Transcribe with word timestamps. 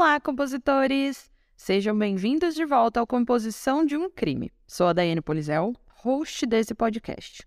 Olá, 0.00 0.18
compositores! 0.18 1.30
Sejam 1.54 1.94
bem-vindos 1.94 2.54
de 2.54 2.64
volta 2.64 2.98
ao 2.98 3.06
Composição 3.06 3.84
de 3.84 3.98
um 3.98 4.08
Crime. 4.08 4.50
Sou 4.66 4.86
a 4.86 4.94
Daiane 4.94 5.20
Polizel, 5.20 5.74
host 5.88 6.46
desse 6.46 6.74
podcast. 6.74 7.46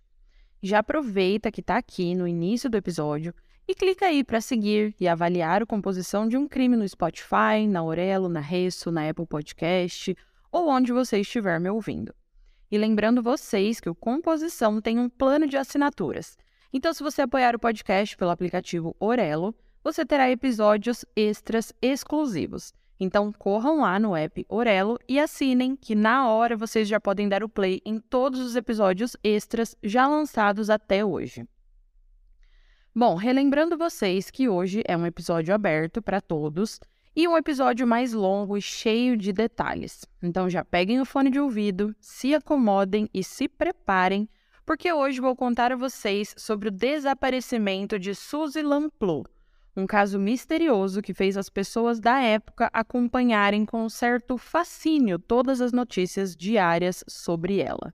Já 0.61 0.77
aproveita 0.77 1.51
que 1.51 1.61
está 1.61 1.77
aqui 1.77 2.13
no 2.13 2.27
início 2.27 2.69
do 2.69 2.77
episódio 2.77 3.33
e 3.67 3.73
clica 3.73 4.05
aí 4.05 4.23
para 4.23 4.39
seguir 4.39 4.93
e 4.99 5.07
avaliar 5.07 5.63
o 5.63 5.67
Composição 5.67 6.27
de 6.27 6.37
um 6.37 6.47
Crime 6.47 6.75
no 6.75 6.87
Spotify, 6.87 7.65
na 7.67 7.79
Aurelo, 7.79 8.29
na 8.29 8.39
Resso, 8.39 8.91
na 8.91 9.09
Apple 9.09 9.25
Podcast 9.25 10.15
ou 10.51 10.69
onde 10.69 10.93
você 10.93 11.21
estiver 11.21 11.59
me 11.59 11.71
ouvindo. 11.71 12.13
E 12.69 12.77
lembrando 12.77 13.23
vocês 13.23 13.79
que 13.79 13.89
o 13.89 13.95
Composição 13.95 14.79
tem 14.79 14.99
um 14.99 15.09
plano 15.09 15.47
de 15.47 15.57
assinaturas. 15.57 16.37
Então, 16.71 16.93
se 16.93 17.01
você 17.01 17.23
apoiar 17.23 17.55
o 17.55 17.59
podcast 17.59 18.15
pelo 18.15 18.29
aplicativo 18.29 18.95
Orelo, 18.99 19.55
você 19.83 20.05
terá 20.05 20.29
episódios 20.31 21.03
extras 21.15 21.73
exclusivos. 21.81 22.73
Então 22.99 23.33
corram 23.33 23.81
lá 23.81 23.99
no 23.99 24.15
app 24.15 24.45
Orelo 24.47 24.97
e 25.09 25.19
assinem, 25.19 25.75
que 25.75 25.93
na 25.93 26.29
hora 26.29 26.55
vocês 26.55 26.87
já 26.87 26.99
podem 26.99 27.27
dar 27.27 27.43
o 27.43 27.49
play 27.49 27.81
em 27.85 27.99
todos 27.99 28.39
os 28.39 28.55
episódios 28.55 29.17
extras 29.23 29.75
já 29.83 30.07
lançados 30.07 30.69
até 30.69 31.03
hoje. 31.03 31.45
Bom, 32.95 33.15
relembrando 33.15 33.77
vocês 33.77 34.29
que 34.29 34.47
hoje 34.47 34.83
é 34.85 34.95
um 34.95 35.05
episódio 35.05 35.53
aberto 35.53 36.01
para 36.01 36.21
todos 36.21 36.79
e 37.15 37.27
um 37.27 37.35
episódio 37.35 37.85
mais 37.85 38.13
longo 38.13 38.55
e 38.55 38.61
cheio 38.61 39.17
de 39.17 39.33
detalhes. 39.33 40.05
Então 40.21 40.49
já 40.49 40.63
peguem 40.63 41.01
o 41.01 41.05
fone 41.05 41.29
de 41.29 41.39
ouvido, 41.39 41.95
se 41.99 42.33
acomodem 42.33 43.09
e 43.13 43.23
se 43.23 43.49
preparem, 43.49 44.29
porque 44.65 44.93
hoje 44.93 45.19
vou 45.19 45.35
contar 45.35 45.71
a 45.71 45.75
vocês 45.75 46.33
sobre 46.37 46.69
o 46.69 46.71
desaparecimento 46.71 47.99
de 47.99 48.15
Suzy 48.15 48.61
Lamplu, 48.61 49.25
um 49.75 49.87
caso 49.87 50.19
misterioso 50.19 51.01
que 51.01 51.13
fez 51.13 51.35
as 51.37 51.49
pessoas 51.49 51.99
da 51.99 52.19
época 52.21 52.69
acompanharem 52.73 53.65
com 53.65 53.87
certo 53.89 54.37
fascínio 54.37 55.17
todas 55.17 55.61
as 55.61 55.71
notícias 55.71 56.35
diárias 56.35 57.03
sobre 57.07 57.59
ela. 57.59 57.93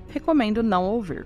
recomendo 0.11 0.61
não 0.61 0.85
ouvir. 0.85 1.25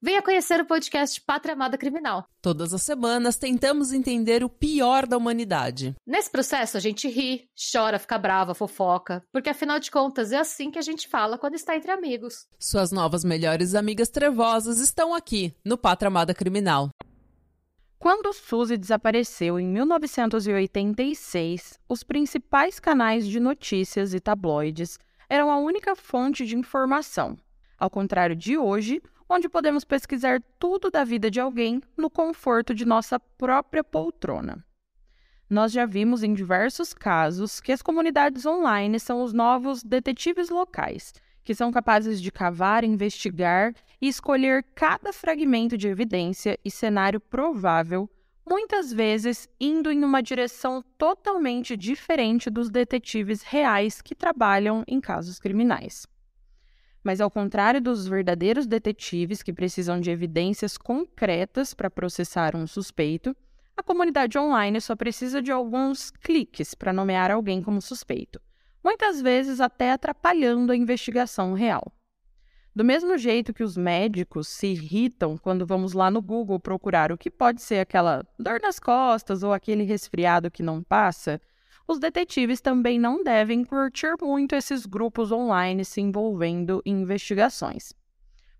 venha 0.00 0.22
conhecer 0.22 0.60
o 0.60 0.66
podcast 0.66 1.20
Pátria 1.20 1.54
Amada 1.54 1.78
Criminal. 1.78 2.26
Todas 2.42 2.74
as 2.74 2.82
semanas 2.82 3.36
tentamos 3.36 3.92
entender 3.92 4.44
o 4.44 4.48
pior 4.48 5.06
da 5.06 5.16
humanidade. 5.16 5.94
Nesse 6.06 6.30
processo 6.30 6.76
a 6.76 6.80
gente 6.80 7.08
ri, 7.08 7.48
chora, 7.72 7.98
fica 7.98 8.18
brava, 8.18 8.54
fofoca, 8.54 9.22
porque 9.32 9.50
afinal 9.50 9.78
de 9.78 9.90
contas 9.90 10.32
é 10.32 10.38
assim 10.38 10.70
que 10.70 10.78
a 10.78 10.82
gente 10.82 11.08
fala 11.08 11.38
quando 11.38 11.54
está 11.54 11.76
entre 11.76 11.90
amigos. 11.90 12.46
Suas 12.58 12.92
novas 12.92 13.24
melhores 13.24 13.74
amigas 13.74 14.08
trevosas 14.08 14.78
estão 14.78 15.14
aqui 15.14 15.54
no 15.64 15.78
Pátria 15.78 16.08
Amada 16.08 16.34
Criminal. 16.34 16.90
Quando 17.98 18.32
Suzy 18.32 18.76
desapareceu 18.76 19.58
em 19.58 19.66
1986, 19.66 21.80
os 21.88 22.02
principais 22.02 22.78
canais 22.78 23.26
de 23.26 23.40
notícias 23.40 24.12
e 24.12 24.20
tabloides 24.20 24.98
eram 25.28 25.50
a 25.50 25.58
única 25.58 25.96
fonte 25.96 26.46
de 26.46 26.56
informação, 26.56 27.36
ao 27.78 27.90
contrário 27.90 28.36
de 28.36 28.56
hoje, 28.56 29.02
onde 29.28 29.48
podemos 29.48 29.84
pesquisar 29.84 30.42
tudo 30.58 30.90
da 30.90 31.04
vida 31.04 31.30
de 31.30 31.40
alguém 31.40 31.82
no 31.96 32.08
conforto 32.08 32.74
de 32.74 32.84
nossa 32.84 33.18
própria 33.18 33.82
poltrona. 33.82 34.64
Nós 35.48 35.70
já 35.70 35.86
vimos 35.86 36.22
em 36.22 36.34
diversos 36.34 36.92
casos 36.92 37.60
que 37.60 37.70
as 37.70 37.82
comunidades 37.82 38.44
online 38.44 38.98
são 38.98 39.22
os 39.22 39.32
novos 39.32 39.82
detetives 39.82 40.48
locais, 40.48 41.14
que 41.44 41.54
são 41.54 41.70
capazes 41.70 42.20
de 42.20 42.32
cavar, 42.32 42.82
investigar 42.82 43.72
e 44.00 44.08
escolher 44.08 44.64
cada 44.74 45.12
fragmento 45.12 45.78
de 45.78 45.86
evidência 45.86 46.58
e 46.64 46.70
cenário 46.70 47.20
provável, 47.20 48.10
muitas 48.44 48.92
vezes 48.92 49.48
indo 49.60 49.92
em 49.92 50.02
uma 50.02 50.20
direção 50.20 50.82
totalmente 50.98 51.76
diferente 51.76 52.50
dos 52.50 52.68
detetives 52.68 53.42
reais 53.42 54.02
que 54.02 54.14
trabalham 54.14 54.82
em 54.88 55.00
casos 55.00 55.38
criminais. 55.38 56.06
Mas, 57.06 57.20
ao 57.20 57.30
contrário 57.30 57.80
dos 57.80 58.08
verdadeiros 58.08 58.66
detetives 58.66 59.40
que 59.40 59.52
precisam 59.52 60.00
de 60.00 60.10
evidências 60.10 60.76
concretas 60.76 61.72
para 61.72 61.88
processar 61.88 62.56
um 62.56 62.66
suspeito, 62.66 63.36
a 63.76 63.82
comunidade 63.82 64.36
online 64.36 64.80
só 64.80 64.96
precisa 64.96 65.40
de 65.40 65.52
alguns 65.52 66.10
cliques 66.10 66.74
para 66.74 66.92
nomear 66.92 67.30
alguém 67.30 67.62
como 67.62 67.80
suspeito 67.80 68.40
muitas 68.86 69.20
vezes 69.20 69.60
até 69.60 69.90
atrapalhando 69.90 70.70
a 70.70 70.76
investigação 70.76 71.54
real. 71.54 71.92
Do 72.72 72.84
mesmo 72.84 73.18
jeito 73.18 73.52
que 73.52 73.64
os 73.64 73.76
médicos 73.76 74.46
se 74.46 74.68
irritam 74.68 75.36
quando 75.36 75.66
vamos 75.66 75.92
lá 75.92 76.08
no 76.08 76.22
Google 76.22 76.60
procurar 76.60 77.10
o 77.10 77.18
que 77.18 77.28
pode 77.28 77.60
ser 77.62 77.80
aquela 77.80 78.24
dor 78.38 78.60
nas 78.60 78.78
costas 78.78 79.42
ou 79.42 79.52
aquele 79.52 79.82
resfriado 79.82 80.52
que 80.52 80.62
não 80.62 80.84
passa, 80.84 81.40
os 81.86 81.98
detetives 81.98 82.60
também 82.60 82.98
não 82.98 83.22
devem 83.22 83.64
curtir 83.64 84.14
muito 84.20 84.54
esses 84.54 84.86
grupos 84.86 85.30
online 85.30 85.84
se 85.84 86.00
envolvendo 86.00 86.82
em 86.84 87.02
investigações. 87.02 87.92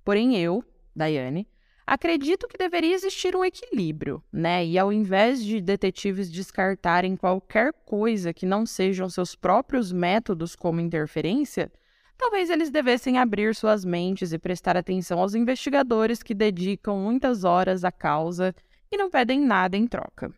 Porém, 0.04 0.36
eu, 0.36 0.64
Daiane, 0.94 1.48
Acredito 1.86 2.48
que 2.48 2.58
deveria 2.58 2.92
existir 2.92 3.36
um 3.36 3.44
equilíbrio, 3.44 4.20
né? 4.32 4.66
E 4.66 4.76
ao 4.76 4.92
invés 4.92 5.42
de 5.42 5.60
detetives 5.60 6.28
descartarem 6.28 7.16
qualquer 7.16 7.72
coisa 7.72 8.34
que 8.34 8.44
não 8.44 8.66
sejam 8.66 9.08
seus 9.08 9.36
próprios 9.36 9.92
métodos 9.92 10.56
como 10.56 10.80
interferência, 10.80 11.70
talvez 12.18 12.50
eles 12.50 12.70
devessem 12.70 13.18
abrir 13.18 13.54
suas 13.54 13.84
mentes 13.84 14.32
e 14.32 14.38
prestar 14.38 14.76
atenção 14.76 15.20
aos 15.20 15.36
investigadores 15.36 16.24
que 16.24 16.34
dedicam 16.34 16.98
muitas 16.98 17.44
horas 17.44 17.84
à 17.84 17.92
causa 17.92 18.52
e 18.90 18.96
não 18.96 19.08
pedem 19.08 19.38
nada 19.38 19.76
em 19.76 19.86
troca. 19.86 20.34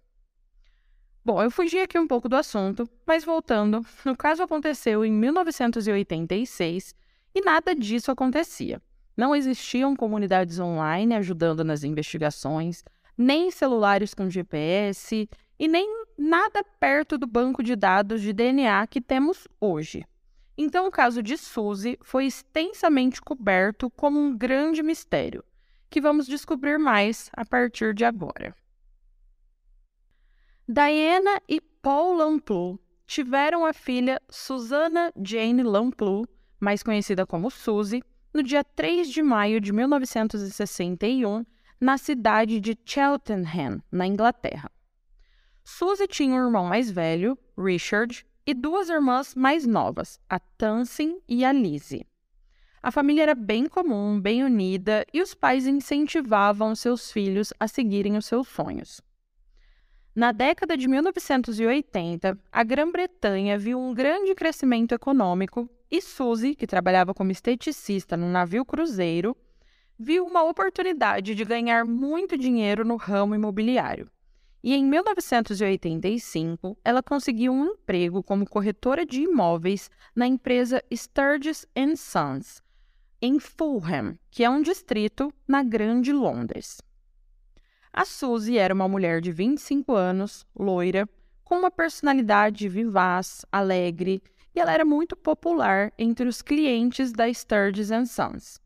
Bom, 1.25 1.43
eu 1.43 1.51
fugi 1.51 1.79
aqui 1.79 1.99
um 1.99 2.07
pouco 2.07 2.29
do 2.29 2.37
assunto, 2.37 2.89
mas 3.07 3.25
voltando, 3.25 3.85
o 4.07 4.17
caso 4.17 4.43
aconteceu 4.43 5.05
em 5.05 5.13
1986 5.13 6.95
e 7.35 7.41
nada 7.41 7.75
disso 7.75 8.11
acontecia. 8.11 8.81
Não 9.17 9.35
existiam 9.35 9.97
comunidades 9.97 10.59
online 10.59 11.15
ajudando 11.15 11.65
nas 11.65 11.83
investigações, 11.85 12.85
nem 13.17 13.51
celulares 13.51 14.15
com 14.15 14.31
GPS 14.31 15.29
e 15.59 15.69
nem 15.69 16.05
nada 16.17 16.65
perto 16.79 17.19
do 17.19 17.27
banco 17.27 17.63
de 17.63 17.75
dados 17.75 18.23
de 18.23 18.33
DNA 18.33 18.87
que 18.87 19.01
temos 19.01 19.49
hoje. 19.61 20.07
Então, 20.57 20.87
o 20.87 20.91
caso 20.91 21.23
de 21.23 21.37
Suzy 21.37 21.99
foi 22.03 22.27
extensamente 22.27 23.21
coberto 23.21 23.91
como 23.91 24.19
um 24.19 24.37
grande 24.37 24.83
mistério, 24.83 25.45
que 25.91 26.01
vamos 26.01 26.27
descobrir 26.27 26.79
mais 26.79 27.31
a 27.33 27.45
partir 27.45 27.95
de 27.95 28.05
agora. 28.05 28.55
Diana 30.71 31.41
e 31.49 31.63
Paul 31.63 32.19
Lamplu 32.19 32.79
tiveram 33.07 33.65
a 33.65 33.73
filha 33.73 34.21
Susanna 34.29 35.11
Jane 35.17 35.63
Lamplu, 35.63 36.29
mais 36.61 36.83
conhecida 36.83 37.25
como 37.27 37.51
Suzy, 37.51 38.03
no 38.35 38.43
dia 38.43 38.63
3 38.63 39.09
de 39.09 39.23
maio 39.23 39.63
de 39.63 39.73
1961, 39.73 41.47
na 41.81 41.97
cidade 41.97 42.61
de 42.61 42.79
Cheltenham, 42.85 43.83
na 43.91 44.07
Inglaterra. 44.07 44.71
Suzy 45.65 46.07
tinha 46.07 46.35
um 46.35 46.45
irmão 46.45 46.67
mais 46.67 46.91
velho, 46.91 47.39
Richard, 47.57 48.27
e 48.47 48.53
duas 48.53 48.91
irmãs 48.91 49.35
mais 49.35 49.65
novas, 49.67 50.21
a 50.29 50.39
Tansin 50.39 51.19
e 51.27 51.47
a 51.47 51.53
Lizzie. 51.53 52.07
A 52.83 52.91
família 52.91 53.23
era 53.23 53.35
bem 53.35 53.67
comum, 53.67 54.21
bem 54.21 54.45
unida, 54.45 55.07
e 55.15 55.23
os 55.23 55.33
pais 55.33 55.67
incentivavam 55.67 56.75
seus 56.75 57.11
filhos 57.11 57.55
a 57.59 57.67
seguirem 57.67 58.19
os 58.19 58.27
seus 58.27 58.47
sonhos. 58.49 59.01
Na 60.19 60.33
década 60.33 60.77
de 60.77 60.89
1980, 60.89 62.37
a 62.51 62.65
Grã-Bretanha 62.65 63.57
viu 63.57 63.79
um 63.79 63.95
grande 63.95 64.35
crescimento 64.35 64.93
econômico 64.93 65.71
e 65.89 66.03
Suzy, 66.03 66.57
que 66.57 66.67
trabalhava 66.67 67.15
como 67.15 67.31
esteticista 67.31 68.17
num 68.17 68.29
navio 68.29 68.65
cruzeiro, 68.65 69.37
viu 69.97 70.27
uma 70.27 70.43
oportunidade 70.43 71.37
de 71.37 71.45
ganhar 71.45 71.85
muito 71.85 72.37
dinheiro 72.37 72.85
no 72.85 72.97
ramo 72.97 73.37
imobiliário. 73.37 74.11
E 74.61 74.75
em 74.75 74.85
1985, 74.85 76.77
ela 76.85 77.01
conseguiu 77.01 77.53
um 77.53 77.67
emprego 77.67 78.21
como 78.21 78.45
corretora 78.45 79.07
de 79.07 79.21
imóveis 79.23 79.89
na 80.17 80.27
empresa 80.27 80.83
Sturgis 80.93 81.65
Sons, 81.97 82.61
em 83.23 83.39
Fulham, 83.39 84.19
que 84.33 84.43
é 84.43 84.51
um 84.51 84.63
distrito 84.63 85.33
na 85.47 85.63
Grande 85.63 86.13
Londres. 86.13 86.79
A 87.99 88.05
Suzy 88.05 88.57
era 88.57 88.73
uma 88.73 88.87
mulher 88.87 89.21
de 89.21 89.33
25 89.33 89.93
anos, 89.93 90.47
loira, 90.57 91.09
com 91.43 91.59
uma 91.59 91.69
personalidade 91.69 92.69
vivaz, 92.69 93.45
alegre, 93.51 94.23
e 94.55 94.61
ela 94.61 94.73
era 94.73 94.85
muito 94.85 95.17
popular 95.17 95.93
entre 95.99 96.29
os 96.29 96.41
clientes 96.41 97.11
da 97.11 97.29
Sturgis 97.29 97.89
Sons. 98.09 98.61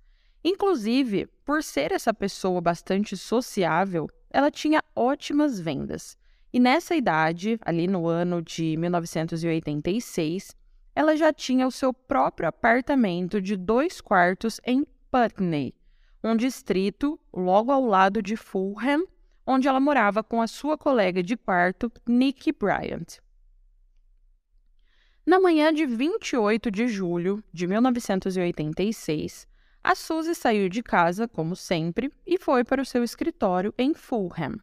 Inclusive, 0.44 1.28
por 1.46 1.62
ser 1.62 1.92
essa 1.92 2.12
pessoa 2.12 2.60
bastante 2.60 3.16
sociável, 3.16 4.06
ela 4.28 4.50
tinha 4.50 4.84
ótimas 4.94 5.58
vendas. 5.58 6.14
E 6.52 6.60
nessa 6.60 6.94
idade, 6.94 7.58
ali 7.64 7.86
no 7.86 8.06
ano 8.06 8.42
de 8.42 8.76
1986, 8.76 10.54
ela 10.94 11.16
já 11.16 11.32
tinha 11.32 11.66
o 11.66 11.72
seu 11.72 11.94
próprio 11.94 12.50
apartamento 12.50 13.40
de 13.40 13.56
dois 13.56 13.98
quartos 13.98 14.60
em 14.62 14.84
Putney, 15.10 15.74
um 16.22 16.36
distrito 16.36 17.18
logo 17.32 17.72
ao 17.72 17.86
lado 17.86 18.20
de 18.20 18.36
Fulham, 18.36 19.06
onde 19.46 19.68
ela 19.68 19.80
morava 19.80 20.22
com 20.22 20.40
a 20.40 20.46
sua 20.46 20.78
colega 20.78 21.22
de 21.22 21.36
quarto, 21.36 21.90
Nikki 22.06 22.52
Bryant. 22.52 23.18
Na 25.24 25.38
manhã 25.38 25.72
de 25.72 25.86
28 25.86 26.70
de 26.70 26.88
julho 26.88 27.42
de 27.52 27.66
1986, 27.66 29.46
a 29.84 29.94
Suzy 29.94 30.34
saiu 30.34 30.68
de 30.68 30.82
casa, 30.82 31.28
como 31.28 31.54
sempre, 31.56 32.12
e 32.26 32.38
foi 32.38 32.64
para 32.64 32.82
o 32.82 32.86
seu 32.86 33.02
escritório 33.02 33.72
em 33.78 33.94
Fulham. 33.94 34.56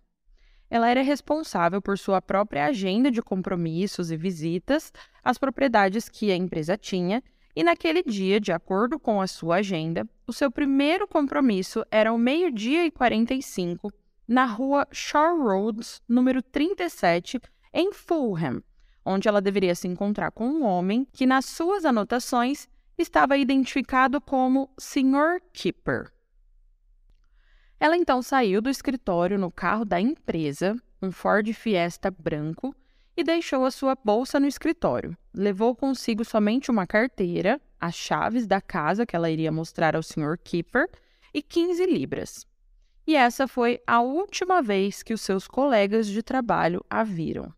Ela 0.70 0.90
era 0.90 1.02
responsável 1.02 1.82
por 1.82 1.98
sua 1.98 2.22
própria 2.22 2.66
agenda 2.66 3.10
de 3.10 3.22
compromissos 3.22 4.12
e 4.12 4.18
visitas 4.18 4.94
às 5.24 5.38
propriedades 5.38 6.08
que 6.08 6.32
a 6.32 6.36
empresa 6.36 6.78
tinha, 6.78 7.24
e 7.56 7.64
naquele 7.64 8.04
dia, 8.04 8.40
de 8.40 8.52
acordo 8.52 9.00
com 9.00 9.20
a 9.20 9.28
sua 9.28 9.58
agenda, 9.58 10.08
o 10.28 10.32
seu 10.32 10.52
primeiro 10.52 11.08
compromisso 11.08 11.84
era 11.90 12.12
ao 12.12 12.18
meio-dia 12.18 12.86
e 12.86 12.92
45 12.92 13.92
na 14.30 14.46
rua 14.46 14.88
Shore 14.92 15.42
Roads, 15.42 16.04
número 16.08 16.44
37, 16.44 17.42
em 17.74 17.92
Fulham, 17.92 18.62
onde 19.04 19.28
ela 19.28 19.42
deveria 19.42 19.74
se 19.74 19.88
encontrar 19.88 20.30
com 20.30 20.48
um 20.48 20.64
homem 20.64 21.08
que, 21.12 21.26
nas 21.26 21.46
suas 21.46 21.84
anotações, 21.84 22.70
estava 22.96 23.38
identificado 23.38 24.22
como 24.22 24.70
Sr. 24.78 25.42
Keeper. 25.52 26.12
Ela 27.80 27.98
então 27.98 28.22
saiu 28.22 28.62
do 28.62 28.70
escritório 28.70 29.40
no 29.40 29.50
carro 29.50 29.84
da 29.84 30.00
empresa, 30.00 30.76
um 31.02 31.12
Ford 31.12 31.52
Fiesta 31.52 32.12
branco, 32.12 32.76
e 33.18 33.24
deixou 33.24 33.66
a 33.66 33.72
sua 33.72 33.96
bolsa 33.96 34.40
no 34.40 34.46
escritório. 34.46 35.18
Levou 35.34 35.76
consigo 35.76 36.24
somente 36.24 36.70
uma 36.70 36.86
carteira, 36.86 37.60
as 37.82 37.96
chaves 37.96 38.46
da 38.46 38.62
casa 38.62 39.08
que 39.08 39.16
ela 39.16 39.32
iria 39.32 39.52
mostrar 39.52 39.96
ao 39.96 40.04
Sr. 40.04 40.38
Keeper 40.44 40.88
e 41.34 41.42
15 41.42 41.84
libras 41.88 42.49
e 43.06 43.16
essa 43.16 43.48
foi 43.48 43.82
a 43.88 44.02
última 44.02 44.62
vez 44.62 45.02
que 45.02 45.14
os 45.14 45.22
seus 45.22 45.48
colegas 45.48 46.08
de 46.08 46.22
trabalho 46.22 46.84
a 46.90 47.04
viram. 47.04 47.54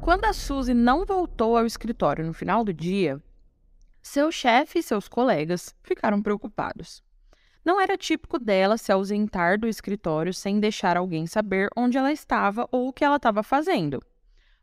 Quando 0.00 0.24
a 0.24 0.32
Suzy 0.32 0.72
não 0.72 1.04
voltou 1.04 1.56
ao 1.56 1.66
escritório 1.66 2.24
no 2.24 2.32
final 2.32 2.62
do 2.62 2.72
dia, 2.72 3.20
seu 4.00 4.30
chefe 4.30 4.78
e 4.78 4.82
seus 4.82 5.08
colegas 5.08 5.74
ficaram 5.82 6.22
preocupados. 6.22 7.02
Não 7.64 7.80
era 7.80 7.98
típico 7.98 8.38
dela 8.38 8.78
se 8.78 8.92
ausentar 8.92 9.58
do 9.58 9.66
escritório 9.66 10.32
sem 10.32 10.60
deixar 10.60 10.96
alguém 10.96 11.26
saber 11.26 11.68
onde 11.76 11.98
ela 11.98 12.12
estava 12.12 12.68
ou 12.70 12.86
o 12.86 12.92
que 12.92 13.04
ela 13.04 13.16
estava 13.16 13.42
fazendo. 13.42 14.00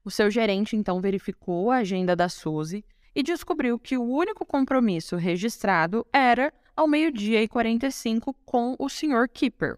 O 0.05 0.09
seu 0.09 0.31
gerente 0.31 0.77
então 0.77 1.01
verificou 1.01 1.69
a 1.69 1.79
agenda 1.79 2.15
da 2.15 2.29
Suzy 2.29 2.85
e 3.13 3.21
descobriu 3.21 3.77
que 3.77 3.97
o 3.97 4.03
único 4.03 4.45
compromisso 4.45 5.17
registrado 5.17 6.07
era 6.13 6.53
ao 6.75 6.88
meio-dia 6.88 7.42
e 7.42 7.48
45 7.48 8.34
com 8.46 8.75
o 8.80 8.89
Sr. 8.89 9.30
Keeper. 9.32 9.77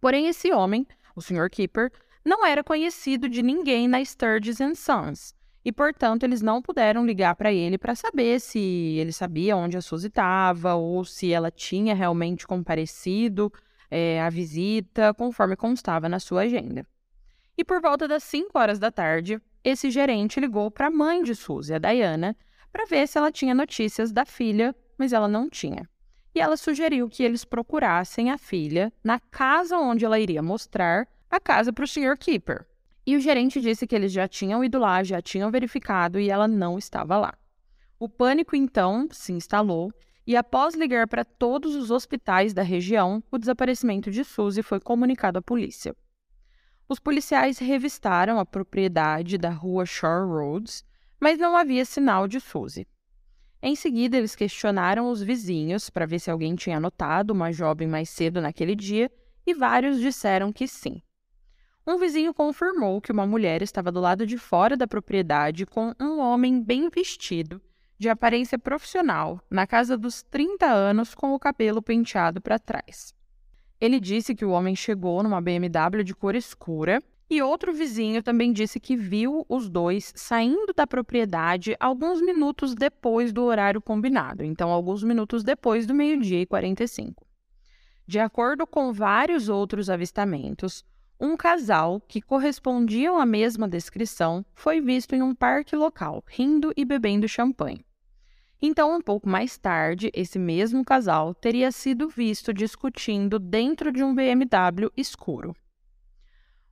Porém, 0.00 0.26
esse 0.26 0.50
homem, 0.52 0.86
o 1.14 1.20
Sr. 1.20 1.50
Keeper, 1.50 1.92
não 2.24 2.46
era 2.46 2.64
conhecido 2.64 3.28
de 3.28 3.42
ninguém 3.42 3.86
na 3.86 4.02
Sturgis 4.04 4.58
Sons, 4.76 5.34
e 5.64 5.72
portanto 5.72 6.22
eles 6.22 6.40
não 6.40 6.62
puderam 6.62 7.04
ligar 7.04 7.34
para 7.34 7.52
ele 7.52 7.76
para 7.76 7.94
saber 7.94 8.40
se 8.40 8.58
ele 8.58 9.12
sabia 9.12 9.56
onde 9.56 9.76
a 9.76 9.82
Suzy 9.82 10.06
estava 10.06 10.74
ou 10.74 11.04
se 11.04 11.32
ela 11.32 11.50
tinha 11.50 11.94
realmente 11.94 12.46
comparecido 12.46 13.52
é, 13.90 14.20
à 14.22 14.30
visita, 14.30 15.12
conforme 15.14 15.56
constava 15.56 16.08
na 16.08 16.18
sua 16.18 16.42
agenda. 16.42 16.86
E 17.56 17.64
por 17.64 17.80
volta 17.80 18.06
das 18.06 18.22
5 18.22 18.56
horas 18.58 18.78
da 18.78 18.90
tarde, 18.90 19.40
esse 19.64 19.90
gerente 19.90 20.40
ligou 20.40 20.70
para 20.70 20.86
a 20.86 20.90
mãe 20.90 21.22
de 21.22 21.34
Suzy, 21.34 21.74
a 21.74 21.78
Diana, 21.78 22.36
para 22.72 22.86
ver 22.86 23.06
se 23.08 23.18
ela 23.18 23.32
tinha 23.32 23.54
notícias 23.54 24.12
da 24.12 24.24
filha, 24.24 24.74
mas 24.96 25.12
ela 25.12 25.26
não 25.26 25.50
tinha 25.50 25.88
e 26.38 26.40
ela 26.40 26.56
sugeriu 26.56 27.08
que 27.08 27.24
eles 27.24 27.44
procurassem 27.44 28.30
a 28.30 28.38
filha 28.38 28.92
na 29.02 29.18
casa 29.18 29.76
onde 29.76 30.04
ela 30.04 30.20
iria 30.20 30.40
mostrar 30.40 31.08
a 31.28 31.40
casa 31.40 31.72
para 31.72 31.84
o 31.84 31.88
Sr. 31.88 32.16
Keeper. 32.16 32.64
E 33.04 33.16
o 33.16 33.20
gerente 33.20 33.60
disse 33.60 33.88
que 33.88 33.94
eles 33.94 34.12
já 34.12 34.28
tinham 34.28 34.62
ido 34.62 34.78
lá, 34.78 35.02
já 35.02 35.20
tinham 35.20 35.50
verificado 35.50 36.20
e 36.20 36.30
ela 36.30 36.46
não 36.46 36.78
estava 36.78 37.18
lá. 37.18 37.34
O 37.98 38.08
pânico 38.08 38.54
então 38.54 39.08
se 39.10 39.32
instalou 39.32 39.92
e, 40.24 40.36
após 40.36 40.76
ligar 40.76 41.08
para 41.08 41.24
todos 41.24 41.74
os 41.74 41.90
hospitais 41.90 42.54
da 42.54 42.62
região, 42.62 43.20
o 43.32 43.38
desaparecimento 43.38 44.08
de 44.08 44.22
Suzy 44.22 44.62
foi 44.62 44.78
comunicado 44.78 45.40
à 45.40 45.42
polícia. 45.42 45.92
Os 46.88 47.00
policiais 47.00 47.58
revistaram 47.58 48.38
a 48.38 48.46
propriedade 48.46 49.36
da 49.36 49.50
rua 49.50 49.84
Shore 49.84 50.28
Roads, 50.28 50.84
mas 51.18 51.36
não 51.36 51.56
havia 51.56 51.84
sinal 51.84 52.28
de 52.28 52.38
Suzy. 52.38 52.86
Em 53.60 53.74
seguida, 53.74 54.16
eles 54.16 54.36
questionaram 54.36 55.10
os 55.10 55.20
vizinhos 55.20 55.90
para 55.90 56.06
ver 56.06 56.20
se 56.20 56.30
alguém 56.30 56.54
tinha 56.54 56.78
notado 56.78 57.32
uma 57.32 57.52
jovem 57.52 57.88
mais 57.88 58.08
cedo 58.08 58.40
naquele 58.40 58.76
dia 58.76 59.10
e 59.44 59.52
vários 59.52 59.98
disseram 59.98 60.52
que 60.52 60.68
sim. 60.68 61.02
Um 61.86 61.98
vizinho 61.98 62.32
confirmou 62.32 63.00
que 63.00 63.10
uma 63.10 63.26
mulher 63.26 63.62
estava 63.62 63.90
do 63.90 63.98
lado 63.98 64.26
de 64.26 64.38
fora 64.38 64.76
da 64.76 64.86
propriedade 64.86 65.66
com 65.66 65.92
um 65.98 66.20
homem 66.20 66.62
bem 66.62 66.88
vestido, 66.88 67.60
de 67.98 68.08
aparência 68.08 68.58
profissional, 68.58 69.40
na 69.50 69.66
casa 69.66 69.98
dos 69.98 70.22
30 70.22 70.66
anos, 70.66 71.14
com 71.14 71.34
o 71.34 71.38
cabelo 71.38 71.82
penteado 71.82 72.40
para 72.40 72.58
trás. 72.58 73.12
Ele 73.80 73.98
disse 73.98 74.34
que 74.34 74.44
o 74.44 74.50
homem 74.50 74.76
chegou 74.76 75.22
numa 75.22 75.40
BMW 75.40 76.04
de 76.04 76.14
cor 76.14 76.36
escura 76.36 77.02
e 77.30 77.42
outro 77.42 77.72
vizinho 77.72 78.22
também 78.22 78.52
disse 78.52 78.80
que 78.80 78.96
viu 78.96 79.44
os 79.48 79.68
dois 79.68 80.12
saindo 80.16 80.72
da 80.74 80.86
propriedade 80.86 81.76
alguns 81.78 82.22
minutos 82.22 82.74
depois 82.74 83.32
do 83.32 83.42
horário 83.44 83.82
combinado, 83.82 84.42
então 84.42 84.70
alguns 84.70 85.02
minutos 85.02 85.44
depois 85.44 85.86
do 85.86 85.94
meio-dia 85.94 86.40
e 86.40 86.46
45. 86.46 87.26
De 88.06 88.18
acordo 88.18 88.66
com 88.66 88.92
vários 88.92 89.50
outros 89.50 89.90
avistamentos, 89.90 90.82
um 91.20 91.36
casal 91.36 92.00
que 92.00 92.22
correspondiam 92.22 93.18
à 93.18 93.26
mesma 93.26 93.68
descrição 93.68 94.44
foi 94.54 94.80
visto 94.80 95.14
em 95.14 95.20
um 95.20 95.34
parque 95.34 95.76
local, 95.76 96.24
rindo 96.26 96.72
e 96.76 96.84
bebendo 96.84 97.28
champanhe. 97.28 97.84
Então, 98.62 98.96
um 98.96 99.00
pouco 99.00 99.28
mais 99.28 99.58
tarde, 99.58 100.10
esse 100.14 100.38
mesmo 100.38 100.84
casal 100.84 101.34
teria 101.34 101.70
sido 101.70 102.08
visto 102.08 102.52
discutindo 102.54 103.38
dentro 103.38 103.92
de 103.92 104.02
um 104.02 104.14
BMW 104.14 104.90
escuro. 104.96 105.54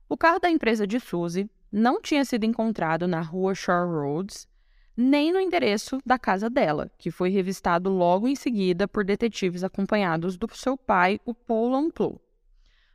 O 0.09 0.15
carro 0.15 0.39
da 0.39 0.49
empresa 0.49 0.87
de 0.87 0.99
Suzy 0.99 1.49
não 1.69 2.01
tinha 2.01 2.23
sido 2.23 2.45
encontrado 2.45 3.07
na 3.07 3.19
rua 3.19 3.53
Shore 3.53 3.89
Roads, 3.89 4.47
nem 4.95 5.33
no 5.33 5.39
endereço 5.39 5.99
da 6.05 6.17
casa 6.17 6.49
dela, 6.49 6.89
que 6.97 7.11
foi 7.11 7.29
revistado 7.29 7.89
logo 7.89 8.27
em 8.27 8.35
seguida 8.35 8.87
por 8.87 9.03
detetives 9.03 9.63
acompanhados 9.63 10.37
do 10.37 10.47
seu 10.55 10.77
pai, 10.77 11.19
o 11.25 11.33
Paul 11.33 11.75
Amplu. 11.75 12.21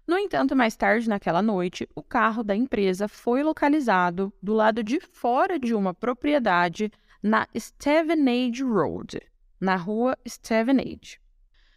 No 0.07 0.19
entanto, 0.19 0.57
mais 0.57 0.75
tarde 0.75 1.09
naquela 1.09 1.43
noite, 1.43 1.89
o 1.95 2.03
carro 2.03 2.43
da 2.43 2.57
empresa 2.57 3.07
foi 3.07 3.43
localizado 3.43 4.33
do 4.43 4.53
lado 4.53 4.83
de 4.83 4.99
fora 4.99 5.59
de 5.59 5.75
uma 5.75 5.95
propriedade 5.95 6.91
na 7.23 7.47
Stevenage 7.57 8.65
Road, 8.65 9.21
na 9.61 9.77
rua 9.77 10.19
Stevenage. 10.27 11.21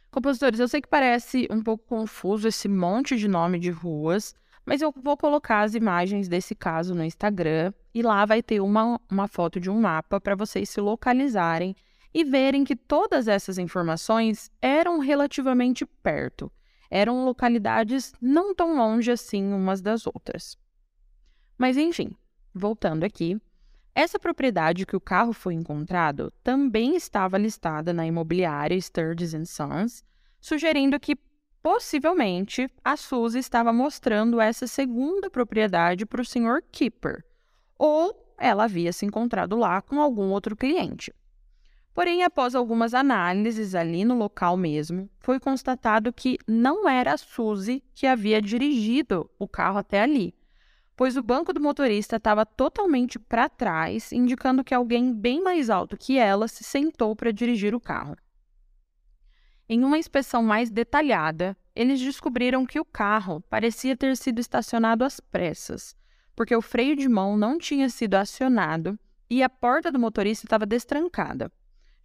Compositores, 0.09 0.59
eu 0.59 0.67
sei 0.67 0.81
que 0.81 0.87
parece 0.87 1.45
um 1.51 1.61
pouco 1.61 1.85
confuso 1.85 2.47
esse 2.47 2.69
monte 2.69 3.17
de 3.17 3.27
nome 3.27 3.59
de 3.59 3.69
ruas, 3.69 4.33
mas 4.65 4.81
eu 4.81 4.91
vou 4.91 5.15
colocar 5.15 5.61
as 5.61 5.75
imagens 5.75 6.27
desse 6.27 6.55
caso 6.55 6.95
no 6.95 7.03
Instagram 7.03 7.71
e 7.93 8.01
lá 8.01 8.25
vai 8.25 8.41
ter 8.41 8.59
uma, 8.59 8.99
uma 9.09 9.27
foto 9.27 9.59
de 9.59 9.69
um 9.69 9.79
mapa 9.79 10.19
para 10.19 10.35
vocês 10.35 10.69
se 10.69 10.81
localizarem 10.81 11.75
e 12.13 12.23
verem 12.23 12.63
que 12.63 12.75
todas 12.75 13.27
essas 13.27 13.57
informações 13.57 14.49
eram 14.61 14.99
relativamente 14.99 15.85
perto. 15.85 16.51
Eram 16.89 17.25
localidades 17.25 18.13
não 18.21 18.55
tão 18.55 18.75
longe 18.77 19.11
assim 19.11 19.53
umas 19.53 19.81
das 19.81 20.07
outras. 20.07 20.57
Mas 21.57 21.77
enfim, 21.77 22.15
voltando 22.53 23.03
aqui, 23.03 23.39
essa 23.93 24.19
propriedade 24.19 24.85
que 24.85 24.95
o 24.95 25.01
carro 25.01 25.31
foi 25.31 25.53
encontrado 25.53 26.31
também 26.43 26.95
estava 26.95 27.37
listada 27.37 27.93
na 27.93 28.05
imobiliária 28.05 28.79
Sturges 28.79 29.33
Sons, 29.49 30.03
sugerindo 30.41 30.99
que 30.99 31.17
possivelmente 31.65 32.69
a 32.83 32.95
Suzy 32.95 33.39
estava 33.39 33.73
mostrando 33.73 34.39
essa 34.39 34.67
segunda 34.67 35.31
propriedade 35.31 36.05
para 36.05 36.21
o 36.21 36.23
Sr. 36.23 36.61
Keeper, 36.71 37.25
ou 37.75 38.35
ela 38.37 38.65
havia 38.65 38.93
se 38.93 39.03
encontrado 39.03 39.57
lá 39.57 39.81
com 39.81 39.99
algum 39.99 40.29
outro 40.29 40.55
cliente. 40.55 41.11
Porém, 41.91 42.21
após 42.21 42.53
algumas 42.53 42.93
análises 42.93 43.73
ali 43.73 44.05
no 44.05 44.15
local 44.15 44.55
mesmo, 44.55 45.09
foi 45.19 45.39
constatado 45.39 46.13
que 46.13 46.37
não 46.47 46.87
era 46.87 47.13
a 47.13 47.17
Suzy 47.17 47.83
que 47.95 48.05
havia 48.05 48.39
dirigido 48.39 49.27
o 49.39 49.47
carro 49.47 49.79
até 49.79 50.01
ali, 50.01 50.35
pois 50.95 51.17
o 51.17 51.23
banco 51.23 51.51
do 51.51 51.59
motorista 51.59 52.17
estava 52.17 52.45
totalmente 52.45 53.17
para 53.17 53.49
trás, 53.49 54.11
indicando 54.11 54.63
que 54.63 54.75
alguém 54.75 55.11
bem 55.11 55.41
mais 55.41 55.71
alto 55.71 55.97
que 55.97 56.19
ela 56.19 56.47
se 56.47 56.63
sentou 56.63 57.15
para 57.15 57.31
dirigir 57.31 57.73
o 57.73 57.81
carro. 57.81 58.15
Em 59.67 59.83
uma 59.83 59.97
inspeção 59.97 60.43
mais 60.43 60.69
detalhada, 60.69 61.57
eles 61.75 61.99
descobriram 61.99 62.67
que 62.67 62.79
o 62.79 62.85
carro 62.85 63.41
parecia 63.49 63.97
ter 63.97 64.15
sido 64.15 64.39
estacionado 64.39 65.03
às 65.03 65.19
pressas, 65.19 65.95
porque 66.35 66.55
o 66.55 66.61
freio 66.61 66.95
de 66.95 67.09
mão 67.09 67.35
não 67.35 67.57
tinha 67.57 67.89
sido 67.89 68.13
acionado 68.13 68.97
e 69.27 69.41
a 69.41 69.49
porta 69.49 69.91
do 69.91 69.97
motorista 69.97 70.45
estava 70.45 70.67
destrancada. 70.67 71.51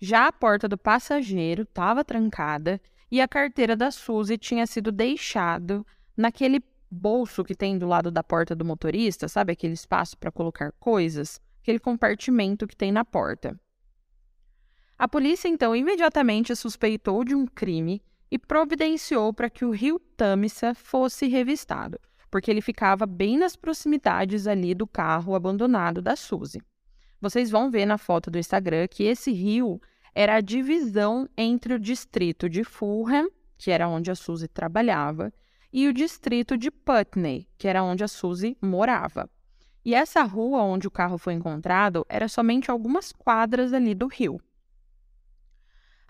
Já 0.01 0.27
a 0.27 0.33
porta 0.33 0.67
do 0.67 0.79
passageiro 0.79 1.63
estava 1.63 2.03
trancada 2.03 2.81
e 3.11 3.21
a 3.21 3.29
carteira 3.29 3.77
da 3.77 3.91
Suzy 3.91 4.39
tinha 4.39 4.67
sido 4.67 4.91
deixada 4.91 5.85
naquele 6.17 6.65
bolso 6.91 7.45
que 7.45 7.55
tem 7.55 7.77
do 7.77 7.87
lado 7.87 8.11
da 8.11 8.25
porta 8.25 8.55
do 8.55 8.65
motorista, 8.65 9.29
sabe 9.29 9.53
aquele 9.53 9.75
espaço 9.75 10.17
para 10.17 10.33
colocar 10.33 10.73
coisas? 10.81 11.39
Aquele 11.61 11.79
compartimento 11.79 12.67
que 12.67 12.75
tem 12.75 12.91
na 12.91 13.05
porta. 13.05 13.55
A 15.01 15.09
polícia 15.09 15.49
então 15.49 15.75
imediatamente 15.75 16.55
suspeitou 16.55 17.25
de 17.25 17.35
um 17.35 17.47
crime 17.47 18.03
e 18.31 18.39
providenciou 18.39 19.33
para 19.33 19.49
que 19.49 19.65
o 19.65 19.71
rio 19.71 19.99
Tamisa 19.99 20.75
fosse 20.75 21.27
revistado, 21.27 21.99
porque 22.31 22.51
ele 22.51 22.61
ficava 22.61 23.07
bem 23.07 23.39
nas 23.39 23.57
proximidades 23.57 24.47
ali 24.47 24.75
do 24.75 24.87
carro 24.87 25.35
abandonado 25.35 26.03
da 26.03 26.15
Suzy. 26.15 26.61
Vocês 27.19 27.51
vão 27.51 27.71
ver 27.71 27.87
na 27.87 27.97
foto 27.97 28.31
do 28.31 28.37
Instagram 28.37 28.87
que 28.89 29.05
esse 29.05 29.33
rio 29.33 29.81
era 30.15 30.35
a 30.35 30.41
divisão 30.43 31.27
entre 31.35 31.73
o 31.73 31.81
distrito 31.81 32.47
de 32.47 32.63
Fulham, 32.63 33.31
que 33.57 33.71
era 33.71 33.89
onde 33.89 34.11
a 34.11 34.15
Suzy 34.15 34.49
trabalhava, 34.49 35.33
e 35.73 35.89
o 35.89 35.95
distrito 35.95 36.59
de 36.59 36.71
Putney, 36.71 37.49
que 37.57 37.67
era 37.67 37.83
onde 37.83 38.05
a 38.05 38.09
Suzy 38.09 38.55
morava. 38.61 39.31
E 39.83 39.95
essa 39.95 40.23
rua 40.25 40.61
onde 40.61 40.87
o 40.87 40.91
carro 40.91 41.17
foi 41.17 41.33
encontrado 41.33 42.05
era 42.07 42.29
somente 42.29 42.71
algumas 42.71 43.13
quadras 43.13 43.73
ali 43.73 43.95
do 43.95 44.07
rio. 44.07 44.39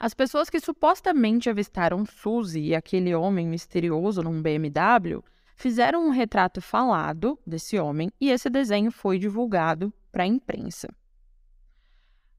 As 0.03 0.15
pessoas 0.15 0.49
que 0.49 0.59
supostamente 0.59 1.51
avistaram 1.51 2.07
Suzy 2.07 2.61
e 2.61 2.75
aquele 2.75 3.15
homem 3.15 3.47
misterioso 3.47 4.23
num 4.23 4.41
BMW 4.41 5.23
fizeram 5.55 6.07
um 6.07 6.09
retrato 6.09 6.63
falado 6.63 7.39
desse 7.47 7.79
homem 7.79 8.11
e 8.19 8.31
esse 8.31 8.49
desenho 8.49 8.91
foi 8.91 9.19
divulgado 9.19 9.93
para 10.11 10.23
a 10.23 10.27
imprensa. 10.27 10.89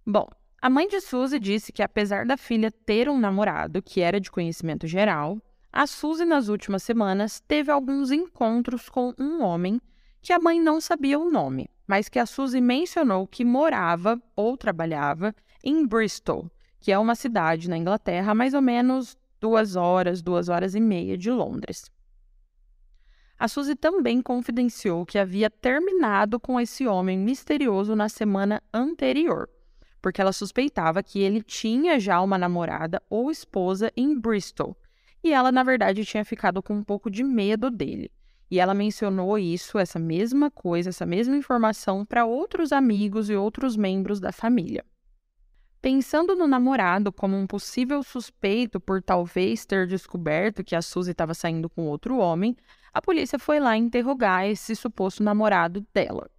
Bom, 0.04 0.28
a 0.60 0.72
mãe 0.72 0.88
de 0.88 1.00
Suzy 1.02 1.38
disse 1.38 1.72
que 1.72 1.84
apesar 1.84 2.26
da 2.26 2.36
filha 2.36 2.72
ter 2.72 3.08
um 3.08 3.20
namorado 3.20 3.80
que 3.80 4.02
era 4.02 4.20
de 4.20 4.32
conhecimento 4.32 4.88
geral, 4.88 5.40
a 5.72 5.86
Suzy, 5.86 6.26
nas 6.26 6.48
últimas 6.48 6.82
semanas, 6.82 7.42
teve 7.48 7.72
alguns 7.72 8.10
encontros 8.10 8.90
com 8.90 9.14
um 9.20 9.44
homem 9.44 9.80
que 10.20 10.34
a 10.34 10.40
mãe 10.40 10.60
não 10.60 10.82
sabia 10.82 11.20
o 11.20 11.30
nome, 11.30 11.70
mas 11.86 12.10
que 12.10 12.18
a 12.18 12.26
Suzy 12.26 12.60
mencionou 12.60 13.28
que 13.28 13.46
morava 13.46 14.20
ou 14.36 14.58
trabalhava 14.58 15.36
em 15.64 15.86
Bristol, 15.86 16.50
que 16.82 16.92
é 16.92 17.00
uma 17.00 17.16
cidade 17.16 17.70
na 17.70 17.78
Inglaterra, 17.78 18.34
mais 18.34 18.54
ou 18.54 18.62
menos 18.62 19.16
duas 19.40 19.76
horas, 19.76 20.22
duas 20.22 20.50
horas 20.50 20.76
e 20.76 20.80
meia 20.80 21.18
de 21.18 21.32
Londres. 21.32 21.90
A 23.38 23.48
Suzy 23.48 23.76
também 23.76 24.22
confidenciou 24.22 25.06
que 25.06 25.18
havia 25.18 25.50
terminado 25.50 26.40
com 26.40 26.60
esse 26.60 26.86
homem 26.86 27.18
misterioso 27.18 27.96
na 27.96 28.10
semana 28.10 28.62
anterior, 28.74 29.48
porque 30.02 30.20
ela 30.20 30.34
suspeitava 30.34 31.02
que 31.02 31.20
ele 31.20 31.42
tinha 31.42 32.00
já 32.00 32.20
uma 32.20 32.38
namorada 32.38 33.02
ou 33.10 33.32
esposa 33.32 33.92
em 33.96 34.20
Bristol 34.20 34.76
e 35.24 35.32
ela, 35.32 35.52
na 35.52 35.64
verdade, 35.64 36.04
tinha 36.04 36.26
ficado 36.26 36.64
com 36.64 36.74
um 36.74 36.84
pouco 36.84 37.10
de 37.10 37.24
medo 37.24 37.70
dele. 37.70 38.12
E 38.50 38.60
ela 38.60 38.74
mencionou 38.74 39.38
isso, 39.38 39.78
essa 39.78 40.00
mesma 40.00 40.50
coisa, 40.50 40.90
essa 40.90 41.06
mesma 41.06 41.38
informação 41.38 42.04
para 42.04 42.26
outros 42.26 42.72
amigos 42.72 43.30
e 43.30 43.36
outros 43.36 43.78
membros 43.78 44.20
da 44.20 44.32
família. 44.32 44.84
Pensando 45.82 46.36
no 46.36 46.46
namorado 46.46 47.12
como 47.12 47.36
um 47.36 47.48
possível 47.48 48.04
suspeito 48.04 48.80
por 48.80 49.02
talvez 49.02 49.66
ter 49.66 49.88
descoberto 49.88 50.64
que 50.64 50.76
a 50.76 50.82
Suzy 50.82 51.12
estava 51.12 51.34
saindo 51.34 51.70
com 51.70 51.88
outro 51.88 52.18
homem, 52.18 52.56
a 52.94 53.02
polícia 53.02 53.40
foi 53.40 53.60
lá 53.60 53.76
interrogar 53.76 54.46
esse 54.46 54.76
suposto 54.76 55.24
namorado 55.24 55.86
dela, 55.94 56.30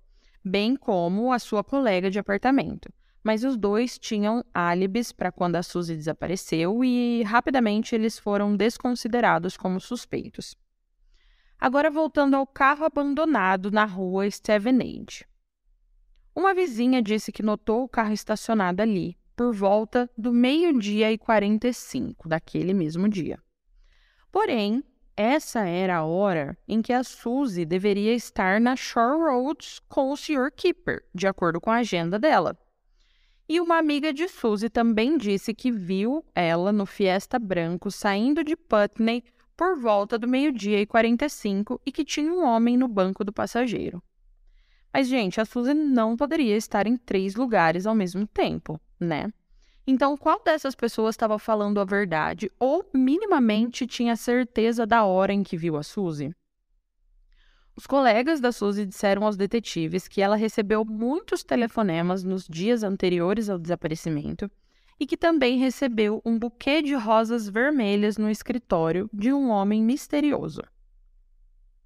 bem 0.44 0.76
como 0.76 1.32
a 1.32 1.38
sua 1.38 1.64
colega 1.64 2.10
de 2.10 2.18
apartamento 2.18 2.88
mas 3.22 3.44
os 3.44 3.56
dois 3.56 3.98
tinham 3.98 4.44
álibis 4.52 5.12
para 5.12 5.30
quando 5.30 5.56
a 5.56 5.62
Suzy 5.62 5.94
desapareceu 5.94 6.82
e 6.84 7.22
rapidamente 7.22 7.94
eles 7.94 8.18
foram 8.18 8.56
desconsiderados 8.56 9.56
como 9.56 9.80
suspeitos. 9.80 10.56
Agora 11.58 11.90
voltando 11.90 12.34
ao 12.34 12.46
carro 12.46 12.84
abandonado 12.84 13.70
na 13.70 13.84
rua 13.84 14.28
Stevenage. 14.28 15.24
Uma 16.34 16.52
vizinha 16.54 17.00
disse 17.00 17.30
que 17.30 17.42
notou 17.42 17.84
o 17.84 17.88
carro 17.88 18.12
estacionado 18.12 18.82
ali 18.82 19.16
por 19.36 19.54
volta 19.54 20.10
do 20.16 20.32
meio-dia 20.32 21.10
e 21.12 21.18
45 21.18 22.28
daquele 22.28 22.74
mesmo 22.74 23.08
dia. 23.08 23.38
Porém, 24.30 24.82
essa 25.16 25.60
era 25.66 25.98
a 25.98 26.04
hora 26.04 26.56
em 26.66 26.80
que 26.80 26.92
a 26.92 27.04
Suzy 27.04 27.64
deveria 27.64 28.14
estar 28.14 28.60
na 28.60 28.74
Shore 28.74 29.20
Roads 29.20 29.78
com 29.88 30.10
o 30.10 30.16
Sr. 30.16 30.50
Keeper, 30.50 31.04
de 31.14 31.26
acordo 31.26 31.60
com 31.60 31.70
a 31.70 31.76
agenda 31.76 32.18
dela. 32.18 32.58
E 33.48 33.60
uma 33.60 33.76
amiga 33.76 34.12
de 34.12 34.28
Suzy 34.28 34.70
também 34.70 35.18
disse 35.18 35.52
que 35.52 35.70
viu 35.70 36.24
ela 36.34 36.72
no 36.72 36.86
Fiesta 36.86 37.38
Branco 37.38 37.90
saindo 37.90 38.42
de 38.42 38.56
Putney 38.56 39.22
por 39.54 39.78
volta 39.78 40.18
do 40.18 40.26
meio-dia 40.26 40.80
e 40.80 40.86
45 40.86 41.80
e 41.84 41.92
que 41.92 42.04
tinha 42.04 42.32
um 42.32 42.44
homem 42.44 42.76
no 42.76 42.88
banco 42.88 43.22
do 43.22 43.32
passageiro. 43.32 44.02
Mas, 44.92 45.08
gente, 45.08 45.40
a 45.40 45.44
Suzy 45.44 45.74
não 45.74 46.16
poderia 46.16 46.56
estar 46.56 46.86
em 46.86 46.96
três 46.96 47.34
lugares 47.34 47.86
ao 47.86 47.94
mesmo 47.94 48.26
tempo, 48.26 48.80
né? 49.02 49.32
Então, 49.86 50.16
qual 50.16 50.42
dessas 50.42 50.74
pessoas 50.74 51.14
estava 51.14 51.38
falando 51.38 51.80
a 51.80 51.84
verdade 51.84 52.50
ou 52.58 52.88
minimamente 52.94 53.86
tinha 53.86 54.14
certeza 54.14 54.86
da 54.86 55.04
hora 55.04 55.32
em 55.32 55.42
que 55.42 55.56
viu 55.56 55.76
a 55.76 55.82
Suzy? 55.82 56.32
Os 57.74 57.86
colegas 57.86 58.38
da 58.40 58.52
Suzy 58.52 58.86
disseram 58.86 59.24
aos 59.24 59.36
detetives 59.36 60.06
que 60.06 60.20
ela 60.20 60.36
recebeu 60.36 60.84
muitos 60.84 61.42
telefonemas 61.42 62.22
nos 62.22 62.46
dias 62.46 62.82
anteriores 62.82 63.48
ao 63.48 63.58
desaparecimento 63.58 64.50
e 65.00 65.06
que 65.06 65.16
também 65.16 65.58
recebeu 65.58 66.22
um 66.24 66.38
buquê 66.38 66.80
de 66.80 66.94
rosas 66.94 67.48
vermelhas 67.48 68.16
no 68.16 68.30
escritório 68.30 69.10
de 69.12 69.32
um 69.32 69.48
homem 69.48 69.82
misterioso. 69.82 70.62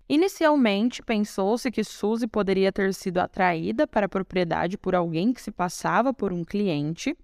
Inicialmente, 0.09 1.03
pensou-se 1.03 1.69
que 1.71 1.83
Suzy 1.83 2.29
poderia 2.29 2.71
ter 2.71 2.95
sido 2.95 3.19
atraída 3.19 3.89
para 3.89 4.07
a 4.07 4.09
propriedade 4.09 4.79
por 4.79 4.95
alguém 4.95 5.33
que 5.33 5.43
se 5.43 5.51
passava 5.51 6.15
por 6.15 6.33
um 6.33 6.45
cliente, 6.45 7.17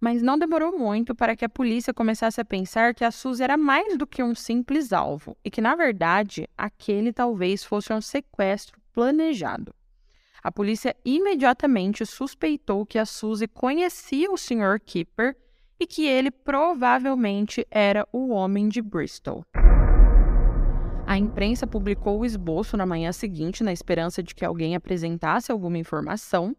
Mas 0.00 0.20
não 0.20 0.38
demorou 0.38 0.76
muito 0.78 1.14
para 1.14 1.34
que 1.34 1.44
a 1.44 1.48
polícia 1.48 1.94
começasse 1.94 2.40
a 2.40 2.44
pensar 2.44 2.94
que 2.94 3.04
a 3.04 3.10
Suzy 3.10 3.42
era 3.42 3.56
mais 3.56 3.96
do 3.96 4.06
que 4.06 4.22
um 4.22 4.34
simples 4.34 4.92
alvo 4.92 5.34
e 5.42 5.50
que, 5.50 5.62
na 5.62 5.74
verdade, 5.74 6.46
aquele 6.58 7.12
talvez 7.12 7.64
fosse 7.64 7.90
um 7.92 8.00
sequestro 8.02 8.78
planejado. 8.92 9.74
A 10.42 10.52
polícia 10.52 10.94
imediatamente 11.06 12.04
suspeitou 12.04 12.84
que 12.84 12.98
a 12.98 13.06
Suzy 13.06 13.48
conhecia 13.48 14.30
o 14.30 14.36
Sr. 14.36 14.78
Kipper 14.84 15.36
e 15.80 15.86
que 15.86 16.06
ele 16.06 16.30
provavelmente 16.30 17.66
era 17.70 18.06
o 18.12 18.28
homem 18.28 18.68
de 18.68 18.82
Bristol. 18.82 19.42
A 21.14 21.16
imprensa 21.16 21.64
publicou 21.64 22.18
o 22.18 22.24
esboço 22.24 22.76
na 22.76 22.84
manhã 22.84 23.12
seguinte, 23.12 23.62
na 23.62 23.72
esperança 23.72 24.20
de 24.20 24.34
que 24.34 24.44
alguém 24.44 24.74
apresentasse 24.74 25.52
alguma 25.52 25.78
informação, 25.78 26.56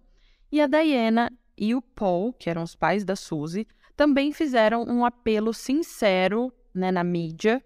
e 0.49 0.61
a 0.61 0.65
Diana 0.65 1.29
e 1.57 1.75
o 1.75 1.81
Paul, 1.81 2.31
que 2.31 2.49
eram 2.49 2.63
os 2.63 2.73
pais 2.73 3.03
da 3.03 3.17
Suzy, 3.17 3.67
também 3.97 4.31
fizeram 4.31 4.83
um 4.83 5.03
apelo 5.03 5.53
sincero 5.53 6.53
né, 6.73 6.89
na 6.89 7.03
mídia 7.03 7.61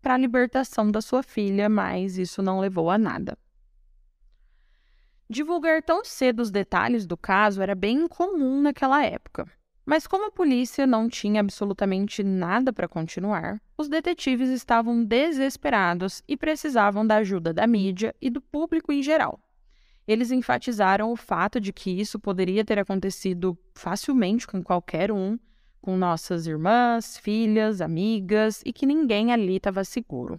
para 0.00 0.14
a 0.14 0.16
libertação 0.16 0.92
da 0.92 1.00
sua 1.00 1.24
filha, 1.24 1.68
mas 1.68 2.16
isso 2.16 2.40
não 2.40 2.60
levou 2.60 2.88
a 2.88 2.96
nada. 2.96 3.36
Divulgar 5.28 5.82
tão 5.82 6.04
cedo 6.04 6.38
os 6.38 6.52
detalhes 6.52 7.04
do 7.04 7.16
caso 7.16 7.60
era 7.60 7.74
bem 7.74 8.04
incomum 8.04 8.62
naquela 8.62 9.04
época. 9.04 9.44
Mas 9.88 10.06
como 10.06 10.26
a 10.26 10.30
polícia 10.30 10.86
não 10.86 11.08
tinha 11.08 11.40
absolutamente 11.40 12.22
nada 12.22 12.74
para 12.74 12.86
continuar, 12.86 13.58
os 13.74 13.88
detetives 13.88 14.50
estavam 14.50 15.02
desesperados 15.02 16.22
e 16.28 16.36
precisavam 16.36 17.06
da 17.06 17.16
ajuda 17.16 17.54
da 17.54 17.66
mídia 17.66 18.14
e 18.20 18.28
do 18.28 18.38
público 18.38 18.92
em 18.92 19.02
geral. 19.02 19.40
Eles 20.06 20.30
enfatizaram 20.30 21.10
o 21.10 21.16
fato 21.16 21.58
de 21.58 21.72
que 21.72 21.90
isso 21.90 22.20
poderia 22.20 22.66
ter 22.66 22.78
acontecido 22.78 23.56
facilmente 23.74 24.46
com 24.46 24.62
qualquer 24.62 25.10
um, 25.10 25.38
com 25.80 25.96
nossas 25.96 26.46
irmãs, 26.46 27.16
filhas, 27.16 27.80
amigas 27.80 28.60
e 28.66 28.74
que 28.74 28.84
ninguém 28.84 29.32
ali 29.32 29.56
estava 29.56 29.82
seguro. 29.84 30.38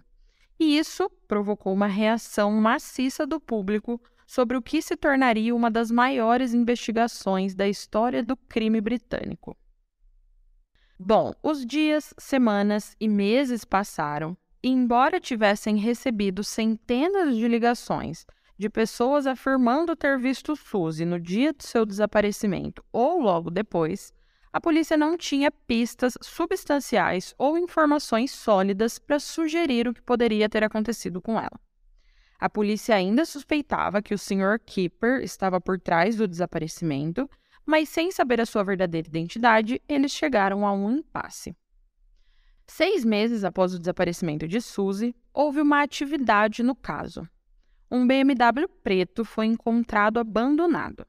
E 0.60 0.78
isso 0.78 1.10
provocou 1.26 1.72
uma 1.72 1.88
reação 1.88 2.52
maciça 2.52 3.26
do 3.26 3.40
público 3.40 4.00
sobre 4.30 4.56
o 4.56 4.62
que 4.62 4.80
se 4.80 4.96
tornaria 4.96 5.52
uma 5.52 5.68
das 5.68 5.90
maiores 5.90 6.54
investigações 6.54 7.52
da 7.52 7.66
história 7.66 8.22
do 8.22 8.36
crime 8.36 8.80
britânico. 8.80 9.56
Bom, 10.96 11.34
os 11.42 11.66
dias, 11.66 12.14
semanas 12.16 12.94
e 13.00 13.08
meses 13.08 13.64
passaram, 13.64 14.36
e 14.62 14.68
embora 14.68 15.18
tivessem 15.18 15.78
recebido 15.78 16.44
centenas 16.44 17.36
de 17.36 17.48
ligações 17.48 18.24
de 18.56 18.70
pessoas 18.70 19.26
afirmando 19.26 19.96
ter 19.96 20.16
visto 20.16 20.54
Suzy 20.54 21.04
no 21.04 21.18
dia 21.18 21.52
do 21.52 21.64
seu 21.64 21.84
desaparecimento 21.84 22.84
ou 22.92 23.20
logo 23.20 23.50
depois, 23.50 24.14
a 24.52 24.60
polícia 24.60 24.96
não 24.96 25.16
tinha 25.16 25.50
pistas 25.50 26.16
substanciais 26.22 27.34
ou 27.36 27.58
informações 27.58 28.30
sólidas 28.30 28.96
para 28.96 29.18
sugerir 29.18 29.88
o 29.88 29.94
que 29.94 30.02
poderia 30.02 30.48
ter 30.48 30.62
acontecido 30.62 31.20
com 31.20 31.36
ela. 31.36 31.58
A 32.40 32.48
polícia 32.48 32.94
ainda 32.94 33.26
suspeitava 33.26 34.00
que 34.00 34.14
o 34.14 34.18
Sr. 34.18 34.58
Keeper 34.64 35.20
estava 35.20 35.60
por 35.60 35.78
trás 35.78 36.16
do 36.16 36.26
desaparecimento, 36.26 37.28
mas 37.66 37.90
sem 37.90 38.10
saber 38.10 38.40
a 38.40 38.46
sua 38.46 38.64
verdadeira 38.64 39.06
identidade, 39.06 39.80
eles 39.86 40.10
chegaram 40.10 40.66
a 40.66 40.72
um 40.72 40.90
impasse. 40.90 41.54
Seis 42.66 43.04
meses 43.04 43.44
após 43.44 43.74
o 43.74 43.78
desaparecimento 43.78 44.48
de 44.48 44.60
Suzy, 44.60 45.14
houve 45.34 45.60
uma 45.60 45.82
atividade 45.82 46.62
no 46.62 46.74
caso. 46.74 47.28
Um 47.90 48.06
BMW 48.06 48.66
preto 48.82 49.24
foi 49.24 49.46
encontrado 49.46 50.18
abandonado 50.18 51.06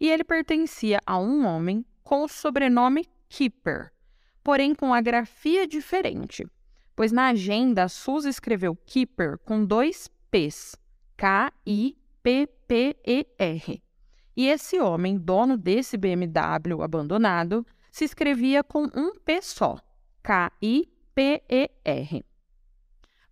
e 0.00 0.10
ele 0.10 0.24
pertencia 0.24 0.98
a 1.06 1.16
um 1.16 1.46
homem 1.46 1.84
com 2.02 2.24
o 2.24 2.28
sobrenome 2.28 3.06
Keeper, 3.28 3.92
porém 4.42 4.74
com 4.74 4.92
a 4.92 5.00
grafia 5.00 5.64
diferente, 5.64 6.44
pois 6.96 7.12
na 7.12 7.28
agenda 7.28 7.88
Suzy 7.88 8.28
escreveu 8.28 8.74
Keeper 8.74 9.38
com 9.38 9.64
dois 9.64 10.08
P's. 10.30 10.81
K-I-P-P-E-R. 11.22 11.94
E 14.36 14.48
esse 14.48 14.80
homem, 14.80 15.16
dono 15.16 15.56
desse 15.56 15.96
BMW 15.96 16.82
abandonado, 16.82 17.64
se 17.92 18.04
escrevia 18.04 18.64
com 18.64 18.88
um 18.92 19.14
P 19.24 19.40
só. 19.40 19.78
K-I-P-E-R. 20.20 22.24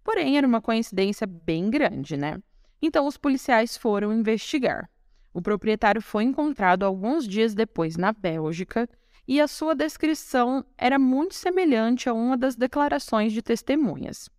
Porém, 0.05 0.38
era 0.38 0.46
uma 0.46 0.61
coincidência 0.61 1.26
bem 1.26 1.68
grande, 1.68 2.16
né? 2.16 2.40
Então, 2.81 3.09
os 3.09 3.16
policiais 3.16 3.76
foram 3.76 4.12
investigar. 4.12 4.88
O 5.35 5.42
proprietário 5.42 6.00
foi 6.00 6.22
encontrado 6.22 6.85
alguns 6.85 7.26
dias 7.26 7.55
depois 7.55 7.96
na 7.96 8.12
Bélgica 8.12 8.88
e 9.26 9.40
a 9.40 9.48
sua 9.48 9.74
descrição 9.74 10.64
era 10.79 10.96
muito 10.96 11.35
semelhante 11.35 12.09
a 12.09 12.14
uma 12.14 12.37
das 12.37 12.55
declarações 12.55 13.33
de 13.33 13.42
testemunhas. 13.42 14.31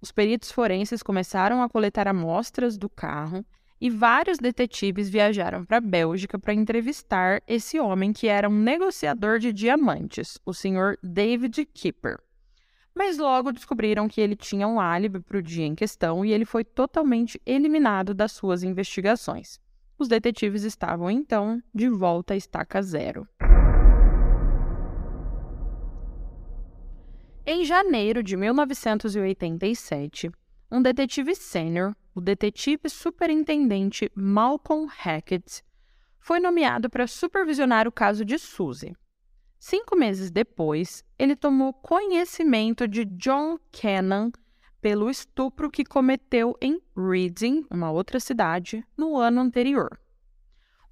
Os 0.00 0.12
peritos 0.12 0.50
forenses 0.52 1.02
começaram 1.02 1.62
a 1.62 1.68
coletar 1.68 2.06
amostras 2.06 2.76
do 2.76 2.88
carro 2.88 3.44
e 3.80 3.90
vários 3.90 4.38
detetives 4.38 5.08
viajaram 5.08 5.64
para 5.64 5.78
a 5.78 5.80
Bélgica 5.80 6.38
para 6.38 6.54
entrevistar 6.54 7.42
esse 7.46 7.78
homem 7.78 8.12
que 8.12 8.28
era 8.28 8.48
um 8.48 8.54
negociador 8.58 9.38
de 9.38 9.52
diamantes, 9.52 10.38
o 10.44 10.52
Sr. 10.52 10.98
David 11.02 11.66
Kipper. 11.66 12.18
Mas 12.94 13.18
logo 13.18 13.52
descobriram 13.52 14.08
que 14.08 14.20
ele 14.20 14.34
tinha 14.34 14.66
um 14.66 14.80
álibi 14.80 15.20
para 15.20 15.36
o 15.36 15.42
dia 15.42 15.66
em 15.66 15.74
questão 15.74 16.24
e 16.24 16.32
ele 16.32 16.46
foi 16.46 16.64
totalmente 16.64 17.40
eliminado 17.44 18.14
das 18.14 18.32
suas 18.32 18.62
investigações. 18.62 19.60
Os 19.98 20.08
detetives 20.08 20.62
estavam 20.62 21.10
então 21.10 21.62
de 21.74 21.88
volta 21.88 22.32
à 22.32 22.36
estaca 22.36 22.80
zero. 22.80 23.28
Em 27.48 27.64
janeiro 27.64 28.24
de 28.24 28.36
1987, 28.36 30.32
um 30.68 30.82
detetive 30.82 31.32
sênior, 31.36 31.94
o 32.12 32.20
detetive 32.20 32.90
superintendente 32.90 34.10
Malcolm 34.16 34.88
Hackett, 34.88 35.62
foi 36.18 36.40
nomeado 36.40 36.90
para 36.90 37.06
supervisionar 37.06 37.86
o 37.86 37.92
caso 37.92 38.24
de 38.24 38.36
Suzy. 38.36 38.96
Cinco 39.60 39.94
meses 39.94 40.28
depois, 40.28 41.04
ele 41.16 41.36
tomou 41.36 41.72
conhecimento 41.72 42.88
de 42.88 43.04
John 43.04 43.60
Cannon 43.70 44.32
pelo 44.80 45.08
estupro 45.08 45.70
que 45.70 45.84
cometeu 45.84 46.56
em 46.60 46.82
Reading, 46.96 47.64
uma 47.70 47.92
outra 47.92 48.18
cidade, 48.18 48.84
no 48.96 49.16
ano 49.16 49.40
anterior. 49.40 49.96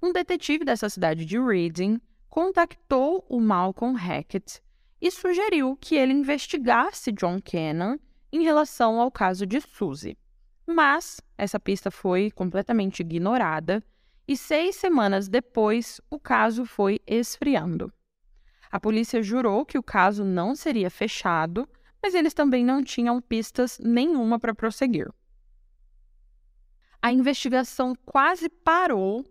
Um 0.01 0.13
detetive 0.13 0.63
dessa 0.63 0.87
cidade 0.87 1.25
de 1.25 1.37
Reading 1.37 1.99
contactou 2.29 3.25
o 3.27 3.41
Malcolm 3.41 3.97
Hackett 3.97 4.63
e 5.01 5.11
sugeriu 5.11 5.77
que 5.79 5.95
ele 5.95 6.13
investigasse 6.13 7.11
John 7.11 7.39
Cannon 7.41 7.97
em 8.31 8.43
relação 8.43 8.99
ao 8.99 9.11
caso 9.11 9.45
de 9.45 9.61
Suzy. 9.61 10.17
Mas 10.65 11.21
essa 11.37 11.59
pista 11.59 11.91
foi 11.91 12.31
completamente 12.31 13.01
ignorada 13.01 13.83
e 14.27 14.35
seis 14.35 14.75
semanas 14.75 15.27
depois 15.27 16.01
o 16.09 16.19
caso 16.19 16.65
foi 16.65 16.99
esfriando. 17.05 17.93
A 18.71 18.79
polícia 18.79 19.21
jurou 19.21 19.65
que 19.65 19.77
o 19.77 19.83
caso 19.83 20.23
não 20.25 20.55
seria 20.55 20.89
fechado, 20.89 21.69
mas 22.01 22.13
eles 22.13 22.33
também 22.33 22.65
não 22.65 22.83
tinham 22.83 23.21
pistas 23.21 23.79
nenhuma 23.79 24.39
para 24.39 24.55
prosseguir. 24.55 25.09
A 27.01 27.11
investigação 27.11 27.95
quase 28.03 28.49
parou 28.49 29.23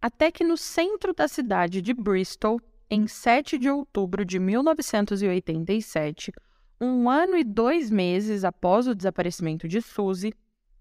até 0.00 0.30
que 0.30 0.44
no 0.44 0.56
centro 0.56 1.14
da 1.14 1.26
cidade 1.26 1.80
de 1.80 1.94
Bristol 1.94 2.60
em 2.94 3.06
7 3.06 3.56
de 3.56 3.70
outubro 3.70 4.22
de 4.22 4.38
1987, 4.38 6.30
um 6.78 7.08
ano 7.08 7.38
e 7.38 7.42
dois 7.42 7.90
meses 7.90 8.44
após 8.44 8.86
o 8.86 8.94
desaparecimento 8.94 9.66
de 9.66 9.80
Suzy, 9.80 10.34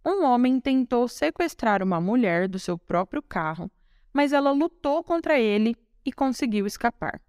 um 0.06 0.26
homem 0.26 0.60
tentou 0.60 1.08
sequestrar 1.08 1.82
uma 1.82 2.02
mulher 2.02 2.50
do 2.50 2.60
seu 2.60 2.78
próprio 2.78 3.22
carro, 3.22 3.72
mas 4.12 4.34
ela 4.34 4.52
lutou 4.52 5.02
contra 5.06 5.40
ele 5.40 5.74
e 6.06 6.12
conseguiu 6.12 6.68
escapar. 6.68 7.22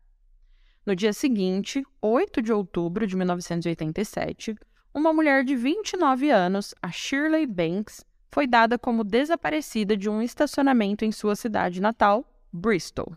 No 0.85 0.97
dia 0.97 1.13
seguinte, 1.13 1.85
8 2.01 2.43
de 2.43 2.53
outubro 2.53 3.07
de 3.07 3.15
1987, 3.15 4.57
uma 4.93 5.13
mulher 5.13 5.45
de 5.45 5.55
29 5.55 6.29
anos, 6.29 6.75
a 6.83 6.91
Shirley 6.91 7.47
Banks, 7.47 8.05
foi 8.33 8.49
dada 8.49 8.77
como 8.77 9.05
desaparecida 9.05 9.97
de 9.97 10.11
um 10.11 10.21
estacionamento 10.21 11.05
em 11.05 11.13
sua 11.13 11.37
cidade 11.37 11.81
natal, 11.81 12.27
Bristol. 12.53 13.17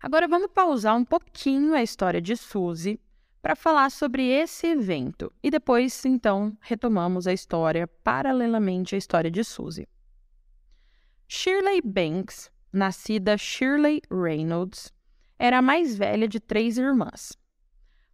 Agora 0.00 0.28
vamos 0.28 0.48
pausar 0.52 0.96
um 0.96 1.04
pouquinho 1.04 1.74
a 1.74 1.82
história 1.82 2.20
de 2.20 2.36
Suzy 2.36 3.00
para 3.42 3.56
falar 3.56 3.90
sobre 3.90 4.28
esse 4.28 4.68
evento 4.68 5.32
e 5.42 5.50
depois, 5.50 6.04
então, 6.04 6.56
retomamos 6.60 7.26
a 7.26 7.32
história 7.32 7.86
paralelamente 8.04 8.94
à 8.94 8.98
história 8.98 9.30
de 9.30 9.42
Suzy. 9.42 9.88
Shirley 11.26 11.80
Banks, 11.82 12.50
nascida 12.72 13.36
Shirley 13.36 14.00
Reynolds, 14.10 14.92
era 15.36 15.58
a 15.58 15.62
mais 15.62 15.98
velha 15.98 16.28
de 16.28 16.38
três 16.38 16.78
irmãs. 16.78 17.36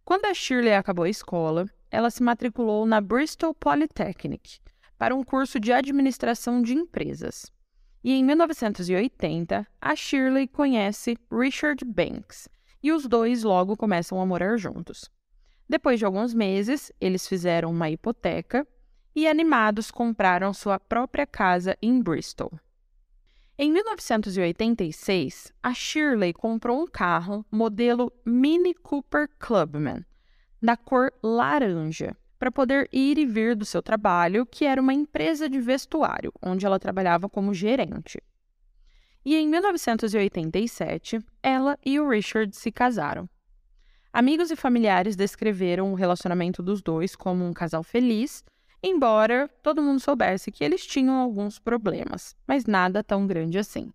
Quando 0.03 0.25
a 0.25 0.33
Shirley 0.33 0.73
acabou 0.73 1.05
a 1.05 1.09
escola, 1.09 1.67
ela 1.91 2.09
se 2.09 2.23
matriculou 2.23 2.85
na 2.85 2.99
Bristol 2.99 3.53
Polytechnic 3.53 4.59
para 4.97 5.15
um 5.15 5.23
curso 5.23 5.59
de 5.59 5.71
administração 5.71 6.61
de 6.61 6.73
empresas. 6.73 7.51
E 8.05 8.13
em 8.13 8.23
1980, 8.23 9.65
a 9.81 9.95
Shirley 9.95 10.47
conhece 10.47 11.17
Richard 11.31 11.83
Banks 11.83 12.47
e 12.83 12.91
os 12.91 13.07
dois 13.07 13.41
logo 13.41 13.75
começam 13.75 14.21
a 14.21 14.25
morar 14.27 14.57
juntos. 14.57 15.09
Depois 15.67 15.97
de 15.97 16.05
alguns 16.05 16.31
meses, 16.31 16.91
eles 17.01 17.27
fizeram 17.27 17.71
uma 17.71 17.89
hipoteca 17.89 18.67
e, 19.15 19.27
animados, 19.27 19.89
compraram 19.89 20.53
sua 20.53 20.79
própria 20.79 21.25
casa 21.25 21.75
em 21.81 21.99
Bristol. 21.99 22.51
Em 23.57 23.71
1986, 23.71 25.51
a 25.63 25.73
Shirley 25.73 26.31
comprou 26.31 26.83
um 26.83 26.85
carro 26.85 27.43
modelo 27.51 28.13
Mini 28.23 28.75
Cooper 28.75 29.27
Clubman, 29.39 30.05
da 30.61 30.77
cor 30.77 31.11
laranja, 31.23 32.15
para 32.37 32.51
poder 32.51 32.87
ir 32.91 33.17
e 33.17 33.25
vir 33.25 33.55
do 33.55 33.65
seu 33.65 33.81
trabalho, 33.81 34.45
que 34.45 34.65
era 34.65 34.81
uma 34.81 34.93
empresa 34.93 35.49
de 35.49 35.59
vestuário, 35.59 36.31
onde 36.41 36.65
ela 36.65 36.79
trabalhava 36.79 37.29
como 37.29 37.53
gerente. 37.53 38.21
E 39.23 39.35
em 39.35 39.47
1987, 39.47 41.19
ela 41.41 41.77
e 41.83 41.99
o 41.99 42.07
Richard 42.07 42.55
se 42.55 42.71
casaram. 42.71 43.27
Amigos 44.13 44.51
e 44.51 44.55
familiares 44.55 45.15
descreveram 45.15 45.91
o 45.91 45.95
relacionamento 45.95 46.61
dos 46.61 46.81
dois 46.81 47.15
como 47.15 47.45
um 47.45 47.53
casal 47.53 47.83
feliz 47.83 48.43
embora 48.87 49.49
todo 49.63 49.81
mundo 49.81 49.99
soubesse 49.99 50.51
que 50.51 50.63
eles 50.63 50.85
tinham 50.85 51.15
alguns 51.15 51.57
problemas, 51.57 52.35
mas 52.47 52.65
nada 52.65 53.03
tão 53.03 53.25
grande 53.25 53.57
assim. 53.57 53.91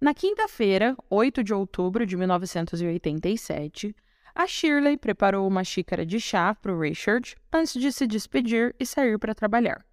Na 0.00 0.14
quinta-feira, 0.14 0.96
8 1.10 1.42
de 1.42 1.52
outubro 1.52 2.06
de 2.06 2.16
1987, 2.16 3.94
a 4.34 4.46
Shirley 4.46 4.96
preparou 4.96 5.46
uma 5.46 5.62
xícara 5.62 6.04
de 6.04 6.18
chá 6.18 6.54
para 6.54 6.72
o 6.72 6.80
Richard 6.80 7.36
antes 7.52 7.74
de 7.74 7.92
se 7.92 8.06
despedir 8.06 8.74
e 8.80 8.84
sair 8.84 9.16
para 9.18 9.34
trabalhar. 9.34 9.86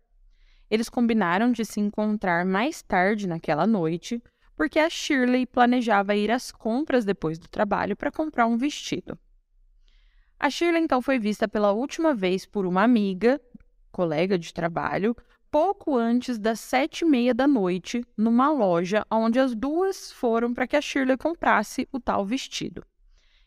Eles 0.70 0.90
combinaram 0.90 1.52
de 1.52 1.64
se 1.64 1.80
encontrar 1.80 2.44
mais 2.46 2.82
tarde 2.82 3.28
naquela 3.28 3.68
noite, 3.68 4.22
porque 4.56 4.80
a 4.80 4.90
Shirley 4.90 5.46
planejava 5.46 6.16
ir 6.16 6.32
às 6.32 6.52
compras 6.52 7.06
depois 7.06 7.38
do 7.38 7.48
trabalho 7.48 7.96
para 7.96 8.12
comprar 8.12 8.48
um 8.48 8.58
vestido. 8.58 9.18
A 10.40 10.50
Shirley 10.50 10.82
então 10.82 11.02
foi 11.02 11.20
vista 11.20 11.48
pela 11.48 11.72
última 11.72 12.16
vez 12.16 12.46
por 12.46 12.66
uma 12.66 12.84
amiga 12.84 13.40
colega 13.92 14.40
de 14.40 14.54
trabalho, 14.54 15.16
pouco 15.52 15.96
antes 15.96 16.40
das 16.40 16.60
sete 16.60 17.02
e 17.02 17.08
meia 17.08 17.34
da 17.34 17.46
noite, 17.46 18.04
numa 18.18 18.50
loja 18.50 19.06
onde 19.12 19.40
as 19.40 19.54
duas 19.54 20.12
foram 20.12 20.54
para 20.54 20.66
que 20.66 20.76
a 20.76 20.82
Shirley 20.82 21.18
comprasse 21.18 21.88
o 21.92 22.00
tal 22.00 22.26
vestido. 22.26 22.84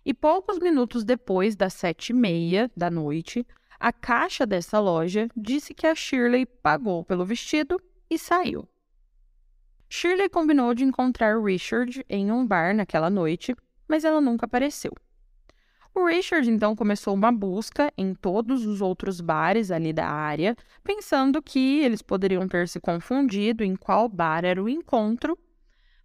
E 0.05 0.13
poucos 0.13 0.59
minutos 0.59 1.05
depois 1.05 1.57
das 1.57 1.73
sete 1.73 2.11
e 2.11 2.13
meia 2.13 2.71
da 2.77 2.91
noite, 2.91 3.47
a 3.81 3.93
caixa 3.93 4.47
dessa 4.47 4.79
loja 4.79 5.29
disse 5.37 5.73
que 5.73 5.87
a 5.87 5.95
Shirley 5.95 6.45
pagou 6.45 7.05
pelo 7.05 7.25
vestido 7.25 7.81
e 8.11 8.19
saiu. 8.19 8.69
Shirley 9.89 10.29
combinou 10.29 10.75
de 10.75 10.85
encontrar 10.85 11.41
Richard 11.43 12.05
em 12.09 12.31
um 12.31 12.47
bar 12.47 12.75
naquela 12.75 13.09
noite, 13.09 13.55
mas 13.89 14.05
ela 14.05 14.21
nunca 14.21 14.47
apareceu. 14.47 14.93
O 15.95 16.07
Richard 16.07 16.51
então 16.51 16.75
começou 16.75 17.15
uma 17.15 17.31
busca 17.31 17.93
em 17.97 18.15
todos 18.15 18.67
os 18.67 18.81
outros 18.81 19.21
bares 19.21 19.71
ali 19.71 19.93
da 19.93 20.09
área, 20.09 20.57
pensando 20.83 21.41
que 21.41 21.81
eles 21.81 22.03
poderiam 22.03 22.49
ter 22.49 22.67
se 22.69 22.81
confundido 22.81 23.63
em 23.63 23.77
qual 23.77 24.09
bar 24.09 24.45
era 24.45 24.61
o 24.61 24.69
encontro. 24.69 25.39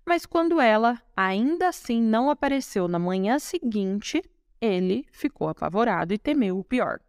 Mas 0.10 0.26
quando 0.26 0.60
ela 0.60 1.00
ainda 1.16 1.68
assim 1.68 2.02
não 2.02 2.32
apareceu 2.32 2.88
na 2.88 2.98
manhã 2.98 3.38
seguinte, 3.38 4.24
ele 4.60 5.06
ficou 5.12 5.50
apavorado 5.50 6.12
e 6.12 6.18
temeu 6.18 6.58
o 6.58 6.64
pior. 6.64 7.00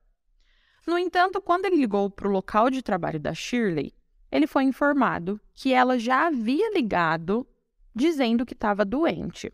No 0.87 0.99
entanto, 0.99 1.41
quando 1.41 1.65
ele 1.65 1.77
ligou 1.77 2.11
para 2.11 2.29
o 2.29 2.31
local 2.31 2.69
de 2.69 2.83
trabalho 2.83 3.19
da 3.19 3.33
Shirley, 3.33 3.95
ele 4.31 4.47
foi 4.47 4.65
informado 4.65 5.41
que 5.55 5.73
ela 5.73 5.99
já 5.99 6.27
havia 6.27 6.75
ligado 6.75 7.47
dizendo 7.95 8.45
que 8.45 8.53
estava 8.53 8.85
doente. 8.85 9.51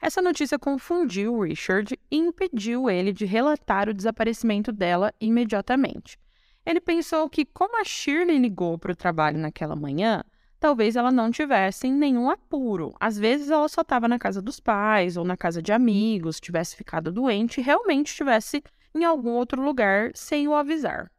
Essa 0.00 0.22
notícia 0.22 0.58
confundiu 0.58 1.40
Richard 1.40 2.00
e 2.10 2.16
impediu 2.16 2.88
ele 2.88 3.12
de 3.12 3.26
relatar 3.26 3.90
o 3.90 3.94
desaparecimento 3.94 4.72
dela 4.72 5.12
imediatamente. 5.20 6.18
Ele 6.64 6.80
pensou 6.80 7.28
que, 7.28 7.44
como 7.44 7.78
a 7.78 7.84
Shirley 7.84 8.38
ligou 8.38 8.78
para 8.78 8.92
o 8.92 8.96
trabalho 8.96 9.36
naquela 9.36 9.76
manhã, 9.76 10.24
talvez 10.64 10.96
ela 10.96 11.12
não 11.12 11.30
tivesse 11.30 11.90
nenhum 11.90 12.30
apuro. 12.30 12.94
Às 12.98 13.18
vezes 13.18 13.50
ela 13.50 13.68
só 13.68 13.82
estava 13.82 14.08
na 14.08 14.18
casa 14.18 14.40
dos 14.40 14.58
pais 14.58 15.14
ou 15.14 15.22
na 15.22 15.36
casa 15.36 15.60
de 15.60 15.74
amigos, 15.74 16.40
tivesse 16.40 16.74
ficado 16.74 17.12
doente 17.12 17.60
e 17.60 17.62
realmente 17.62 18.06
estivesse 18.06 18.64
em 18.94 19.04
algum 19.04 19.32
outro 19.32 19.60
lugar 19.60 20.12
sem 20.14 20.48
o 20.48 20.54
avisar. 20.54 21.12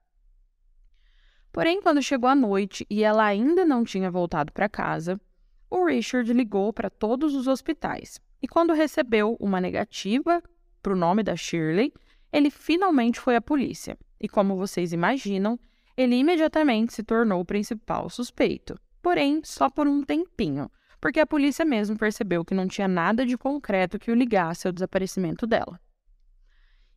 Porém, 1.54 1.80
quando 1.80 2.02
chegou 2.02 2.28
a 2.28 2.34
noite 2.34 2.88
e 2.90 3.04
ela 3.04 3.24
ainda 3.24 3.64
não 3.64 3.84
tinha 3.84 4.10
voltado 4.10 4.52
para 4.52 4.68
casa, 4.68 5.22
o 5.70 5.86
Richard 5.86 6.34
ligou 6.34 6.74
para 6.74 6.90
todos 6.90 7.36
os 7.36 7.48
hospitais. 7.48 8.20
E 8.42 8.48
quando 8.48 8.74
recebeu 8.74 9.38
uma 9.40 9.62
negativa 9.62 10.42
para 10.82 10.94
o 10.94 10.98
nome 10.98 11.22
da 11.22 11.36
Shirley, 11.36 11.94
ele 12.34 12.50
finalmente 12.50 13.20
foi 13.20 13.36
à 13.36 13.42
polícia. 13.42 13.96
E 14.20 14.28
como 14.28 14.56
vocês 14.56 14.92
imaginam, 14.92 15.60
ele 15.96 16.16
imediatamente 16.16 16.96
se 16.96 17.04
tornou 17.04 17.42
o 17.42 17.46
principal 17.46 18.10
suspeito. 18.10 18.76
Porém, 19.06 19.40
só 19.44 19.70
por 19.70 19.88
um 19.88 20.02
tempinho, 20.02 20.68
porque 21.00 21.20
a 21.20 21.28
polícia 21.28 21.64
mesmo 21.64 21.96
percebeu 21.96 22.44
que 22.44 22.56
não 22.56 22.68
tinha 22.68 22.88
nada 22.88 23.24
de 23.24 23.38
concreto 23.38 24.00
que 24.00 24.10
o 24.10 24.16
ligasse 24.16 24.66
ao 24.66 24.74
desaparecimento 24.74 25.46
dela. 25.46 25.80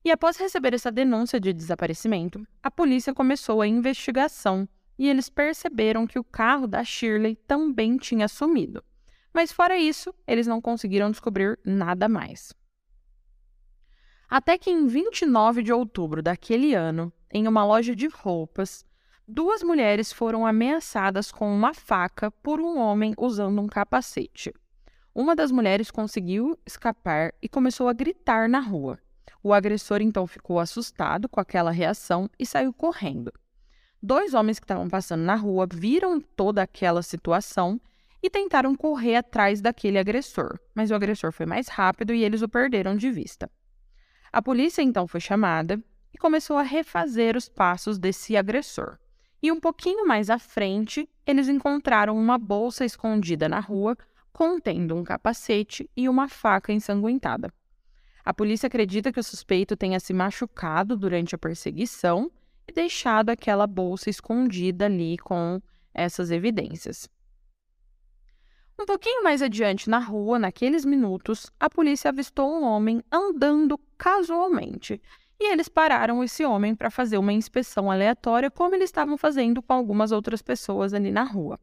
E 0.03 0.11
após 0.11 0.39
receber 0.39 0.73
essa 0.73 0.91
denúncia 0.91 1.39
de 1.39 1.53
desaparecimento, 1.53 2.49
a 2.63 2.71
polícia 2.71 3.13
começou 3.13 3.61
a 3.61 3.67
investigação 3.67 4.67
e 4.99 5.07
eles 5.07 5.29
perceberam 5.29 6.07
que 6.07 6.19
o 6.19 6.25
carro 6.25 6.67
da 6.67 6.83
Shirley 6.83 7.37
também 7.47 7.99
tinha 7.99 8.27
sumido. 8.27 8.83
Mas 9.31 9.53
fora 9.53 9.77
isso, 9.77 10.15
eles 10.27 10.47
não 10.47 10.63
conseguiram 10.63 11.11
descobrir 11.11 11.59
nada 11.63 12.09
mais. 12.09 12.55
Até 14.31 14.57
que 14.57 14.71
em 14.71 14.87
29 14.87 15.63
de 15.63 15.75
outubro 15.75 16.23
daquele 16.23 16.73
ano, 16.73 17.13
em 17.31 17.47
uma 17.47 17.67
loja 17.67 17.95
de 17.95 18.09
roupas, 18.09 18.88
duas 19.29 19.63
mulheres 19.63 20.11
foram 20.11 20.47
ameaçadas 20.47 21.31
com 21.31 21.55
uma 21.55 21.75
faca 21.75 22.31
por 22.31 22.61
um 22.61 22.79
homem 22.79 23.13
usando 23.19 23.61
um 23.61 23.67
capacete. 23.67 24.55
Uma 25.15 25.37
das 25.37 25.53
mulheres 25.53 25.91
conseguiu 25.91 26.59
escapar 26.65 27.35
e 27.43 27.49
começou 27.49 27.89
a 27.89 27.93
gritar 27.93 28.49
na 28.49 28.59
rua. 28.59 28.99
O 29.43 29.53
agressor 29.53 30.01
então 30.01 30.27
ficou 30.27 30.59
assustado 30.59 31.29
com 31.29 31.39
aquela 31.39 31.71
reação 31.71 32.31
e 32.39 32.47
saiu 32.47 32.73
correndo. 32.73 33.31
Dois 34.03 34.33
homens 34.33 34.59
que 34.59 34.65
estavam 34.65 34.89
passando 34.89 35.23
na 35.23 35.35
rua 35.35 35.69
viram 35.71 36.21
toda 36.21 36.63
aquela 36.63 37.03
situação 37.03 37.81
e 38.23 38.31
tentaram 38.31 38.75
correr 38.75 39.17
atrás 39.17 39.61
daquele 39.61 39.99
agressor, 39.99 40.59
mas 40.75 40.91
o 40.91 40.95
agressor 40.95 41.33
foi 41.33 41.47
mais 41.47 41.69
rápido 41.69 42.15
e 42.15 42.25
eles 42.25 42.43
o 42.43 42.49
perderam 42.49 42.97
de 42.97 43.11
vista. 43.11 43.51
A 44.33 44.41
polícia 44.41 44.83
então 44.83 45.07
foi 45.07 45.21
chamada 45.21 45.83
e 46.15 46.19
começou 46.19 46.57
a 46.57 46.63
refazer 46.63 47.37
os 47.37 47.49
passos 47.49 47.99
desse 47.99 48.37
agressor. 48.37 48.99
E 49.43 49.53
um 49.53 49.61
pouquinho 49.61 50.07
mais 50.07 50.31
à 50.31 50.39
frente, 50.39 51.09
eles 51.27 51.49
encontraram 51.49 52.17
uma 52.19 52.37
bolsa 52.37 52.85
escondida 52.85 53.49
na 53.49 53.61
rua 53.61 53.97
contendo 54.33 54.97
um 54.97 55.05
capacete 55.05 55.89
e 55.97 56.09
uma 56.09 56.29
faca 56.29 56.73
ensanguentada. 56.73 57.53
A 58.25 58.35
polícia 58.35 58.67
acredita 58.67 59.13
que 59.13 59.21
o 59.21 59.23
suspeito 59.23 59.77
tenha 59.77 59.99
se 60.01 60.13
machucado 60.13 60.97
durante 60.97 61.35
a 61.35 61.39
perseguição 61.39 62.31
e 62.67 62.73
deixado 62.73 63.31
aquela 63.31 63.67
bolsa 63.67 64.11
escondida 64.11 64.85
ali 64.87 65.17
com 65.19 65.61
essas 65.95 66.31
evidências. 66.31 67.09
Um 68.79 68.87
pouquinho 68.87 69.25
mais 69.25 69.43
adiante 69.43 69.91
na 69.91 69.99
rua, 69.99 70.39
naqueles 70.39 70.85
minutos, 70.85 71.51
a 71.59 71.69
polícia 71.69 72.11
avistou 72.11 72.49
um 72.49 72.63
homem 72.63 73.03
andando 73.11 73.77
casualmente. 73.97 75.01
E 75.41 75.53
eles 75.53 75.69
pararam 75.69 76.23
esse 76.25 76.45
homem 76.45 76.75
para 76.75 76.91
fazer 76.91 77.17
uma 77.17 77.33
inspeção 77.33 77.91
aleatória, 77.91 78.51
como 78.51 78.75
eles 78.75 78.91
estavam 78.91 79.17
fazendo 79.17 79.63
com 79.63 79.73
algumas 79.73 80.11
outras 80.11 80.43
pessoas 80.43 80.93
ali 80.93 81.13
na 81.13 81.23
rua. 81.23 81.61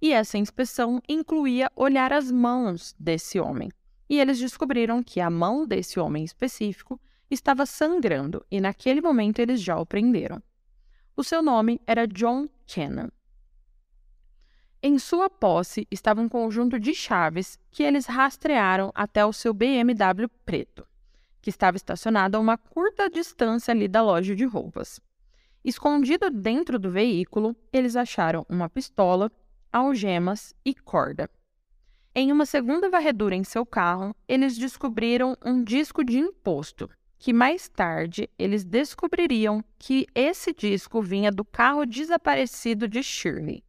E 0.00 0.12
essa 0.12 0.36
inspeção 0.36 1.00
incluía 1.08 1.70
olhar 1.76 2.12
as 2.12 2.30
mãos 2.30 2.94
desse 2.98 3.38
homem. 3.38 3.70
E 4.08 4.18
eles 4.18 4.38
descobriram 4.38 5.02
que 5.02 5.20
a 5.20 5.30
mão 5.30 5.64
desse 5.64 6.00
homem 6.00 6.24
específico 6.24 7.00
estava 7.30 7.64
sangrando, 7.64 8.44
e 8.50 8.60
naquele 8.60 9.00
momento 9.00 9.38
eles 9.38 9.62
já 9.62 9.78
o 9.78 9.86
prenderam. 9.86 10.42
O 11.16 11.22
seu 11.22 11.42
nome 11.42 11.80
era 11.86 12.06
John 12.06 12.48
Cannon. 12.66 13.08
Em 14.82 14.98
sua 14.98 15.30
posse 15.30 15.86
estava 15.90 16.20
um 16.20 16.28
conjunto 16.28 16.80
de 16.80 16.92
chaves 16.92 17.56
que 17.70 17.84
eles 17.84 18.06
rastrearam 18.06 18.90
até 18.94 19.24
o 19.24 19.32
seu 19.32 19.54
BMW 19.54 20.28
preto, 20.44 20.84
que 21.42 21.50
estava 21.50 21.76
estacionado 21.76 22.36
a 22.36 22.40
uma 22.40 22.56
curta 22.56 23.10
distância 23.10 23.72
ali 23.72 23.88
da 23.88 24.00
loja 24.00 24.34
de 24.34 24.44
roupas. 24.44 25.00
Escondido 25.64 26.30
dentro 26.30 26.78
do 26.78 26.90
veículo, 26.90 27.54
eles 27.72 27.96
acharam 27.96 28.46
uma 28.48 28.70
pistola, 28.70 29.30
algemas 29.72 30.54
e 30.64 30.74
corda. 30.74 31.28
Em 32.14 32.30
uma 32.30 32.46
segunda 32.46 32.88
varredura 32.88 33.34
em 33.34 33.42
seu 33.42 33.66
carro, 33.66 34.14
eles 34.28 34.56
descobriram 34.56 35.36
um 35.44 35.62
disco 35.62 36.04
de 36.04 36.18
imposto, 36.18 36.88
que 37.18 37.32
mais 37.32 37.68
tarde 37.68 38.28
eles 38.38 38.64
descobririam 38.64 39.64
que 39.78 40.06
esse 40.14 40.52
disco 40.52 41.02
vinha 41.02 41.30
do 41.30 41.44
carro 41.44 41.86
desaparecido 41.86 42.86
de 42.86 43.02
Shirley. 43.02 43.64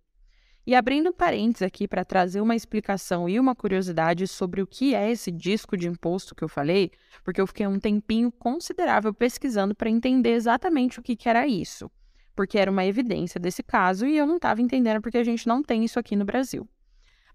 E 0.65 0.73
abrindo 0.73 1.11
parênteses 1.11 1.61
aqui 1.61 1.89
para 1.89 2.05
trazer 2.05 2.39
uma 2.39 2.55
explicação 2.55 3.27
e 3.27 3.37
uma 3.37 3.53
curiosidade 3.53 4.25
sobre 4.27 4.61
o 4.61 4.67
que 4.67 4.95
é 4.95 5.11
esse 5.11 5.29
disco 5.29 5.75
de 5.75 5.89
imposto 5.89 6.33
que 6.33 6.43
eu 6.43 6.47
falei, 6.47 6.89
porque 7.21 7.41
eu 7.41 7.47
fiquei 7.47 7.67
um 7.67 7.79
tempinho 7.79 8.31
considerável 8.31 9.13
pesquisando 9.13 9.75
para 9.75 9.89
entender 9.89 10.31
exatamente 10.31 10.99
o 10.99 11.03
que, 11.03 11.17
que 11.17 11.27
era 11.27 11.45
isso, 11.45 11.91
porque 12.33 12.57
era 12.57 12.71
uma 12.71 12.85
evidência 12.85 13.41
desse 13.41 13.61
caso 13.61 14.05
e 14.05 14.15
eu 14.17 14.25
não 14.25 14.37
estava 14.37 14.61
entendendo 14.61 15.01
porque 15.01 15.17
a 15.17 15.23
gente 15.23 15.45
não 15.47 15.61
tem 15.61 15.83
isso 15.83 15.99
aqui 15.99 16.15
no 16.15 16.23
Brasil. 16.23 16.65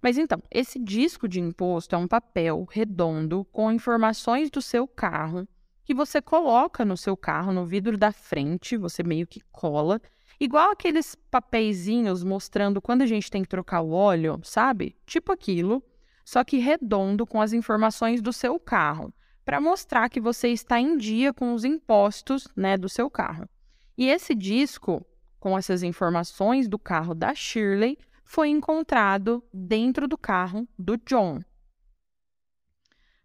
Mas 0.00 0.16
então, 0.16 0.42
esse 0.50 0.78
disco 0.78 1.28
de 1.28 1.38
imposto 1.38 1.94
é 1.94 1.98
um 1.98 2.08
papel 2.08 2.66
redondo 2.70 3.44
com 3.52 3.70
informações 3.70 4.48
do 4.50 4.62
seu 4.62 4.88
carro 4.88 5.46
que 5.84 5.94
você 5.94 6.20
coloca 6.20 6.84
no 6.84 6.96
seu 6.96 7.16
carro, 7.16 7.52
no 7.52 7.64
vidro 7.64 7.96
da 7.96 8.12
frente, 8.12 8.76
você 8.76 9.02
meio 9.02 9.26
que 9.26 9.40
cola 9.50 10.00
Igual 10.40 10.70
aqueles 10.70 11.14
papeizinhos 11.14 12.22
mostrando 12.22 12.80
quando 12.80 13.02
a 13.02 13.06
gente 13.06 13.30
tem 13.30 13.42
que 13.42 13.48
trocar 13.48 13.80
o 13.80 13.90
óleo, 13.90 14.40
sabe? 14.44 14.96
Tipo 15.04 15.32
aquilo, 15.32 15.82
só 16.24 16.44
que 16.44 16.58
redondo 16.58 17.26
com 17.26 17.40
as 17.40 17.52
informações 17.52 18.22
do 18.22 18.32
seu 18.32 18.58
carro, 18.60 19.12
para 19.44 19.60
mostrar 19.60 20.08
que 20.08 20.20
você 20.20 20.48
está 20.48 20.78
em 20.78 20.96
dia 20.96 21.32
com 21.32 21.54
os 21.54 21.64
impostos, 21.64 22.46
né, 22.54 22.76
do 22.76 22.88
seu 22.88 23.10
carro. 23.10 23.48
E 23.96 24.08
esse 24.08 24.34
disco 24.34 25.04
com 25.40 25.56
essas 25.56 25.82
informações 25.82 26.68
do 26.68 26.78
carro 26.78 27.14
da 27.14 27.34
Shirley 27.34 27.98
foi 28.24 28.48
encontrado 28.48 29.42
dentro 29.52 30.06
do 30.06 30.18
carro 30.18 30.68
do 30.78 30.96
John. 30.98 31.40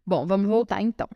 Bom, 0.06 0.26
vamos 0.26 0.48
voltar 0.48 0.82
então. 0.82 1.08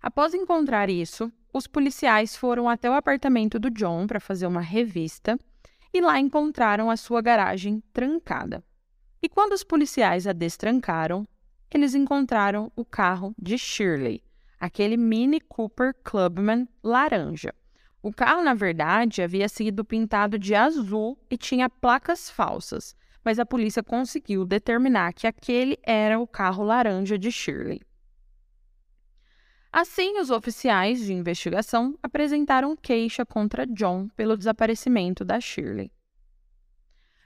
Após 0.00 0.34
encontrar 0.34 0.90
isso, 0.90 1.32
os 1.54 1.68
policiais 1.68 2.34
foram 2.34 2.68
até 2.68 2.90
o 2.90 2.94
apartamento 2.94 3.60
do 3.60 3.70
John 3.70 4.08
para 4.08 4.18
fazer 4.18 4.44
uma 4.44 4.60
revista 4.60 5.38
e 5.92 6.00
lá 6.00 6.18
encontraram 6.18 6.90
a 6.90 6.96
sua 6.96 7.22
garagem 7.22 7.80
trancada. 7.92 8.60
E 9.22 9.28
quando 9.28 9.52
os 9.52 9.62
policiais 9.62 10.26
a 10.26 10.32
destrancaram, 10.32 11.24
eles 11.70 11.94
encontraram 11.94 12.72
o 12.74 12.84
carro 12.84 13.32
de 13.40 13.56
Shirley, 13.56 14.20
aquele 14.58 14.96
Mini 14.96 15.40
Cooper 15.40 15.94
Clubman 16.02 16.68
laranja. 16.82 17.54
O 18.02 18.12
carro, 18.12 18.42
na 18.42 18.52
verdade, 18.52 19.22
havia 19.22 19.48
sido 19.48 19.84
pintado 19.84 20.36
de 20.36 20.56
azul 20.56 21.16
e 21.30 21.38
tinha 21.38 21.70
placas 21.70 22.28
falsas, 22.28 22.96
mas 23.24 23.38
a 23.38 23.46
polícia 23.46 23.82
conseguiu 23.82 24.44
determinar 24.44 25.12
que 25.12 25.26
aquele 25.26 25.78
era 25.84 26.18
o 26.18 26.26
carro 26.26 26.64
laranja 26.64 27.16
de 27.16 27.30
Shirley. 27.30 27.80
Assim, 29.76 30.20
os 30.20 30.30
oficiais 30.30 31.00
de 31.00 31.12
investigação 31.12 31.98
apresentaram 32.00 32.76
queixa 32.76 33.26
contra 33.26 33.66
John 33.66 34.06
pelo 34.10 34.36
desaparecimento 34.36 35.24
da 35.24 35.40
Shirley. 35.40 35.90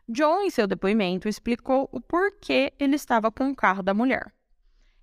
John, 0.08 0.40
em 0.40 0.48
seu 0.48 0.66
depoimento, 0.66 1.28
explicou 1.28 1.90
o 1.92 2.00
porquê 2.00 2.72
ele 2.78 2.96
estava 2.96 3.30
com 3.30 3.50
o 3.50 3.54
carro 3.54 3.82
da 3.82 3.92
mulher. 3.92 4.32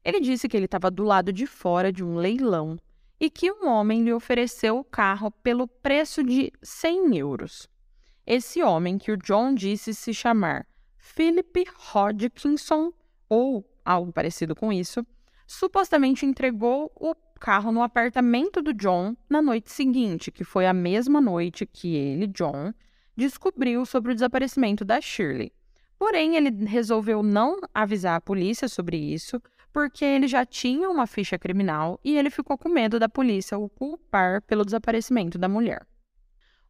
Ele 0.03 0.19
disse 0.19 0.49
que 0.49 0.57
ele 0.57 0.65
estava 0.65 0.89
do 0.89 1.03
lado 1.03 1.31
de 1.31 1.45
fora 1.45 1.93
de 1.93 2.03
um 2.03 2.15
leilão 2.15 2.79
e 3.19 3.29
que 3.29 3.51
um 3.51 3.67
homem 3.67 4.03
lhe 4.03 4.11
ofereceu 4.11 4.79
o 4.79 4.83
carro 4.83 5.29
pelo 5.29 5.67
preço 5.67 6.23
de 6.23 6.51
100 6.63 7.15
euros. 7.15 7.69
Esse 8.25 8.63
homem, 8.63 8.97
que 8.97 9.11
o 9.11 9.17
John 9.17 9.53
disse 9.53 9.93
se 9.93 10.15
chamar 10.15 10.65
Philip 10.97 11.63
Hodgkinson, 11.93 12.91
ou 13.29 13.63
algo 13.85 14.11
parecido 14.11 14.55
com 14.55 14.73
isso, 14.73 15.05
supostamente 15.45 16.25
entregou 16.25 16.91
o 16.95 17.13
carro 17.45 17.71
no 17.71 17.83
apartamento 17.83 18.59
do 18.59 18.73
John 18.73 19.15
na 19.29 19.39
noite 19.39 19.71
seguinte, 19.71 20.31
que 20.31 20.43
foi 20.43 20.65
a 20.65 20.73
mesma 20.73 21.21
noite 21.21 21.63
que 21.63 21.95
ele, 21.95 22.25
John, 22.25 22.73
descobriu 23.15 23.85
sobre 23.85 24.11
o 24.11 24.15
desaparecimento 24.15 24.83
da 24.83 24.99
Shirley. 24.99 25.53
Porém, 25.95 26.35
ele 26.35 26.49
resolveu 26.65 27.21
não 27.21 27.59
avisar 27.71 28.15
a 28.15 28.19
polícia 28.19 28.67
sobre 28.67 28.97
isso, 28.97 29.39
porque 29.71 30.03
ele 30.03 30.27
já 30.27 30.43
tinha 30.43 30.89
uma 30.89 31.05
ficha 31.05 31.37
criminal 31.37 31.99
e 32.03 32.17
ele 32.17 32.31
ficou 32.31 32.57
com 32.57 32.67
medo 32.67 32.97
da 32.97 33.07
polícia 33.07 33.59
o 33.59 33.69
culpar 33.69 34.41
pelo 34.41 34.65
desaparecimento 34.65 35.37
da 35.37 35.47
mulher. 35.47 35.85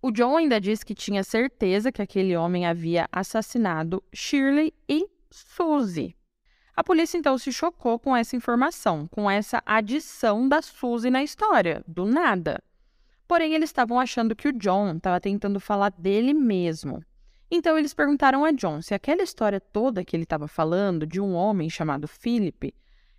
O 0.01 0.11
John 0.11 0.35
ainda 0.35 0.59
disse 0.59 0.85
que 0.85 0.93
tinha 0.93 1.23
certeza 1.23 1.89
que 1.89 2.01
aquele 2.01 2.35
homem 2.35 2.65
havia 2.65 3.07
assassinado 3.13 4.03
Shirley 4.13 4.73
e 4.89 5.07
Suzy, 5.31 6.17
a 6.75 6.83
polícia 6.83 7.17
então 7.17 7.37
se 7.37 7.53
chocou 7.53 7.97
com 7.97 8.15
essa 8.15 8.35
informação, 8.35 9.07
com 9.07 9.31
essa 9.31 9.63
adição 9.65 10.47
da 10.47 10.61
Suzy 10.61 11.09
na 11.09 11.23
história, 11.23 11.83
do 11.87 12.05
nada. 12.05 12.61
Porém, 13.27 13.53
eles 13.53 13.69
estavam 13.69 13.99
achando 13.99 14.35
que 14.35 14.47
o 14.47 14.53
John 14.53 14.97
estava 14.97 15.19
tentando 15.21 15.59
falar 15.59 15.91
dele 15.91 16.33
mesmo. 16.33 17.03
Então, 17.49 17.77
eles 17.77 17.93
perguntaram 17.93 18.43
a 18.43 18.51
John 18.51 18.81
se 18.81 18.93
aquela 18.93 19.23
história 19.23 19.59
toda 19.59 20.03
que 20.03 20.15
ele 20.15 20.23
estava 20.23 20.47
falando 20.47 21.07
de 21.07 21.21
um 21.21 21.33
homem 21.33 21.69
chamado 21.69 22.07
Philip 22.07 22.73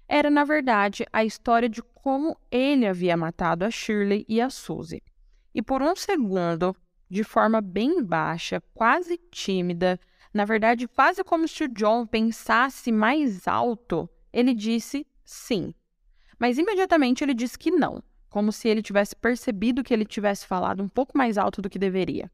era, 0.08 0.30
na 0.30 0.44
verdade, 0.44 1.06
a 1.12 1.24
história 1.24 1.68
de 1.68 1.82
como 1.82 2.36
ele 2.50 2.86
havia 2.86 3.16
matado 3.16 3.64
a 3.64 3.70
Shirley 3.70 4.24
e 4.28 4.40
a 4.40 4.50
Suzy. 4.50 5.02
E 5.54 5.62
por 5.62 5.82
um 5.82 5.96
segundo, 5.96 6.76
de 7.08 7.24
forma 7.24 7.60
bem 7.60 8.04
baixa, 8.04 8.62
quase 8.74 9.18
tímida, 9.30 9.98
na 10.36 10.44
verdade, 10.44 10.86
quase 10.86 11.24
como 11.24 11.48
se 11.48 11.64
o 11.64 11.68
John 11.68 12.06
pensasse 12.06 12.92
mais 12.92 13.48
alto, 13.48 14.06
ele 14.30 14.52
disse 14.52 15.06
sim. 15.24 15.74
Mas 16.38 16.58
imediatamente 16.58 17.24
ele 17.24 17.32
disse 17.32 17.58
que 17.58 17.70
não, 17.70 18.02
como 18.28 18.52
se 18.52 18.68
ele 18.68 18.82
tivesse 18.82 19.16
percebido 19.16 19.82
que 19.82 19.94
ele 19.94 20.04
tivesse 20.04 20.46
falado 20.46 20.82
um 20.82 20.88
pouco 20.90 21.16
mais 21.16 21.38
alto 21.38 21.62
do 21.62 21.70
que 21.70 21.78
deveria. 21.78 22.30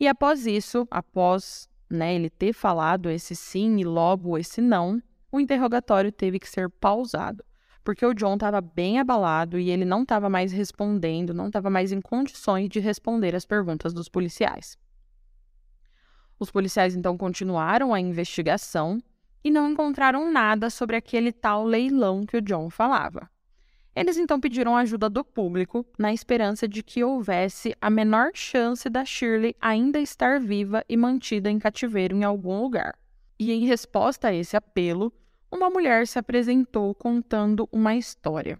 E 0.00 0.08
após 0.08 0.44
isso, 0.44 0.88
após 0.90 1.68
né, 1.88 2.16
ele 2.16 2.28
ter 2.28 2.52
falado 2.52 3.08
esse 3.08 3.36
sim 3.36 3.78
e 3.78 3.84
logo 3.84 4.36
esse 4.36 4.60
não, 4.60 5.00
o 5.30 5.38
interrogatório 5.38 6.10
teve 6.10 6.40
que 6.40 6.48
ser 6.48 6.68
pausado, 6.68 7.44
porque 7.84 8.04
o 8.04 8.12
John 8.12 8.34
estava 8.34 8.60
bem 8.60 8.98
abalado 8.98 9.56
e 9.56 9.70
ele 9.70 9.84
não 9.84 10.02
estava 10.02 10.28
mais 10.28 10.50
respondendo, 10.50 11.32
não 11.32 11.46
estava 11.46 11.70
mais 11.70 11.92
em 11.92 12.00
condições 12.00 12.68
de 12.68 12.80
responder 12.80 13.36
as 13.36 13.46
perguntas 13.46 13.94
dos 13.94 14.08
policiais. 14.08 14.76
Os 16.38 16.50
policiais 16.50 16.94
então 16.94 17.16
continuaram 17.16 17.94
a 17.94 18.00
investigação 18.00 19.00
e 19.42 19.50
não 19.50 19.70
encontraram 19.70 20.30
nada 20.32 20.70
sobre 20.70 20.96
aquele 20.96 21.30
tal 21.30 21.64
leilão 21.64 22.24
que 22.24 22.36
o 22.36 22.40
John 22.40 22.70
falava. 22.70 23.30
Eles 23.94 24.16
então 24.16 24.40
pediram 24.40 24.76
ajuda 24.76 25.08
do 25.08 25.24
público, 25.24 25.86
na 25.96 26.12
esperança 26.12 26.66
de 26.66 26.82
que 26.82 27.04
houvesse 27.04 27.76
a 27.80 27.88
menor 27.88 28.30
chance 28.34 28.88
da 28.90 29.04
Shirley 29.04 29.54
ainda 29.60 30.00
estar 30.00 30.40
viva 30.40 30.84
e 30.88 30.96
mantida 30.96 31.48
em 31.48 31.60
cativeiro 31.60 32.16
em 32.16 32.24
algum 32.24 32.60
lugar. 32.60 32.98
E 33.38 33.52
em 33.52 33.66
resposta 33.66 34.28
a 34.28 34.34
esse 34.34 34.56
apelo, 34.56 35.12
uma 35.50 35.70
mulher 35.70 36.08
se 36.08 36.18
apresentou 36.18 36.92
contando 36.94 37.68
uma 37.70 37.94
história. 37.94 38.58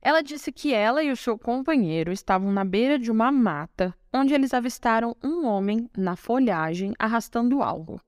Ela 0.00 0.22
disse 0.22 0.52
que 0.52 0.72
ela 0.72 1.02
e 1.02 1.10
o 1.10 1.16
seu 1.16 1.38
companheiro 1.38 2.12
estavam 2.12 2.52
na 2.52 2.64
beira 2.64 2.98
de 2.98 3.10
uma 3.10 3.32
mata, 3.32 3.94
onde 4.12 4.32
eles 4.32 4.54
avistaram 4.54 5.16
um 5.22 5.44
homem 5.44 5.90
na 5.96 6.14
folhagem 6.16 6.94
arrastando 6.98 7.62
algo. 7.62 8.00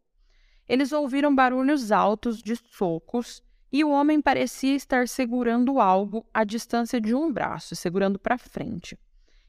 Eles 0.68 0.92
ouviram 0.92 1.34
barulhos 1.34 1.90
altos 1.90 2.40
de 2.40 2.54
socos 2.54 3.42
e 3.72 3.84
o 3.84 3.90
homem 3.90 4.20
parecia 4.20 4.74
estar 4.74 5.08
segurando 5.08 5.80
algo 5.80 6.24
à 6.32 6.44
distância 6.44 7.00
de 7.00 7.14
um 7.14 7.32
braço, 7.32 7.74
segurando 7.74 8.18
para 8.18 8.38
frente. 8.38 8.98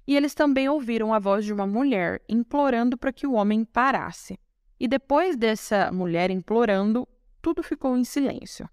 E 0.08 0.16
eles 0.16 0.34
também 0.34 0.68
ouviram 0.68 1.14
a 1.14 1.20
voz 1.20 1.46
de 1.46 1.54
uma 1.54 1.68
mulher 1.68 2.22
implorando 2.28 2.98
para 2.98 3.14
que 3.14 3.28
o 3.28 3.34
homem 3.34 3.64
parasse. 3.64 4.40
E 4.80 4.88
depois 4.88 5.36
dessa 5.36 5.92
mulher 5.92 6.32
implorando, 6.32 7.08
tudo 7.40 7.62
ficou 7.62 7.96
em 7.96 8.04
silêncio. 8.04 8.68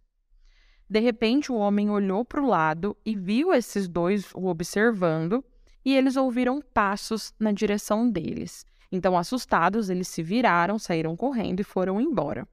De 0.89 1.01
repente, 1.01 1.53
o 1.53 1.57
homem 1.57 1.91
olhou 1.91 2.25
para 2.25 2.41
o 2.41 2.47
lado 2.47 2.97
e 3.05 3.15
viu 3.15 3.53
esses 3.53 3.87
dois 3.87 4.33
o 4.35 4.47
observando, 4.47 5.45
e 5.85 5.95
eles 5.95 6.17
ouviram 6.17 6.63
passos 6.73 7.35
na 7.39 7.53
direção 7.53 8.11
deles. 8.11 8.65
Então, 8.91 9.17
assustados, 9.19 9.91
eles 9.91 10.09
se 10.09 10.23
viraram, 10.23 10.79
saíram 10.79 11.15
correndo 11.15 11.61
e 11.61 11.65
foram 11.65 12.01
embora. 12.01 12.49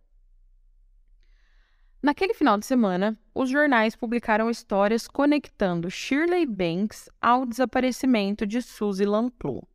Naquele 2.02 2.34
final 2.34 2.58
de 2.58 2.66
semana, 2.66 3.18
os 3.34 3.50
jornais 3.50 3.96
publicaram 3.96 4.50
histórias 4.50 5.08
conectando 5.08 5.90
Shirley 5.90 6.46
Banks 6.46 7.10
ao 7.20 7.46
desaparecimento 7.46 8.46
de 8.46 8.62
Suzy 8.62 9.06
Lamplu. 9.06 9.68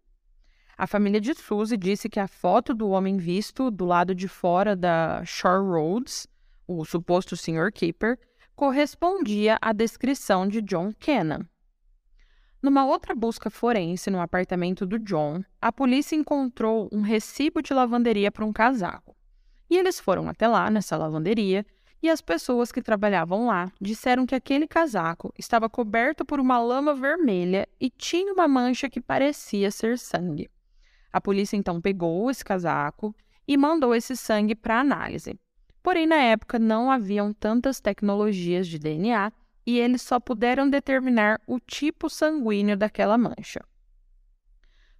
A 0.78 0.86
família 0.86 1.20
de 1.20 1.34
Suzy 1.34 1.76
disse 1.76 2.08
que 2.08 2.20
a 2.20 2.28
foto 2.28 2.72
do 2.72 2.90
homem 2.90 3.16
visto 3.16 3.70
do 3.70 3.84
lado 3.84 4.14
de 4.14 4.28
fora 4.28 4.76
da 4.76 5.24
Shore 5.24 5.66
Roads, 5.66 6.28
o 6.68 6.84
suposto 6.84 7.36
Sr. 7.36 7.72
Keeper, 7.72 8.16
correspondia 8.60 9.56
à 9.58 9.72
descrição 9.72 10.46
de 10.46 10.60
John 10.60 10.92
Kennan. 10.92 11.48
Numa 12.62 12.84
outra 12.84 13.14
busca 13.14 13.48
forense 13.48 14.10
no 14.10 14.20
apartamento 14.20 14.84
do 14.84 14.98
John, 14.98 15.42
a 15.62 15.72
polícia 15.72 16.14
encontrou 16.14 16.86
um 16.92 17.00
recibo 17.00 17.62
de 17.62 17.72
lavanderia 17.72 18.30
para 18.30 18.44
um 18.44 18.52
casaco. 18.52 19.16
E 19.70 19.78
eles 19.78 19.98
foram 19.98 20.28
até 20.28 20.46
lá, 20.46 20.68
nessa 20.68 20.94
lavanderia, 20.98 21.64
e 22.02 22.10
as 22.10 22.20
pessoas 22.20 22.70
que 22.70 22.82
trabalhavam 22.82 23.46
lá 23.46 23.72
disseram 23.80 24.26
que 24.26 24.34
aquele 24.34 24.68
casaco 24.68 25.32
estava 25.38 25.66
coberto 25.66 26.22
por 26.22 26.38
uma 26.38 26.58
lama 26.58 26.94
vermelha 26.94 27.66
e 27.80 27.88
tinha 27.88 28.30
uma 28.30 28.46
mancha 28.46 28.90
que 28.90 29.00
parecia 29.00 29.70
ser 29.70 29.98
sangue. 29.98 30.50
A 31.10 31.18
polícia 31.18 31.56
então 31.56 31.80
pegou 31.80 32.30
esse 32.30 32.44
casaco 32.44 33.16
e 33.48 33.56
mandou 33.56 33.94
esse 33.94 34.14
sangue 34.14 34.54
para 34.54 34.80
análise. 34.80 35.40
Porém, 35.82 36.06
na 36.06 36.16
época 36.16 36.58
não 36.58 36.90
haviam 36.90 37.32
tantas 37.32 37.80
tecnologias 37.80 38.66
de 38.68 38.78
DNA 38.78 39.32
e 39.66 39.78
eles 39.78 40.02
só 40.02 40.18
puderam 40.18 40.68
determinar 40.68 41.40
o 41.46 41.58
tipo 41.58 42.08
sanguíneo 42.10 42.76
daquela 42.76 43.16
mancha. 43.16 43.64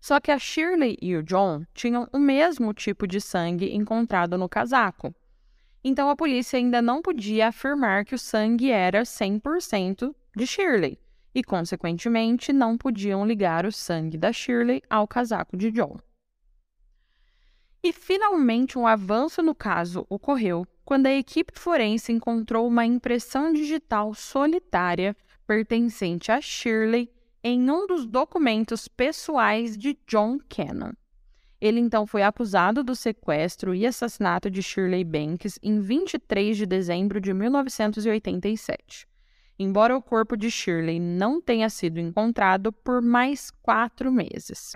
Só 0.01 0.19
que 0.19 0.31
a 0.31 0.39
Shirley 0.39 0.97
e 1.03 1.15
o 1.15 1.23
John 1.23 1.65
tinham 1.75 2.09
o 2.13 2.19
mesmo 2.19 2.73
tipo 2.73 3.07
de 3.07 3.21
sangue 3.21 3.75
encontrado 3.75 4.39
no 4.39 4.49
casaco. 4.49 5.15
Então 5.85 6.09
a 6.09 6.17
polícia 6.17 6.59
ainda 6.59 6.81
não 6.81 7.03
podia 7.03 7.49
afirmar 7.49 8.05
que 8.05 8.15
o 8.15 8.19
sangue 8.19 8.71
era 8.71 9.03
100% 9.03 10.15
de 10.37 10.47
Shirley 10.47 10.99
e, 11.35 11.43
consequentemente, 11.43 12.53
não 12.53 12.77
podiam 12.77 13.27
ligar 13.27 13.67
o 13.67 13.73
sangue 13.73 14.17
da 14.17 14.33
Shirley 14.33 14.83
ao 14.89 15.07
casaco 15.07 15.57
de 15.57 15.71
John. 15.71 15.99
E 17.83 17.93
finalmente 17.93 18.79
um 18.79 18.87
avanço 18.87 19.43
no 19.43 19.55
caso 19.55 20.07
ocorreu 20.09 20.67
quando 20.85 21.07
a 21.07 21.15
equipe 21.15 21.59
forense 21.59 22.13
encontrou 22.13 22.67
uma 22.67 22.85
impressão 22.85 23.53
digital 23.53 24.13
solitária 24.13 25.17
pertencente 25.47 26.31
a 26.31 26.41
Shirley 26.41 27.11
em 27.43 27.71
um 27.71 27.87
dos 27.87 28.07
documentos 28.07 28.87
pessoais 28.87 29.79
de 29.79 29.99
John 30.07 30.39
Cannon. 30.49 30.93
Ele 31.61 31.81
então 31.81 32.07
foi 32.07 32.23
acusado 32.23 32.83
do 32.83 32.95
sequestro 32.95 33.75
e 33.75 33.87
assassinato 33.87 34.51
de 34.51 34.63
Shirley 34.63 35.05
Banks 35.05 35.59
em 35.63 35.81
23 35.81 36.57
de 36.57 36.67
dezembro 36.67 37.21
de 37.21 37.33
1987. 37.33 39.07
Embora 39.59 39.97
o 39.97 40.03
corpo 40.03 40.37
de 40.37 40.51
Shirley 40.51 40.99
não 40.99 41.41
tenha 41.41 41.69
sido 41.69 42.01
encontrado 42.01 42.73
por 42.73 43.03
mais 43.03 43.51
quatro 43.63 44.11
meses. 44.11 44.73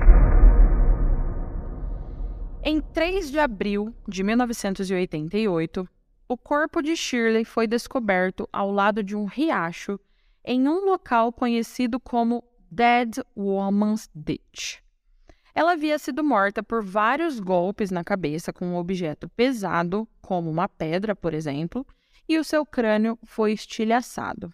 Em 2.66 2.81
3 2.81 3.31
de 3.31 3.38
abril 3.38 3.94
de 4.09 4.22
1988, 4.24 5.87
o 6.27 6.35
corpo 6.35 6.81
de 6.81 6.96
Shirley 6.96 7.44
foi 7.44 7.66
descoberto 7.66 8.48
ao 8.50 8.72
lado 8.72 9.03
de 9.03 9.14
um 9.14 9.27
riacho 9.27 10.00
em 10.42 10.66
um 10.66 10.87
local 10.87 11.31
conhecido 11.31 12.00
como 12.00 12.42
Dead 12.70 13.18
Woman's 13.37 14.09
Ditch. 14.14 14.79
Ela 15.55 15.72
havia 15.72 15.98
sido 15.98 16.24
morta 16.24 16.62
por 16.62 16.83
vários 16.83 17.38
golpes 17.38 17.90
na 17.90 18.03
cabeça 18.03 18.50
com 18.50 18.64
um 18.64 18.77
objeto 18.77 19.29
pesado, 19.29 20.09
como 20.22 20.50
uma 20.50 20.66
pedra, 20.66 21.14
por 21.14 21.35
exemplo, 21.35 21.87
e 22.27 22.38
o 22.38 22.44
seu 22.44 22.64
crânio 22.64 23.18
foi 23.24 23.53
estilhaçado. 23.53 24.50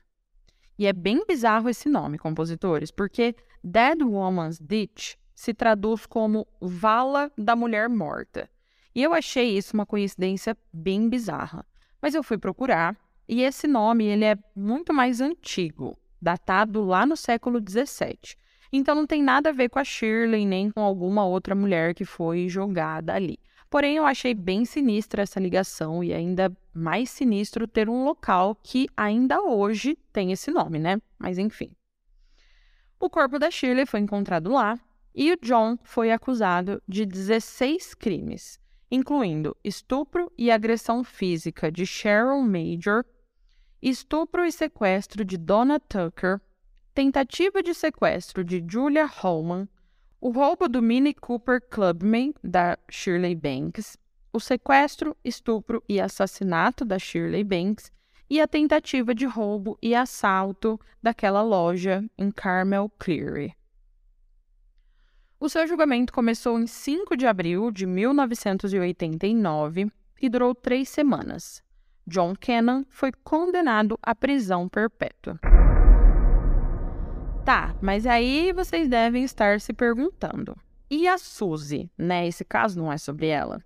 E 0.76 0.84
é 0.84 0.92
bem 0.92 1.24
bizarro 1.24 1.68
esse 1.68 1.88
nome, 1.88 2.18
compositores, 2.18 2.90
porque 2.90 3.36
Dead 3.62 4.02
Woman's 4.02 4.58
Ditch 4.58 5.14
se 5.40 5.54
traduz 5.54 6.04
como 6.04 6.46
vala 6.60 7.32
da 7.34 7.56
mulher 7.56 7.88
morta. 7.88 8.46
E 8.94 9.02
eu 9.02 9.14
achei 9.14 9.56
isso 9.56 9.72
uma 9.72 9.86
coincidência 9.86 10.54
bem 10.70 11.08
bizarra. 11.08 11.64
Mas 12.02 12.14
eu 12.14 12.22
fui 12.22 12.36
procurar 12.36 12.94
e 13.26 13.40
esse 13.40 13.66
nome 13.66 14.04
ele 14.04 14.26
é 14.26 14.36
muito 14.54 14.92
mais 14.92 15.18
antigo, 15.18 15.98
datado 16.20 16.84
lá 16.84 17.06
no 17.06 17.16
século 17.16 17.58
XVII. 17.58 18.36
Então 18.70 18.94
não 18.94 19.06
tem 19.06 19.22
nada 19.22 19.48
a 19.48 19.52
ver 19.52 19.70
com 19.70 19.78
a 19.78 19.84
Shirley 19.84 20.44
nem 20.44 20.70
com 20.70 20.82
alguma 20.82 21.24
outra 21.24 21.54
mulher 21.54 21.94
que 21.94 22.04
foi 22.04 22.46
jogada 22.46 23.14
ali. 23.14 23.38
Porém, 23.70 23.96
eu 23.96 24.04
achei 24.04 24.34
bem 24.34 24.66
sinistra 24.66 25.22
essa 25.22 25.40
ligação 25.40 26.04
e 26.04 26.12
ainda 26.12 26.54
mais 26.74 27.08
sinistro 27.08 27.66
ter 27.66 27.88
um 27.88 28.04
local 28.04 28.54
que 28.62 28.88
ainda 28.94 29.40
hoje 29.40 29.96
tem 30.12 30.32
esse 30.32 30.50
nome, 30.50 30.78
né? 30.78 31.00
Mas 31.18 31.38
enfim. 31.38 31.70
O 32.98 33.08
corpo 33.08 33.38
da 33.38 33.50
Shirley 33.50 33.86
foi 33.86 34.00
encontrado 34.00 34.50
lá 34.50 34.78
e 35.14 35.32
o 35.32 35.38
John 35.42 35.76
foi 35.82 36.12
acusado 36.12 36.82
de 36.86 37.04
16 37.04 37.94
crimes, 37.94 38.58
incluindo 38.90 39.56
estupro 39.62 40.30
e 40.36 40.50
agressão 40.50 41.02
física 41.04 41.70
de 41.70 41.84
Cheryl 41.84 42.42
Major, 42.42 43.04
estupro 43.82 44.44
e 44.44 44.52
sequestro 44.52 45.24
de 45.24 45.36
Donna 45.36 45.80
Tucker, 45.80 46.40
tentativa 46.94 47.62
de 47.62 47.74
sequestro 47.74 48.44
de 48.44 48.64
Julia 48.66 49.06
Holman, 49.06 49.68
o 50.20 50.30
roubo 50.30 50.68
do 50.68 50.82
Mini 50.82 51.14
Cooper 51.14 51.60
Clubman 51.60 52.34
da 52.44 52.78
Shirley 52.90 53.34
Banks, 53.34 53.96
o 54.32 54.38
sequestro, 54.38 55.16
estupro 55.24 55.82
e 55.88 56.00
assassinato 56.00 56.84
da 56.84 56.98
Shirley 56.98 57.42
Banks 57.42 57.90
e 58.28 58.40
a 58.40 58.46
tentativa 58.46 59.14
de 59.14 59.26
roubo 59.26 59.78
e 59.82 59.94
assalto 59.94 60.78
daquela 61.02 61.42
loja 61.42 62.04
em 62.16 62.30
Carmel 62.30 62.88
Cleary. 62.98 63.56
O 65.42 65.48
seu 65.48 65.66
julgamento 65.66 66.12
começou 66.12 66.60
em 66.60 66.66
5 66.66 67.16
de 67.16 67.26
abril 67.26 67.70
de 67.70 67.86
1989 67.86 69.90
e 70.20 70.28
durou 70.28 70.54
três 70.54 70.90
semanas. 70.90 71.62
John 72.06 72.34
Cannon 72.38 72.84
foi 72.90 73.10
condenado 73.24 73.98
à 74.02 74.14
prisão 74.14 74.68
perpétua. 74.68 75.40
Tá, 77.42 77.74
mas 77.80 78.06
aí 78.06 78.52
vocês 78.52 78.86
devem 78.86 79.24
estar 79.24 79.62
se 79.62 79.72
perguntando: 79.72 80.54
e 80.90 81.08
a 81.08 81.16
Suzy, 81.16 81.90
né? 81.96 82.28
Esse 82.28 82.44
caso 82.44 82.78
não 82.78 82.92
é 82.92 82.98
sobre 82.98 83.28
ela. 83.28 83.64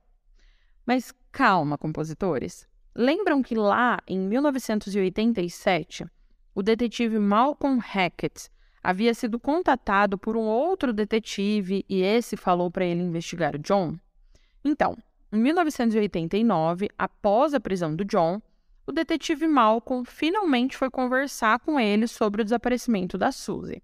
Mas 0.87 1.13
calma, 1.33 1.77
compositores. 1.77 2.69
Lembram 2.95 3.43
que 3.43 3.57
lá 3.57 3.99
em 4.07 4.21
1987, 4.21 6.07
o 6.55 6.63
detetive 6.63 7.19
Malcolm 7.19 7.81
Hackett 7.81 8.49
havia 8.85 9.15
sido 9.15 9.41
contatado 9.41 10.19
por 10.19 10.37
um 10.37 10.43
outro 10.43 10.93
detetive 10.93 11.87
e 11.89 12.03
esse 12.03 12.37
falou 12.37 12.71
para 12.71 12.85
ele 12.85 13.01
investigar 13.03 13.57
o 13.57 13.59
John? 13.59 13.99
Então, 14.63 14.97
em 15.33 15.39
1989, 15.39 16.91
após 16.99 17.55
a 17.55 17.61
prisão 17.61 17.97
do 17.97 18.05
John, 18.05 18.43
o 18.87 18.93
detetive 18.93 19.49
Malcolm 19.49 20.05
finalmente 20.05 20.77
foi 20.77 20.91
conversar 20.91 21.59
com 21.61 21.81
ele 21.81 22.07
sobre 22.07 22.43
o 22.43 22.45
desaparecimento 22.45 23.17
da 23.17 23.33
Suzy. 23.33 23.83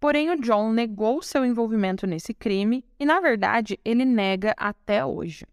Porém, 0.00 0.30
o 0.30 0.40
John 0.40 0.72
negou 0.72 1.22
seu 1.22 1.44
envolvimento 1.44 2.06
nesse 2.06 2.34
crime 2.34 2.84
e, 2.98 3.06
na 3.06 3.20
verdade, 3.20 3.78
ele 3.84 4.04
nega 4.04 4.52
até 4.56 5.04
hoje. 5.04 5.46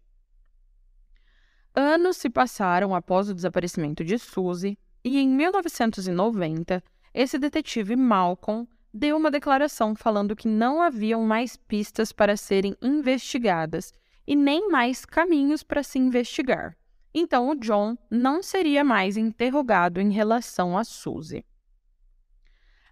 Anos 1.74 2.18
se 2.18 2.28
passaram 2.28 2.94
após 2.94 3.30
o 3.30 3.34
desaparecimento 3.34 4.04
de 4.04 4.18
Suzy 4.18 4.76
e, 5.04 5.18
em 5.18 5.28
1990, 5.28 6.82
esse 7.14 7.38
detetive 7.38 7.96
Malcolm 7.96 8.66
deu 8.92 9.16
uma 9.16 9.30
declaração 9.30 9.94
falando 9.94 10.36
que 10.36 10.48
não 10.48 10.82
haviam 10.82 11.22
mais 11.22 11.56
pistas 11.56 12.12
para 12.12 12.36
serem 12.36 12.76
investigadas 12.80 13.92
e 14.26 14.36
nem 14.36 14.70
mais 14.70 15.04
caminhos 15.04 15.62
para 15.62 15.82
se 15.82 15.98
investigar. 15.98 16.76
Então 17.14 17.50
o 17.50 17.54
John 17.54 17.96
não 18.10 18.42
seria 18.42 18.82
mais 18.82 19.16
interrogado 19.16 20.00
em 20.00 20.10
relação 20.10 20.78
a 20.78 20.84
Suzy. 20.84 21.44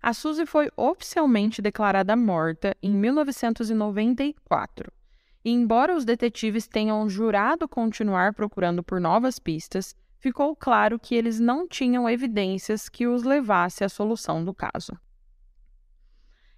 A 0.02 0.14
Suzy 0.14 0.46
foi 0.46 0.70
oficialmente 0.76 1.60
declarada 1.60 2.16
morta 2.16 2.74
em 2.82 2.90
1994. 2.90 4.90
E 5.44 5.50
embora 5.50 5.94
os 5.94 6.04
detetives 6.04 6.66
tenham 6.66 7.08
jurado 7.08 7.68
continuar 7.68 8.34
procurando 8.34 8.82
por 8.82 9.00
novas 9.00 9.38
pistas, 9.38 9.94
ficou 10.20 10.54
claro 10.54 10.98
que 10.98 11.14
eles 11.14 11.40
não 11.40 11.66
tinham 11.66 12.08
evidências 12.08 12.88
que 12.88 13.06
os 13.06 13.24
levasse 13.24 13.82
à 13.82 13.88
solução 13.88 14.44
do 14.44 14.54
caso. 14.54 14.92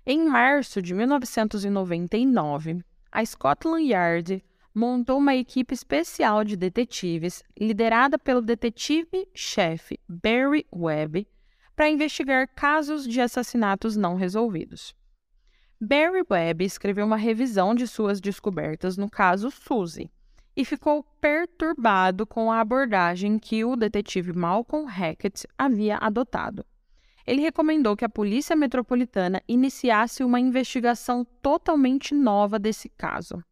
Em 0.04 0.28
março 0.28 0.82
de 0.82 0.92
1999, 0.92 2.84
a 3.10 3.24
Scotland 3.24 3.84
Yard 3.84 4.44
montou 4.74 5.18
uma 5.18 5.36
equipe 5.36 5.72
especial 5.72 6.42
de 6.42 6.56
detetives, 6.56 7.44
liderada 7.58 8.18
pelo 8.18 8.42
detetive-chefe 8.42 10.00
Barry 10.08 10.66
Webb, 10.74 11.28
para 11.76 11.88
investigar 11.88 12.48
casos 12.48 13.06
de 13.06 13.20
assassinatos 13.20 13.96
não 13.96 14.16
resolvidos. 14.16 14.92
Barry 15.80 16.24
Webb 16.28 16.64
escreveu 16.64 17.06
uma 17.06 17.16
revisão 17.16 17.74
de 17.74 17.86
suas 17.86 18.20
descobertas 18.20 18.96
no 18.96 19.08
caso 19.08 19.50
Suzy 19.50 20.10
e 20.56 20.64
ficou 20.64 21.04
perturbado 21.20 22.26
com 22.26 22.50
a 22.50 22.60
abordagem 22.60 23.38
que 23.38 23.64
o 23.64 23.76
detetive 23.76 24.32
Malcolm 24.32 24.86
Hackett 24.86 25.46
havia 25.58 25.96
adotado 25.96 26.64
ele 27.26 27.40
recomendou 27.40 27.96
que 27.96 28.04
a 28.04 28.08
Polícia 28.08 28.56
Metropolitana 28.56 29.42
iniciasse 29.46 30.24
uma 30.24 30.40
investigação 30.40 31.24
totalmente 31.40 32.14
nova 32.14 32.58
desse 32.58 32.88
caso. 32.88 33.42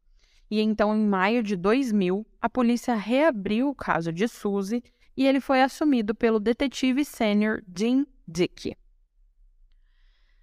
E 0.51 0.61
então, 0.61 0.94
em 0.96 1.07
maio 1.07 1.42
de 1.42 1.57
2000, 1.57 2.26
a 2.40 2.48
polícia 2.48 2.94
reabriu 2.94 3.68
o 3.68 3.74
caso 3.74 4.12
de 4.12 4.26
Suzy 4.26 4.82
e 5.16 5.26
ele 5.26 5.40
foi 5.40 5.62
assumido 5.62 6.14
pelo 6.14 6.40
detetive 6.40 7.05
sênior 7.05 7.62
Jim 7.76 8.05
Dick. 8.26 8.76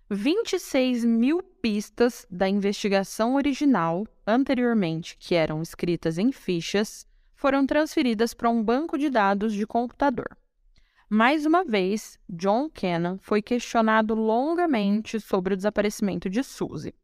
26 0.10 1.04
mil 1.04 1.44
pistas 1.44 2.26
da 2.32 2.48
investigação 2.48 3.36
original, 3.36 4.08
anteriormente 4.26 5.18
que 5.20 5.36
eram 5.36 5.62
escritas 5.62 6.18
em 6.18 6.32
fichas, 6.32 7.06
foram 7.36 7.68
transferidas 7.68 8.34
para 8.34 8.50
um 8.50 8.64
banco 8.64 8.98
de 8.98 9.10
dados 9.10 9.54
de 9.54 9.68
computador. 9.68 10.30
Mais 11.10 11.46
uma 11.46 11.66
vez, 11.66 12.18
John 12.30 12.70
Cannon 12.70 13.18
foi 13.18 13.42
questionado 13.42 14.16
longamente 14.16 15.20
sobre 15.20 15.54
o 15.54 15.58
desaparecimento 15.58 16.30
de 16.30 16.42
Suzy. 16.42 16.96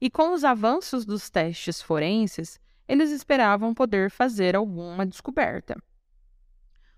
E 0.00 0.08
com 0.08 0.32
os 0.32 0.44
avanços 0.44 1.04
dos 1.04 1.28
testes 1.28 1.82
forenses, 1.82 2.60
eles 2.86 3.10
esperavam 3.10 3.74
poder 3.74 4.12
fazer 4.12 4.54
alguma 4.54 5.04
descoberta. 5.04 5.76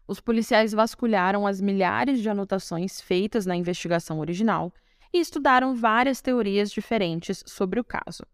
Os 0.06 0.20
policiais 0.20 0.72
vasculharam 0.72 1.46
as 1.46 1.62
milhares 1.62 2.20
de 2.20 2.28
anotações 2.28 3.00
feitas 3.00 3.46
na 3.46 3.56
investigação 3.56 4.20
original 4.20 4.70
e 5.12 5.18
estudaram 5.18 5.74
várias 5.74 6.20
teorias 6.20 6.70
diferentes 6.70 7.42
sobre 7.46 7.80
o 7.80 7.84
caso. 7.84 8.24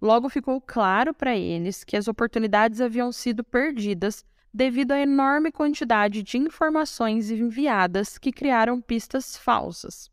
Logo 0.00 0.28
ficou 0.28 0.60
claro 0.60 1.12
para 1.12 1.36
eles 1.36 1.82
que 1.82 1.96
as 1.96 2.06
oportunidades 2.06 2.80
haviam 2.80 3.10
sido 3.10 3.42
perdidas 3.42 4.24
devido 4.52 4.92
à 4.92 5.00
enorme 5.00 5.50
quantidade 5.50 6.22
de 6.22 6.38
informações 6.38 7.30
enviadas 7.30 8.16
que 8.16 8.32
criaram 8.32 8.80
pistas 8.80 9.36
falsas. 9.36 10.10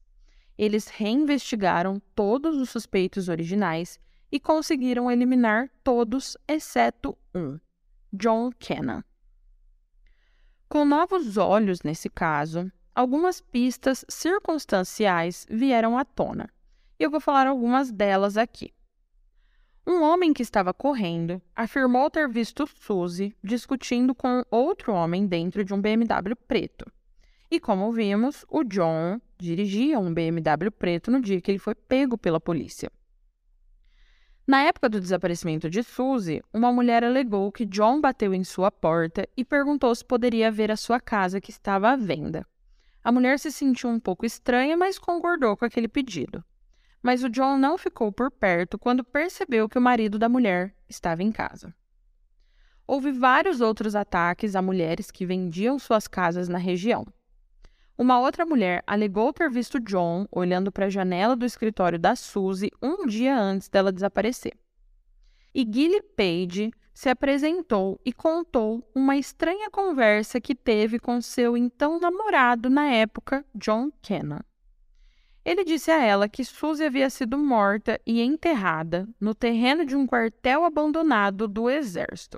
Eles 0.57 0.87
reinvestigaram 0.87 2.01
todos 2.15 2.57
os 2.57 2.69
suspeitos 2.69 3.29
originais 3.29 3.99
e 4.31 4.39
conseguiram 4.39 5.11
eliminar 5.11 5.69
todos 5.83 6.37
exceto 6.47 7.17
um, 7.33 7.59
John 8.11 8.51
Kennan. 8.57 9.03
Com 10.67 10.83
novos 10.83 11.37
olhos 11.37 11.83
nesse 11.83 12.09
caso, 12.09 12.71
algumas 12.95 13.41
pistas 13.41 14.05
circunstanciais 14.07 15.45
vieram 15.49 15.97
à 15.97 16.05
tona. 16.05 16.49
E 16.97 17.03
eu 17.03 17.11
vou 17.11 17.19
falar 17.19 17.45
algumas 17.45 17.91
delas 17.91 18.37
aqui. 18.37 18.73
Um 19.85 20.01
homem 20.01 20.33
que 20.33 20.41
estava 20.41 20.73
correndo 20.73 21.39
afirmou 21.55 22.09
ter 22.09 22.27
visto 22.27 22.65
Suzy 22.65 23.35
discutindo 23.43 24.15
com 24.15 24.43
outro 24.49 24.93
homem 24.93 25.27
dentro 25.27 25.63
de 25.63 25.73
um 25.73 25.81
BMW 25.81 26.35
preto. 26.47 26.91
E 27.51 27.59
como 27.59 27.91
vimos, 27.91 28.43
o 28.49 28.63
John 28.63 29.19
dirigia 29.37 29.99
um 29.99 30.11
BMW 30.11 30.71
preto 30.71 31.11
no 31.11 31.21
dia 31.21 31.39
que 31.39 31.51
ele 31.51 31.59
foi 31.59 31.75
pego 31.75 32.17
pela 32.17 32.39
polícia. 32.39 32.89
Na 34.47 34.63
época 34.63 34.89
do 34.89 34.99
desaparecimento 34.99 35.69
de 35.69 35.83
Suzy, 35.83 36.41
uma 36.53 36.71
mulher 36.71 37.03
alegou 37.03 37.51
que 37.51 37.65
John 37.65 37.99
bateu 37.99 38.33
em 38.33 38.43
sua 38.43 38.71
porta 38.71 39.27
e 39.35 39.43
perguntou 39.43 39.93
se 39.93 40.05
poderia 40.05 40.51
ver 40.51 40.71
a 40.71 40.77
sua 40.77 40.99
casa 40.99 41.41
que 41.41 41.51
estava 41.51 41.89
à 41.89 41.95
venda. 41.95 42.45
A 43.05 43.11
mulher 43.11 43.37
se 43.37 43.51
sentiu 43.51 43.87
um 43.91 43.99
pouco 43.99 44.25
estranha, 44.25 44.75
mas 44.75 44.97
concordou 44.97 45.55
com 45.55 45.63
aquele 45.63 45.87
pedido. 45.87 46.43
Mas 47.03 47.23
o 47.23 47.29
John 47.29 47.55
não 47.55 47.77
ficou 47.77 48.11
por 48.11 48.31
perto 48.31 48.79
quando 48.79 49.03
percebeu 49.03 49.69
que 49.69 49.77
o 49.77 49.81
marido 49.81 50.17
da 50.17 50.27
mulher 50.27 50.73
estava 50.89 51.21
em 51.21 51.31
casa. 51.31 51.71
Houve 52.87 53.11
vários 53.11 53.61
outros 53.61 53.95
ataques 53.95 54.55
a 54.55 54.61
mulheres 54.61 55.11
que 55.11 55.23
vendiam 55.23 55.77
suas 55.77 56.07
casas 56.07 56.49
na 56.49 56.57
região. 56.57 57.05
Uma 57.95 58.19
outra 58.19 58.43
mulher 58.43 58.83
alegou 58.87 59.31
ter 59.31 59.51
visto 59.51 59.79
John 59.79 60.25
olhando 60.31 60.71
para 60.71 60.87
a 60.87 60.89
janela 60.89 61.35
do 61.35 61.45
escritório 61.45 61.99
da 61.99 62.15
Suzy 62.15 62.71
um 62.81 63.05
dia 63.05 63.39
antes 63.39 63.69
dela 63.69 63.91
desaparecer. 63.91 64.53
E 65.57 65.65
Gilly 65.65 66.01
Page 66.01 66.69
se 66.93 67.07
apresentou 67.07 67.97
e 68.03 68.11
contou 68.11 68.85
uma 68.93 69.15
estranha 69.15 69.69
conversa 69.69 70.41
que 70.41 70.53
teve 70.53 70.99
com 70.99 71.21
seu 71.21 71.55
então 71.55 71.97
namorado 71.97 72.69
na 72.69 72.87
época, 72.87 73.45
John 73.55 73.89
Kennan. 74.01 74.41
Ele 75.45 75.63
disse 75.63 75.89
a 75.91 76.03
ela 76.03 76.27
que 76.27 76.43
Suzy 76.43 76.83
havia 76.83 77.09
sido 77.09 77.37
morta 77.37 77.97
e 78.05 78.21
enterrada 78.21 79.07
no 79.17 79.33
terreno 79.33 79.85
de 79.85 79.95
um 79.95 80.05
quartel 80.05 80.65
abandonado 80.65 81.47
do 81.47 81.69
exército. 81.69 82.37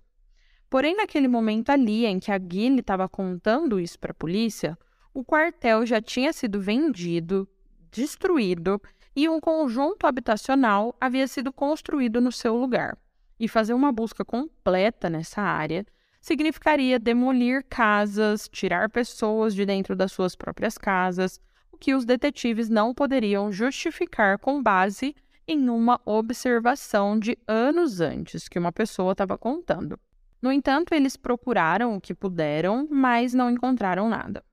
Porém, 0.70 0.96
naquele 0.96 1.28
momento 1.28 1.72
ali 1.72 2.06
em 2.06 2.20
que 2.20 2.32
a 2.32 2.38
Gilly 2.38 2.82
estava 2.82 3.10
contando 3.10 3.80
isso 3.80 3.98
para 3.98 4.12
a 4.12 4.16
polícia, 4.16 4.78
o 5.12 5.26
quartel 5.26 5.88
já 5.88 6.00
tinha 6.00 6.32
sido 6.32 6.62
vendido, 6.62 7.50
destruído 7.90 8.80
e 9.16 9.28
um 9.28 9.40
conjunto 9.40 10.06
habitacional 10.06 10.96
havia 11.02 11.28
sido 11.28 11.52
construído 11.52 12.22
no 12.22 12.32
seu 12.32 12.56
lugar. 12.56 12.96
E 13.40 13.48
fazer 13.48 13.74
uma 13.74 13.92
busca 13.92 14.26
completa 14.26 15.10
nessa 15.10 15.42
área 15.42 15.86
significaria 16.22 17.00
demolir 17.00 17.64
casas, 17.70 18.50
tirar 18.50 18.90
pessoas 18.90 19.54
de 19.54 19.66
dentro 19.66 19.96
das 19.96 20.12
suas 20.12 20.36
próprias 20.36 20.78
casas, 20.78 21.40
o 21.72 21.78
que 21.78 21.94
os 21.94 22.06
detetives 22.06 22.70
não 22.70 22.94
poderiam 22.94 23.52
justificar 23.52 24.38
com 24.40 24.62
base 24.62 25.16
em 25.48 25.70
uma 25.70 26.02
observação 26.06 27.18
de 27.18 27.38
anos 27.48 28.02
antes 28.02 28.50
que 28.50 28.60
uma 28.60 28.72
pessoa 28.72 29.14
estava 29.14 29.38
contando. 29.38 29.98
No 30.42 30.52
entanto, 30.52 30.94
eles 30.94 31.16
procuraram 31.16 31.96
o 31.96 32.02
que 32.02 32.14
puderam, 32.14 32.88
mas 32.92 33.34
não 33.34 33.50
encontraram 33.50 34.10
nada. 34.10 34.44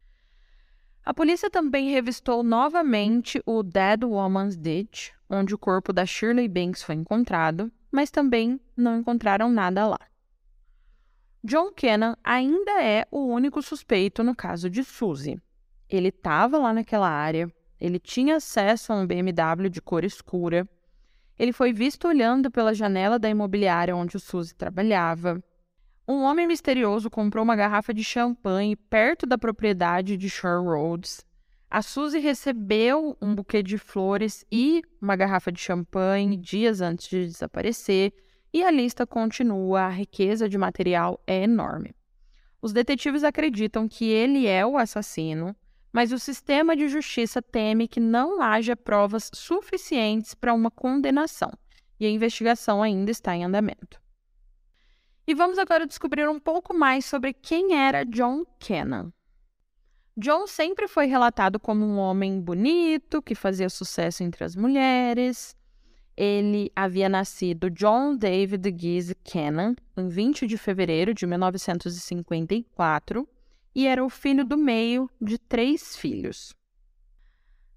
A 1.04 1.12
polícia 1.12 1.50
também 1.50 1.90
revistou 1.90 2.42
novamente 2.42 3.42
o 3.44 3.62
Dead 3.62 4.04
Woman's 4.04 4.56
Ditch, 4.56 5.10
onde 5.28 5.54
o 5.54 5.58
corpo 5.58 5.92
da 5.92 6.06
Shirley 6.06 6.48
Banks 6.48 6.82
foi 6.82 6.94
encontrado, 6.94 7.70
mas 7.94 8.10
também 8.10 8.60
não 8.76 8.98
encontraram 8.98 9.48
nada 9.48 9.86
lá. 9.86 10.00
John 11.44 11.70
Kennan 11.70 12.16
ainda 12.24 12.82
é 12.82 13.06
o 13.08 13.24
único 13.24 13.62
suspeito 13.62 14.24
no 14.24 14.34
caso 14.34 14.68
de 14.68 14.82
Suzy. 14.82 15.40
Ele 15.88 16.08
estava 16.08 16.58
lá 16.58 16.72
naquela 16.74 17.08
área, 17.08 17.48
ele 17.80 18.00
tinha 18.00 18.34
acesso 18.34 18.92
a 18.92 18.96
um 18.96 19.06
BMW 19.06 19.70
de 19.70 19.80
cor 19.80 20.02
escura, 20.02 20.68
ele 21.38 21.52
foi 21.52 21.72
visto 21.72 22.08
olhando 22.08 22.50
pela 22.50 22.74
janela 22.74 23.16
da 23.16 23.30
imobiliária 23.30 23.94
onde 23.94 24.16
o 24.16 24.20
Suzy 24.20 24.56
trabalhava, 24.56 25.40
um 26.08 26.22
homem 26.22 26.48
misterioso 26.48 27.08
comprou 27.08 27.44
uma 27.44 27.54
garrafa 27.54 27.94
de 27.94 28.02
champanhe 28.02 28.74
perto 28.74 29.24
da 29.24 29.38
propriedade 29.38 30.16
de 30.16 30.28
Shore 30.28 30.66
Roads. 30.66 31.24
A 31.74 31.82
Suzy 31.82 32.20
recebeu 32.20 33.16
um 33.20 33.34
buquê 33.34 33.60
de 33.60 33.76
flores 33.78 34.46
e 34.48 34.80
uma 35.02 35.16
garrafa 35.16 35.50
de 35.50 35.60
champanhe 35.60 36.36
dias 36.36 36.80
antes 36.80 37.08
de 37.08 37.26
desaparecer, 37.26 38.12
e 38.52 38.62
a 38.62 38.70
lista 38.70 39.04
continua, 39.04 39.80
a 39.80 39.88
riqueza 39.88 40.48
de 40.48 40.56
material 40.56 41.20
é 41.26 41.42
enorme. 41.42 41.92
Os 42.62 42.72
detetives 42.72 43.24
acreditam 43.24 43.88
que 43.88 44.04
ele 44.04 44.46
é 44.46 44.64
o 44.64 44.78
assassino, 44.78 45.52
mas 45.92 46.12
o 46.12 46.18
sistema 46.20 46.76
de 46.76 46.86
justiça 46.86 47.42
teme 47.42 47.88
que 47.88 47.98
não 47.98 48.40
haja 48.40 48.76
provas 48.76 49.28
suficientes 49.34 50.32
para 50.32 50.54
uma 50.54 50.70
condenação, 50.70 51.50
e 51.98 52.06
a 52.06 52.08
investigação 52.08 52.84
ainda 52.84 53.10
está 53.10 53.34
em 53.34 53.42
andamento. 53.42 54.00
E 55.26 55.34
vamos 55.34 55.58
agora 55.58 55.88
descobrir 55.88 56.28
um 56.28 56.38
pouco 56.38 56.72
mais 56.72 57.04
sobre 57.04 57.32
quem 57.32 57.74
era 57.74 58.04
John 58.04 58.44
Kennan. 58.60 59.12
John 60.16 60.46
sempre 60.46 60.86
foi 60.86 61.06
relatado 61.06 61.58
como 61.58 61.84
um 61.84 61.98
homem 61.98 62.40
bonito, 62.40 63.20
que 63.20 63.34
fazia 63.34 63.68
sucesso 63.68 64.22
entre 64.22 64.44
as 64.44 64.54
mulheres. 64.54 65.56
Ele 66.16 66.70
havia 66.76 67.08
nascido 67.08 67.68
John 67.68 68.16
David 68.16 68.72
Gies 68.78 69.12
Kennan 69.24 69.74
em 69.96 70.08
20 70.08 70.46
de 70.46 70.56
fevereiro 70.56 71.12
de 71.12 71.26
1954 71.26 73.28
e 73.74 73.88
era 73.88 74.04
o 74.04 74.08
filho 74.08 74.44
do 74.44 74.56
meio 74.56 75.10
de 75.20 75.36
três 75.36 75.96
filhos. 75.96 76.54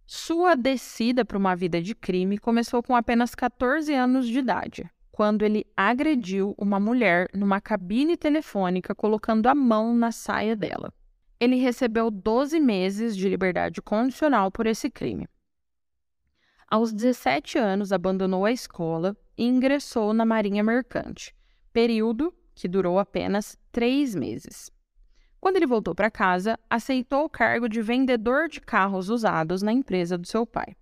Sua 0.05 0.55
descida 0.55 1.25
para 1.25 1.39
uma 1.39 1.55
vida 1.55 1.81
de 1.81 1.95
crime 1.95 2.37
começou 2.37 2.83
com 2.83 2.95
apenas 2.95 3.33
14 3.33 3.91
anos 3.93 4.27
de 4.27 4.37
idade 4.37 4.87
quando 5.17 5.41
ele 5.41 5.65
agrediu 5.75 6.53
uma 6.59 6.79
mulher 6.79 7.27
numa 7.33 7.59
cabine 7.59 8.15
telefônica 8.15 8.93
colocando 8.93 9.47
a 9.47 9.55
mão 9.55 9.95
na 9.95 10.11
saia 10.11 10.55
dela. 10.55 10.93
Ele 11.39 11.55
recebeu 11.57 12.09
12 12.09 12.59
meses 12.59 13.15
de 13.15 13.29
liberdade 13.29 13.81
condicional 13.81 14.51
por 14.51 14.65
esse 14.65 14.89
crime. 14.89 15.27
Aos 16.69 16.91
17 16.91 17.57
anos, 17.57 17.93
abandonou 17.93 18.43
a 18.43 18.51
escola 18.51 19.15
e 19.37 19.45
ingressou 19.45 20.13
na 20.13 20.25
Marinha 20.25 20.63
Mercante, 20.63 21.35
período 21.71 22.33
que 22.53 22.67
durou 22.67 22.97
apenas 22.99 23.57
três 23.71 24.15
meses. 24.15 24.71
Quando 25.39 25.57
ele 25.57 25.67
voltou 25.67 25.93
para 25.93 26.11
casa, 26.11 26.59
aceitou 26.69 27.25
o 27.25 27.29
cargo 27.29 27.69
de 27.69 27.81
vendedor 27.81 28.49
de 28.49 28.59
carros 28.59 29.09
usados 29.09 29.61
na 29.61 29.71
empresa 29.71 30.17
do 30.17 30.27
seu 30.27 30.45
pai. 30.45 30.75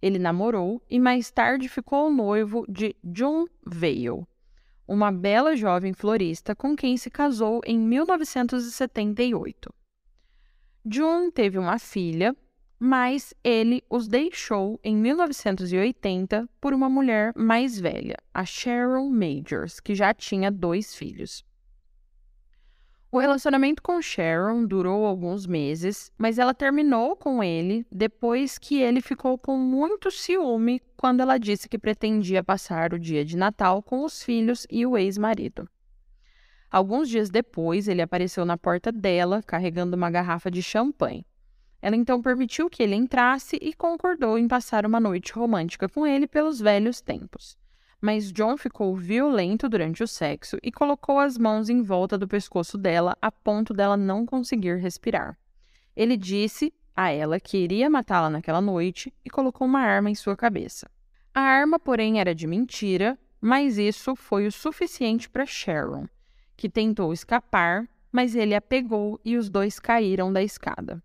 Ele 0.00 0.18
namorou 0.18 0.82
e 0.90 0.98
mais 0.98 1.30
tarde 1.30 1.68
ficou 1.68 2.10
noivo 2.10 2.64
de 2.68 2.96
June 3.14 3.46
Vale, 3.64 4.26
uma 4.86 5.10
bela 5.12 5.56
jovem 5.56 5.92
florista 5.92 6.54
com 6.54 6.76
quem 6.76 6.96
se 6.96 7.10
casou 7.10 7.60
em 7.64 7.78
1978. 7.78 9.72
June 10.84 11.30
teve 11.30 11.58
uma 11.58 11.78
filha, 11.78 12.36
mas 12.78 13.32
ele 13.44 13.84
os 13.88 14.08
deixou 14.08 14.80
em 14.82 14.96
1980 14.96 16.48
por 16.60 16.74
uma 16.74 16.88
mulher 16.90 17.32
mais 17.36 17.78
velha, 17.78 18.16
a 18.34 18.44
Cheryl 18.44 19.08
Majors, 19.08 19.78
que 19.78 19.94
já 19.94 20.12
tinha 20.12 20.50
dois 20.50 20.94
filhos. 20.94 21.44
O 23.14 23.18
relacionamento 23.18 23.82
com 23.82 24.00
Sharon 24.00 24.64
durou 24.64 25.04
alguns 25.04 25.46
meses, 25.46 26.10
mas 26.16 26.38
ela 26.38 26.54
terminou 26.54 27.14
com 27.14 27.44
ele 27.44 27.86
depois 27.92 28.56
que 28.56 28.80
ele 28.80 29.02
ficou 29.02 29.36
com 29.36 29.58
muito 29.58 30.10
ciúme 30.10 30.80
quando 31.02 31.18
ela 31.18 31.36
disse 31.36 31.68
que 31.68 31.80
pretendia 31.80 32.44
passar 32.44 32.94
o 32.94 32.98
dia 32.98 33.24
de 33.24 33.36
Natal 33.36 33.82
com 33.82 34.04
os 34.04 34.22
filhos 34.22 34.68
e 34.70 34.86
o 34.86 34.96
ex-marido. 34.96 35.68
Alguns 36.70 37.08
dias 37.08 37.28
depois, 37.28 37.88
ele 37.88 38.00
apareceu 38.00 38.44
na 38.44 38.56
porta 38.56 38.92
dela 38.92 39.42
carregando 39.42 39.96
uma 39.96 40.08
garrafa 40.12 40.48
de 40.48 40.62
champanhe. 40.62 41.26
Ela 41.80 41.96
então 41.96 42.22
permitiu 42.22 42.70
que 42.70 42.84
ele 42.84 42.94
entrasse 42.94 43.58
e 43.60 43.74
concordou 43.74 44.38
em 44.38 44.46
passar 44.46 44.86
uma 44.86 45.00
noite 45.00 45.32
romântica 45.32 45.88
com 45.88 46.06
ele 46.06 46.28
pelos 46.28 46.60
velhos 46.60 47.00
tempos. 47.00 47.58
mas 48.00 48.30
John 48.30 48.56
ficou 48.56 48.94
violento 48.94 49.68
durante 49.68 50.04
o 50.04 50.06
sexo 50.06 50.56
e 50.62 50.70
colocou 50.70 51.18
as 51.18 51.36
mãos 51.36 51.68
em 51.68 51.82
volta 51.82 52.16
do 52.16 52.28
pescoço 52.28 52.78
dela 52.78 53.16
a 53.20 53.32
ponto 53.32 53.74
dela 53.74 53.96
não 53.96 54.24
conseguir 54.24 54.76
respirar. 54.76 55.36
Ele 55.96 56.16
disse 56.16 56.72
a 56.96 57.10
ela 57.10 57.40
que 57.40 57.58
iria 57.58 57.90
matá-la 57.90 58.30
naquela 58.30 58.60
noite 58.60 59.12
e 59.24 59.30
colocou 59.30 59.66
uma 59.66 59.80
arma 59.80 60.10
em 60.10 60.14
sua 60.14 60.36
cabeça. 60.36 60.90
A 61.34 61.40
arma, 61.40 61.78
porém, 61.78 62.20
era 62.20 62.34
de 62.34 62.46
mentira, 62.46 63.18
mas 63.40 63.78
isso 63.78 64.14
foi 64.14 64.46
o 64.46 64.52
suficiente 64.52 65.28
para 65.28 65.46
Sharon, 65.46 66.06
que 66.56 66.68
tentou 66.68 67.12
escapar, 67.12 67.88
mas 68.10 68.34
ele 68.36 68.54
a 68.54 68.60
pegou 68.60 69.18
e 69.24 69.36
os 69.36 69.48
dois 69.48 69.80
caíram 69.80 70.32
da 70.32 70.42
escada. 70.42 71.02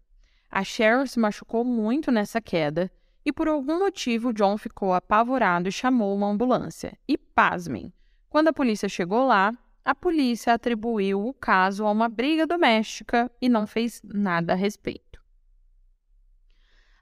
A 0.51 0.63
Sharon 0.63 1.05
se 1.05 1.19
machucou 1.19 1.63
muito 1.63 2.11
nessa 2.11 2.41
queda 2.41 2.91
e 3.25 3.31
por 3.31 3.47
algum 3.47 3.79
motivo 3.79 4.33
John 4.33 4.57
ficou 4.57 4.93
apavorado 4.93 5.67
e 5.67 5.71
chamou 5.71 6.15
uma 6.15 6.27
ambulância. 6.27 6.97
E 7.07 7.17
pasmem, 7.17 7.91
quando 8.29 8.49
a 8.49 8.53
polícia 8.53 8.87
chegou 8.87 9.25
lá, 9.25 9.51
a 9.83 9.95
polícia 9.95 10.53
atribuiu 10.53 11.25
o 11.25 11.33
caso 11.33 11.85
a 11.85 11.91
uma 11.91 12.09
briga 12.09 12.45
doméstica 12.45 13.31
e 13.41 13.47
não 13.47 13.65
fez 13.65 14.01
nada 14.03 14.53
a 14.53 14.55
respeito. 14.55 15.06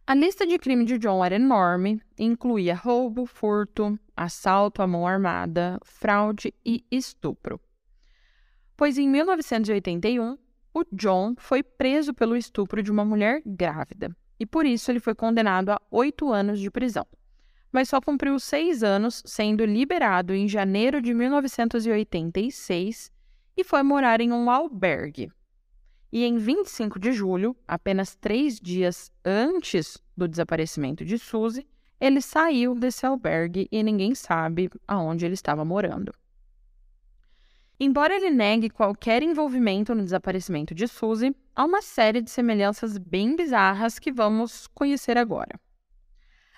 A 0.08 0.14
lista 0.14 0.45
de 0.45 0.60
crime 0.60 0.86
de 0.86 0.99
John 0.99 1.26
era 1.26 1.34
enorme 1.34 1.99
incluía 2.16 2.76
roubo, 2.76 3.26
furto, 3.26 3.97
assalto 4.16 4.84
à 4.84 4.88
mão 4.88 5.08
armada, 5.08 5.80
fraude 5.84 6.53
e 6.64 6.86
estupro. 6.91 7.60
Pois 8.78 8.99
em 8.99 9.10
1981, 9.10 10.38
o 10.76 10.84
John 10.91 11.34
foi 11.39 11.64
preso 11.64 12.14
pelo 12.14 12.38
estupro 12.38 12.84
de 12.84 12.91
uma 12.91 13.03
mulher 13.03 13.41
grávida 13.43 14.16
e 14.39 14.45
por 14.45 14.64
isso 14.64 14.91
ele 14.91 14.99
foi 14.99 15.16
condenado 15.16 15.72
a 15.72 15.82
oito 15.89 16.32
anos 16.32 16.60
de 16.60 16.70
prisão. 16.70 17.08
Mas 17.72 17.89
só 17.89 17.99
cumpriu 17.99 18.39
seis 18.39 18.84
anos, 18.84 19.24
sendo 19.26 19.66
liberado 19.66 20.36
em 20.36 20.47
janeiro 20.47 21.01
de 21.01 21.16
1986 21.16 23.12
e 23.58 23.64
foi 23.64 23.82
morar 23.82 24.22
em 24.22 24.32
um 24.32 24.51
albergue, 24.51 25.32
e 26.16 26.24
em 26.24 26.38
25 26.38 26.97
de 26.97 27.11
julho, 27.11 27.53
apenas 27.68 28.16
três 28.16 28.57
dias 28.57 29.11
antes 29.26 30.01
do 30.16 30.30
desaparecimento 30.30 31.03
de 31.03 31.20
Suzy, 31.20 31.68
ele 31.99 32.22
saiu 32.22 32.74
desse 32.74 33.05
albergue 33.05 33.68
e 33.70 33.84
ninguém 33.84 34.16
sabe 34.16 34.70
aonde 34.88 35.26
ele 35.26 35.34
estava 35.34 35.66
morando. 35.66 36.13
Embora 37.78 38.16
ele 38.16 38.30
negue 38.30 38.70
qualquer 38.70 39.24
envolvimento 39.24 39.93
no 39.93 40.05
desaparecimento 40.05 40.74
de 40.74 40.88
Suzy, 40.88 41.36
há 41.53 41.66
uma 41.66 41.82
série 41.82 42.22
de 42.22 42.32
semelhanças 42.32 42.97
bem 42.97 43.36
bizarras 43.36 43.99
que 43.99 44.09
vamos 44.09 44.68
conhecer 44.68 45.18
agora. 45.18 45.59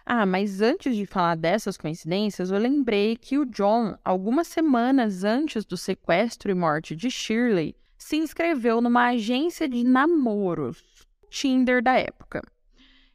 Ah, 0.06 0.28
mas 0.28 0.62
antes 0.62 0.96
de 0.96 1.08
falar 1.08 1.34
dessas 1.34 1.78
coincidências, 1.78 2.52
eu 2.52 2.60
lembrei 2.60 3.18
que 3.18 3.40
o 3.40 3.46
John, 3.48 3.98
algumas 4.06 4.46
semanas 4.46 5.24
antes 5.24 5.66
do 5.66 5.76
sequestro 5.76 6.52
e 6.52 6.54
morte 6.54 6.96
de 6.96 7.10
Shirley, 7.10 7.76
se 7.98 8.18
inscreveu 8.18 8.82
numa 8.82 9.08
agência 9.08 9.68
de 9.68 9.84
namoros, 9.84 10.84
Tinder 11.30 11.82
da 11.82 11.98
época. 11.98 12.42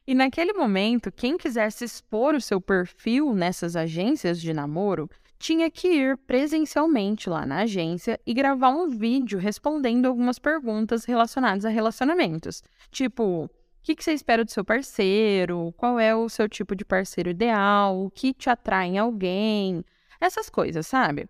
E 0.05 0.13
naquele 0.13 0.53
momento, 0.53 1.11
quem 1.11 1.37
quisesse 1.37 1.85
expor 1.85 2.35
o 2.35 2.41
seu 2.41 2.59
perfil 2.59 3.33
nessas 3.33 3.75
agências 3.75 4.41
de 4.41 4.53
namoro 4.53 5.09
tinha 5.39 5.69
que 5.69 5.87
ir 5.87 6.17
presencialmente 6.17 7.29
lá 7.29 7.45
na 7.45 7.63
agência 7.63 8.19
e 8.25 8.33
gravar 8.33 8.69
um 8.69 8.89
vídeo 8.89 9.39
respondendo 9.39 10.05
algumas 10.05 10.39
perguntas 10.39 11.05
relacionadas 11.05 11.65
a 11.65 11.69
relacionamentos. 11.69 12.63
Tipo, 12.91 13.45
o 13.45 13.49
que, 13.81 13.95
que, 13.95 14.03
você 14.03 14.13
espera 14.13 14.45
do 14.45 14.51
seu 14.51 14.63
parceiro? 14.63 15.73
Qual 15.75 15.99
é 15.99 16.15
o 16.15 16.29
seu 16.29 16.47
tipo 16.47 16.75
de 16.75 16.85
parceiro 16.85 17.29
ideal? 17.29 18.05
O 18.05 18.09
que 18.09 18.33
te 18.33 18.49
atrai 18.49 18.87
em 18.87 18.97
alguém? 18.97 19.83
Essas 20.19 20.49
coisas, 20.49 20.87
sabe? 20.87 21.27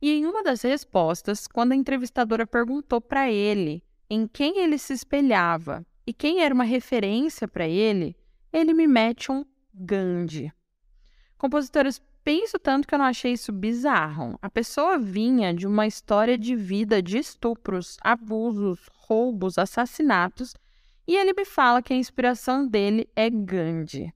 E 0.00 0.10
em 0.10 0.26
uma 0.26 0.42
das 0.42 0.62
respostas, 0.62 1.46
quando 1.46 1.72
a 1.72 1.76
entrevistadora 1.76 2.46
perguntou 2.46 3.00
para 3.00 3.30
ele 3.30 3.82
em 4.08 4.26
quem 4.26 4.58
ele 4.58 4.78
se 4.78 4.92
espelhava 4.92 5.84
e 6.06 6.12
quem 6.12 6.42
era 6.42 6.54
uma 6.54 6.64
referência 6.64 7.48
para 7.48 7.66
ele, 7.66 8.16
ele 8.52 8.72
me 8.72 8.86
mete 8.86 9.32
um 9.32 9.44
Gandhi. 9.74 10.52
Compositores, 11.36 12.00
penso 12.24 12.58
tanto 12.58 12.86
que 12.86 12.94
eu 12.94 12.98
não 12.98 13.06
achei 13.06 13.32
isso 13.32 13.52
bizarro. 13.52 14.38
A 14.40 14.48
pessoa 14.48 14.98
vinha 14.98 15.52
de 15.52 15.66
uma 15.66 15.86
história 15.86 16.38
de 16.38 16.56
vida 16.56 17.02
de 17.02 17.18
estupros, 17.18 17.96
abusos, 18.00 18.88
roubos, 18.94 19.58
assassinatos, 19.58 20.54
e 21.06 21.16
ele 21.16 21.32
me 21.32 21.44
fala 21.44 21.82
que 21.82 21.92
a 21.92 21.96
inspiração 21.96 22.66
dele 22.66 23.08
é 23.14 23.28
Gandhi. 23.30 24.12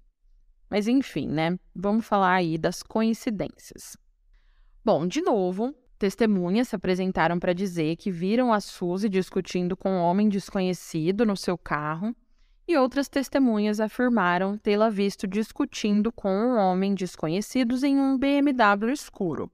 Mas 0.69 0.89
enfim, 0.89 1.29
né? 1.29 1.59
Vamos 1.75 2.07
falar 2.07 2.35
aí 2.35 2.57
das 2.57 2.83
coincidências. 2.83 3.97
Bom, 4.83 5.07
de 5.07 5.21
novo, 5.21 5.75
testemunhas 5.99 6.69
se 6.69 6.77
apresentaram 6.77 7.39
para 7.39 7.53
dizer 7.53 7.97
que 7.97 8.11
viram 8.11 8.51
a 8.51 8.61
Suzy 8.61 9.11
discutindo 9.11 9.77
com 9.77 9.91
um 9.91 10.01
homem 10.01 10.27
desconhecido 10.27 11.27
no 11.27 11.37
seu 11.37 11.59
carro, 11.59 12.17
e 12.67 12.77
outras 12.77 13.09
testemunhas 13.09 13.79
afirmaram 13.79 14.57
tê-la 14.57 14.89
visto 14.89 15.27
discutindo 15.27 16.11
com 16.11 16.31
um 16.31 16.57
homem 16.57 16.95
desconhecido 16.95 17.77
em 17.85 17.99
um 17.99 18.17
BMW 18.17 18.93
escuro. 18.93 19.51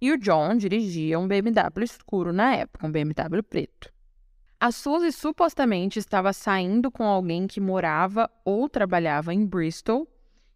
E 0.00 0.12
o 0.12 0.18
John 0.18 0.56
dirigia 0.56 1.18
um 1.18 1.26
BMW 1.26 1.82
escuro 1.82 2.32
na 2.32 2.54
época, 2.54 2.86
um 2.86 2.92
BMW 2.92 3.42
preto. 3.42 3.92
A 4.60 4.70
Suzy 4.70 5.10
supostamente 5.10 5.98
estava 5.98 6.32
saindo 6.32 6.88
com 6.90 7.04
alguém 7.04 7.48
que 7.48 7.60
morava 7.60 8.30
ou 8.44 8.68
trabalhava 8.68 9.34
em 9.34 9.44
Bristol 9.44 10.06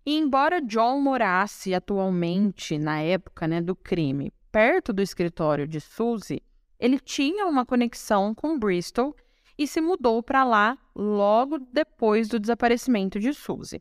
e 0.04 0.18
embora 0.18 0.60
John 0.60 1.00
morasse 1.00 1.74
atualmente, 1.74 2.76
na 2.76 3.00
época 3.00 3.46
né, 3.46 3.60
do 3.60 3.76
crime, 3.76 4.32
perto 4.50 4.92
do 4.92 5.00
escritório 5.00 5.66
de 5.66 5.80
Suzy, 5.80 6.42
ele 6.78 6.98
tinha 6.98 7.46
uma 7.46 7.64
conexão 7.64 8.34
com 8.34 8.58
Bristol 8.58 9.14
e 9.56 9.66
se 9.66 9.80
mudou 9.80 10.22
para 10.22 10.42
lá 10.42 10.76
logo 10.94 11.58
depois 11.58 12.28
do 12.28 12.40
desaparecimento 12.40 13.20
de 13.20 13.32
Suzy. 13.32 13.80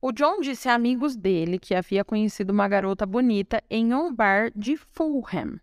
O 0.00 0.10
John 0.10 0.40
disse 0.40 0.68
a 0.68 0.74
amigos 0.74 1.14
dele 1.16 1.58
que 1.58 1.74
havia 1.74 2.04
conhecido 2.04 2.50
uma 2.50 2.66
garota 2.66 3.06
bonita 3.06 3.62
em 3.70 3.94
um 3.94 4.12
bar 4.12 4.50
de 4.56 4.76
Fulham. 4.76 5.60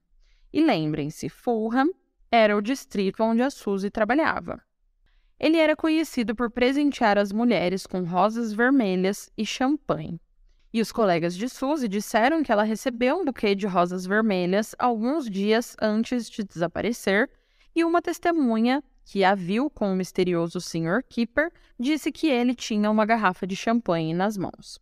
E 0.53 0.63
lembrem-se, 0.63 1.27
Fulham 1.27 1.91
era 2.31 2.55
o 2.55 2.61
distrito 2.61 3.23
onde 3.23 3.41
a 3.41 3.49
Suzy 3.49 3.89
trabalhava. 3.89 4.63
Ele 5.39 5.57
era 5.57 5.75
conhecido 5.75 6.35
por 6.35 6.51
presentear 6.51 7.17
as 7.17 7.31
mulheres 7.31 7.87
com 7.87 8.03
rosas 8.03 8.51
vermelhas 8.51 9.31
e 9.37 9.45
champanhe. 9.45 10.19
E 10.73 10.81
os 10.81 10.91
colegas 10.91 11.35
de 11.35 11.47
Suzy 11.47 11.87
disseram 11.87 12.43
que 12.43 12.51
ela 12.51 12.63
recebeu 12.63 13.17
um 13.17 13.25
buquê 13.25 13.55
de 13.55 13.65
rosas 13.65 14.05
vermelhas 14.05 14.75
alguns 14.77 15.29
dias 15.29 15.75
antes 15.81 16.29
de 16.29 16.43
desaparecer, 16.43 17.29
e 17.75 17.83
uma 17.83 18.01
testemunha 18.01 18.83
que 19.05 19.23
a 19.23 19.33
viu 19.33 19.69
com 19.69 19.91
o 19.91 19.95
misterioso 19.95 20.59
Sr. 20.59 21.03
Keeper 21.09 21.51
disse 21.79 22.11
que 22.11 22.27
ele 22.27 22.53
tinha 22.53 22.91
uma 22.91 23.05
garrafa 23.05 23.47
de 23.47 23.55
champanhe 23.55 24.13
nas 24.13 24.37
mãos. 24.37 24.79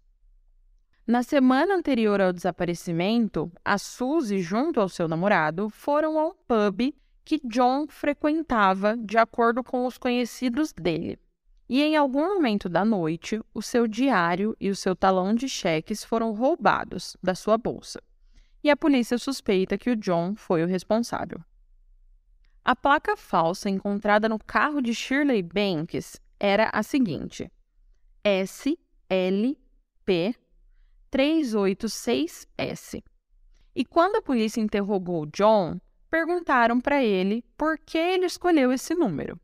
Na 1.06 1.24
semana 1.24 1.76
anterior 1.76 2.20
ao 2.20 2.34
desaparecimento, 2.34 3.50
a 3.64 3.78
Suzy, 3.78 4.42
junto 4.42 4.82
ao 4.82 4.90
seu 4.90 5.08
namorado, 5.08 5.70
foram 5.70 6.20
ao 6.20 6.34
pub 6.34 6.94
que 7.28 7.42
John 7.44 7.88
frequentava 7.90 8.96
de 8.96 9.18
acordo 9.18 9.62
com 9.62 9.86
os 9.86 9.98
conhecidos 9.98 10.72
dele. 10.72 11.20
E 11.68 11.84
em 11.84 11.98
algum 11.98 12.36
momento 12.36 12.70
da 12.70 12.86
noite, 12.86 13.42
o 13.54 13.62
seu 13.62 13.86
diário 13.86 14.56
e 14.62 14.70
o 14.70 14.76
seu 14.76 14.96
talão 14.96 15.36
de 15.36 15.50
cheques 15.50 16.06
foram 16.06 16.32
roubados 16.32 17.18
da 17.22 17.36
sua 17.36 17.58
bolsa. 17.58 18.02
E 18.64 18.70
a 18.70 18.78
polícia 18.78 19.18
suspeita 19.18 19.78
que 19.78 19.90
o 19.90 19.96
John 19.98 20.36
foi 20.38 20.64
o 20.64 20.68
responsável. 20.68 21.44
A 22.64 22.74
placa 22.74 23.18
falsa 23.18 23.70
encontrada 23.70 24.30
no 24.30 24.40
carro 24.40 24.82
de 24.82 24.96
Shirley 24.96 25.44
Banks 25.44 26.22
era 26.40 26.70
a 26.72 26.82
seguinte: 26.82 27.52
SLP 28.24 28.78
386S. 31.12 33.04
E 33.76 33.84
quando 33.84 34.16
a 34.16 34.22
polícia 34.22 34.62
interrogou 34.62 35.26
John, 35.26 35.78
perguntaram 36.10 36.80
para 36.80 37.04
ele 37.04 37.44
por 37.58 37.78
que 37.78 37.98
ele 37.98 38.26
escolheu 38.26 38.72
esse 38.72 38.94
número. 38.96 39.40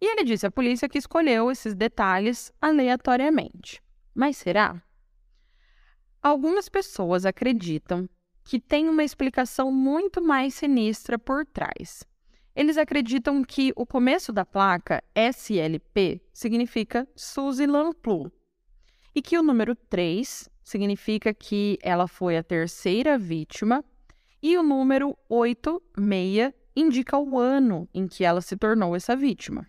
E 0.00 0.06
ele 0.06 0.24
disse 0.24 0.46
à 0.46 0.50
polícia 0.50 0.88
que 0.88 0.98
escolheu 0.98 1.50
esses 1.50 1.74
detalhes 1.74 2.52
aleatoriamente. 2.60 3.82
Mas 4.14 4.36
será? 4.36 4.80
Algumas 6.22 6.68
pessoas 6.68 7.24
acreditam 7.24 8.08
que 8.44 8.58
tem 8.58 8.88
uma 8.88 9.04
explicação 9.04 9.70
muito 9.70 10.22
mais 10.22 10.54
sinistra 10.54 11.18
por 11.18 11.44
trás. 11.44 12.04
Eles 12.54 12.76
acreditam 12.76 13.44
que 13.44 13.72
o 13.76 13.86
começo 13.86 14.32
da 14.32 14.44
placa 14.44 15.02
SLP 15.14 16.20
significa 16.32 17.06
Suzy 17.14 17.66
Lamplu 17.66 18.32
e 19.14 19.22
que 19.22 19.38
o 19.38 19.42
número 19.42 19.74
3 19.74 20.48
significa 20.64 21.32
que 21.32 21.78
ela 21.82 22.08
foi 22.08 22.36
a 22.36 22.42
terceira 22.42 23.16
vítima 23.16 23.84
e 24.42 24.56
o 24.56 24.62
número 24.62 25.16
86 25.28 26.52
indica 26.74 27.18
o 27.18 27.38
ano 27.38 27.88
em 27.92 28.06
que 28.06 28.24
ela 28.24 28.40
se 28.40 28.56
tornou 28.56 28.94
essa 28.94 29.16
vítima. 29.16 29.66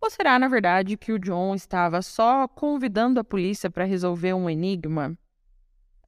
Ou 0.00 0.08
será, 0.08 0.38
na 0.38 0.48
verdade, 0.48 0.96
que 0.96 1.12
o 1.12 1.18
John 1.18 1.54
estava 1.54 2.00
só 2.00 2.48
convidando 2.48 3.20
a 3.20 3.24
polícia 3.24 3.70
para 3.70 3.84
resolver 3.84 4.32
um 4.32 4.48
enigma? 4.48 5.16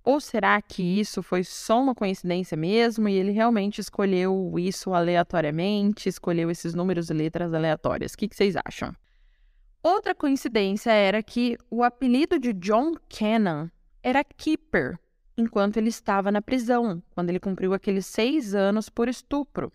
Ou 0.05 0.19
será 0.19 0.61
que 0.61 0.83
isso 0.83 1.23
foi 1.23 1.45
só 1.45 1.81
uma 1.81 1.95
coincidência 1.95 2.57
mesmo 2.57 3.09
e 3.09 3.15
ele 3.15 3.31
realmente 3.31 3.81
escolheu 3.81 4.55
isso 4.59 4.93
aleatoriamente, 4.95 6.09
escolheu 6.09 6.51
esses 6.51 6.75
números 6.75 7.11
e 7.11 7.15
letras 7.15 7.55
aleatórias? 7.55 8.13
O 8.13 8.19
que, 8.19 8.27
que 8.27 8.35
vocês 8.35 8.57
acham? 8.65 8.97
Outra 9.83 10.15
coincidência 10.15 10.91
era 10.91 11.23
que 11.23 11.57
o 11.71 11.85
apelido 11.85 12.39
de 12.39 12.53
John 12.53 12.95
Cannon 13.09 13.69
era 14.03 14.25
Keeper, 14.25 14.99
enquanto 15.37 15.77
ele 15.77 15.89
estava 15.89 16.31
na 16.31 16.43
prisão, 16.43 17.03
quando 17.15 17.31
ele 17.31 17.41
cumpriu 17.41 17.73
aqueles 17.73 18.07
seis 18.07 18.55
anos 18.55 18.89
por 18.89 19.09
estupro. 19.09 19.73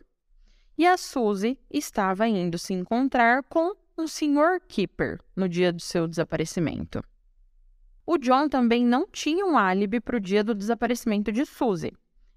E 0.77 0.85
a 0.85 0.97
Suzy 0.97 1.59
estava 1.71 2.27
indo 2.27 2.57
se 2.57 2.73
encontrar 2.73 3.43
com 3.43 3.75
um 3.97 4.07
Sr. 4.07 4.61
Keeper 4.67 5.19
no 5.35 5.49
dia 5.49 5.73
do 5.73 5.81
seu 5.81 6.07
desaparecimento. 6.07 7.03
O 8.05 8.17
John 8.17 8.47
também 8.47 8.85
não 8.85 9.07
tinha 9.07 9.45
um 9.45 9.57
álibi 9.57 9.99
para 9.99 10.17
o 10.17 10.19
dia 10.19 10.43
do 10.43 10.53
desaparecimento 10.53 11.31
de 11.31 11.45
Suzy. 11.45 11.91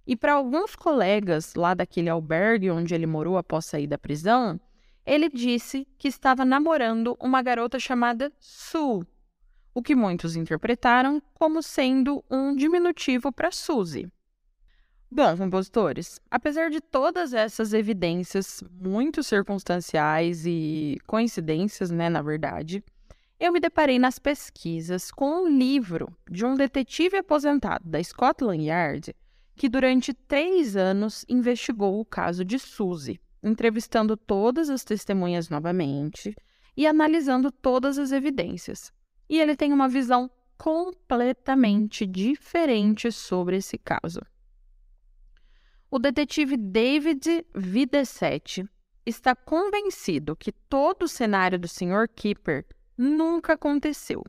E 0.07 0.17
para 0.17 0.33
alguns 0.33 0.75
colegas 0.75 1.55
lá 1.55 1.75
daquele 1.75 2.09
albergue 2.09 2.71
onde 2.71 2.95
ele 2.95 3.07
morou 3.07 3.37
após 3.37 3.67
sair 3.67 3.87
da 3.87 3.99
prisão, 3.99 4.59
ele 5.07 5.29
disse 5.29 5.87
que 5.99 6.09
estava 6.09 6.45
namorando 6.45 7.17
uma 7.21 7.43
garota 7.43 7.79
chamada 7.79 8.33
Sue, 8.41 9.07
o 9.75 9.83
que 9.83 9.95
muitos 9.95 10.37
interpretaram 10.37 11.23
como 11.35 11.63
sendo 11.63 12.25
um 12.31 12.55
diminutivo 12.55 13.33
para 13.33 13.51
Suzy. 13.51 14.11
Bom, 15.11 15.37
compositores, 15.37 16.21
apesar 16.31 16.71
de 16.71 16.81
todas 16.81 17.33
essas 17.33 17.73
evidências 17.73 18.63
muito 18.71 19.23
circunstanciais 19.23 20.47
e 20.47 20.99
coincidências, 21.07 21.91
né, 21.91 22.09
na 22.09 22.23
verdade, 22.23 22.85
eu 23.41 23.53
me 23.53 23.59
deparei 23.59 23.99
nas 23.99 24.19
pesquisas 24.19 25.11
com 25.11 25.45
um 25.45 25.49
livro 25.49 26.15
de 26.31 26.45
um 26.45 26.55
detetive 26.55 27.17
aposentado 27.17 27.89
da 27.89 28.03
Scotland 28.03 28.65
Yard 28.65 29.17
que 29.57 29.69
durante 29.69 30.15
três 30.15 30.77
anos 30.77 31.25
investigou 31.29 32.01
o 32.01 32.05
caso 32.05 32.45
de 32.45 32.59
Suzy, 32.59 33.21
entrevistando 33.43 34.17
todas 34.17 34.71
as 34.71 34.85
testemunhas 34.85 35.49
novamente 35.49 36.35
e 36.77 36.87
analisando 36.87 37.51
todas 37.51 37.99
as 37.99 38.13
evidências. 38.13 38.93
E 39.31 39.41
ele 39.41 39.55
tem 39.55 39.73
uma 39.73 39.89
visão 39.89 40.29
completamente 40.59 42.05
diferente 42.05 43.13
sobre 43.13 43.59
esse 43.59 43.79
caso. 43.79 44.21
O 45.89 46.01
detetive 46.01 46.57
David 46.57 47.47
Videsetti 47.55 48.69
está 49.07 49.37
convencido 49.37 50.35
que 50.35 50.51
todo 50.51 51.05
o 51.05 51.09
cenário 51.09 51.61
do 51.61 51.69
Sr. 51.69 52.09
Keeper 52.15 52.67
nunca 52.99 53.53
aconteceu 53.53 54.25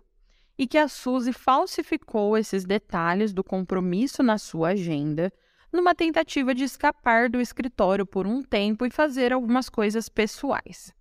e 0.56 0.68
que 0.68 0.78
a 0.78 0.88
Suzy 0.88 1.34
falsificou 1.34 2.38
esses 2.38 2.64
detalhes 2.64 3.34
do 3.34 3.44
compromisso 3.44 4.22
na 4.22 4.38
sua 4.38 4.70
agenda 4.70 5.34
numa 5.74 5.96
tentativa 5.96 6.54
de 6.54 6.64
escapar 6.64 7.28
do 7.28 7.42
escritório 7.42 8.06
por 8.06 8.28
um 8.28 8.44
tempo 8.44 8.86
e 8.86 8.92
fazer 8.92 9.34
algumas 9.34 9.68
coisas 9.68 10.08
pessoais. 10.08 10.94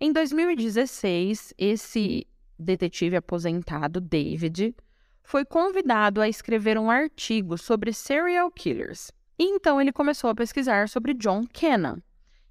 Em 0.00 0.12
2016, 0.12 1.52
esse 1.58 2.26
detetive 2.60 3.16
aposentado, 3.16 4.00
David, 4.00 4.74
foi 5.22 5.44
convidado 5.44 6.20
a 6.20 6.28
escrever 6.28 6.78
um 6.78 6.90
artigo 6.90 7.56
sobre 7.56 7.92
serial 7.92 8.50
killers. 8.50 9.10
E 9.38 9.44
então 9.44 9.80
ele 9.80 9.92
começou 9.92 10.28
a 10.28 10.34
pesquisar 10.34 10.88
sobre 10.88 11.14
John 11.14 11.46
Cannon, 11.52 11.96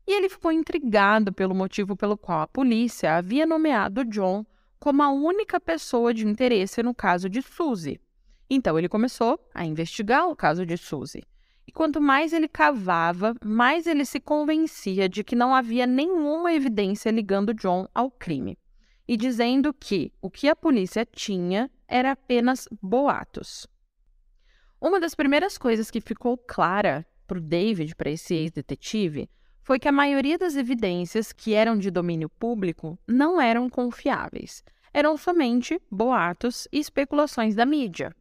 e 0.10 0.12
ele 0.12 0.28
ficou 0.28 0.52
intrigado 0.52 1.32
pelo 1.32 1.54
motivo 1.54 1.96
pelo 1.96 2.18
qual 2.18 2.42
a 2.42 2.48
polícia 2.48 3.16
havia 3.16 3.46
nomeado 3.46 4.04
John 4.04 4.44
como 4.80 5.04
a 5.04 5.12
única 5.12 5.60
pessoa 5.60 6.12
de 6.14 6.26
interesse 6.26 6.82
no 6.82 6.96
caso 6.96 7.30
de 7.30 7.44
Suzy. 7.44 8.02
Então 8.50 8.80
ele 8.80 8.90
começou 8.90 9.40
a 9.54 9.64
investigar 9.64 10.28
o 10.28 10.36
caso 10.36 10.66
de 10.66 10.78
Suzy. 10.78 11.22
E 11.68 11.72
quanto 11.72 12.02
mais 12.02 12.34
ele 12.34 12.48
cavava, 12.48 13.36
mais 13.46 13.86
ele 13.86 14.04
se 14.04 14.20
convencia 14.20 15.08
de 15.08 15.24
que 15.24 15.36
não 15.36 15.54
havia 15.54 15.86
nenhuma 15.86 16.52
evidência 16.52 17.12
ligando 17.12 17.54
John 17.54 17.88
ao 17.94 18.10
crime, 18.10 18.58
e 19.10 19.18
dizendo 19.18 19.74
que 19.74 20.14
o 20.22 20.30
que 20.30 20.48
a 20.48 20.56
polícia 20.56 21.04
tinha 21.04 21.72
era 21.88 22.12
apenas 22.12 22.68
boatos. 22.80 23.66
Uma 24.80 25.00
das 25.00 25.16
primeiras 25.16 25.58
coisas 25.58 25.90
que 25.90 26.00
ficou 26.00 26.38
clara 26.38 27.04
para 27.26 27.40
o 27.40 27.42
David, 27.42 27.96
para 27.96 28.12
esse 28.12 28.36
ex-detetive, 28.36 29.28
foi 29.64 29.80
que 29.80 29.88
a 29.88 29.92
maioria 29.92 30.38
das 30.38 30.56
evidências 30.56 31.34
que 31.34 31.56
eram 31.56 31.76
de 31.76 31.90
domínio 31.90 32.30
público 32.30 33.00
não 33.08 33.42
eram 33.42 33.68
confiáveis, 33.68 34.64
eram 34.94 35.18
somente 35.18 35.82
boatos 35.90 36.68
e 36.72 36.78
especulações 36.78 37.56
da 37.56 37.66
mídia. 37.66 38.16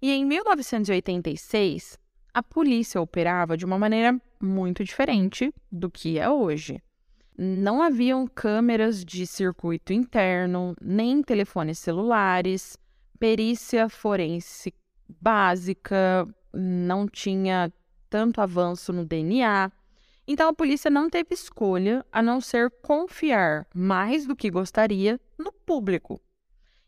E 0.00 0.10
em 0.12 0.24
1986, 0.24 1.98
a 2.32 2.42
polícia 2.42 3.02
operava 3.02 3.54
de 3.54 3.66
uma 3.66 3.78
maneira 3.78 4.18
muito 4.40 4.82
diferente 4.82 5.52
do 5.70 5.90
que 5.90 6.18
é 6.18 6.30
hoje. 6.30 6.82
Não 7.36 7.82
haviam 7.82 8.28
câmeras 8.28 9.04
de 9.04 9.26
circuito 9.26 9.92
interno, 9.92 10.76
nem 10.80 11.20
telefones 11.20 11.80
celulares, 11.80 12.78
perícia 13.18 13.88
forense 13.88 14.72
básica, 15.20 16.28
não 16.52 17.08
tinha 17.08 17.72
tanto 18.08 18.40
avanço 18.40 18.92
no 18.92 19.04
DNA. 19.04 19.72
Então 20.28 20.48
a 20.48 20.54
polícia 20.54 20.88
não 20.88 21.10
teve 21.10 21.34
escolha 21.34 22.06
a 22.12 22.22
não 22.22 22.40
ser 22.40 22.70
confiar 22.82 23.66
mais 23.74 24.26
do 24.26 24.36
que 24.36 24.48
gostaria 24.48 25.20
no 25.36 25.52
público. 25.52 26.20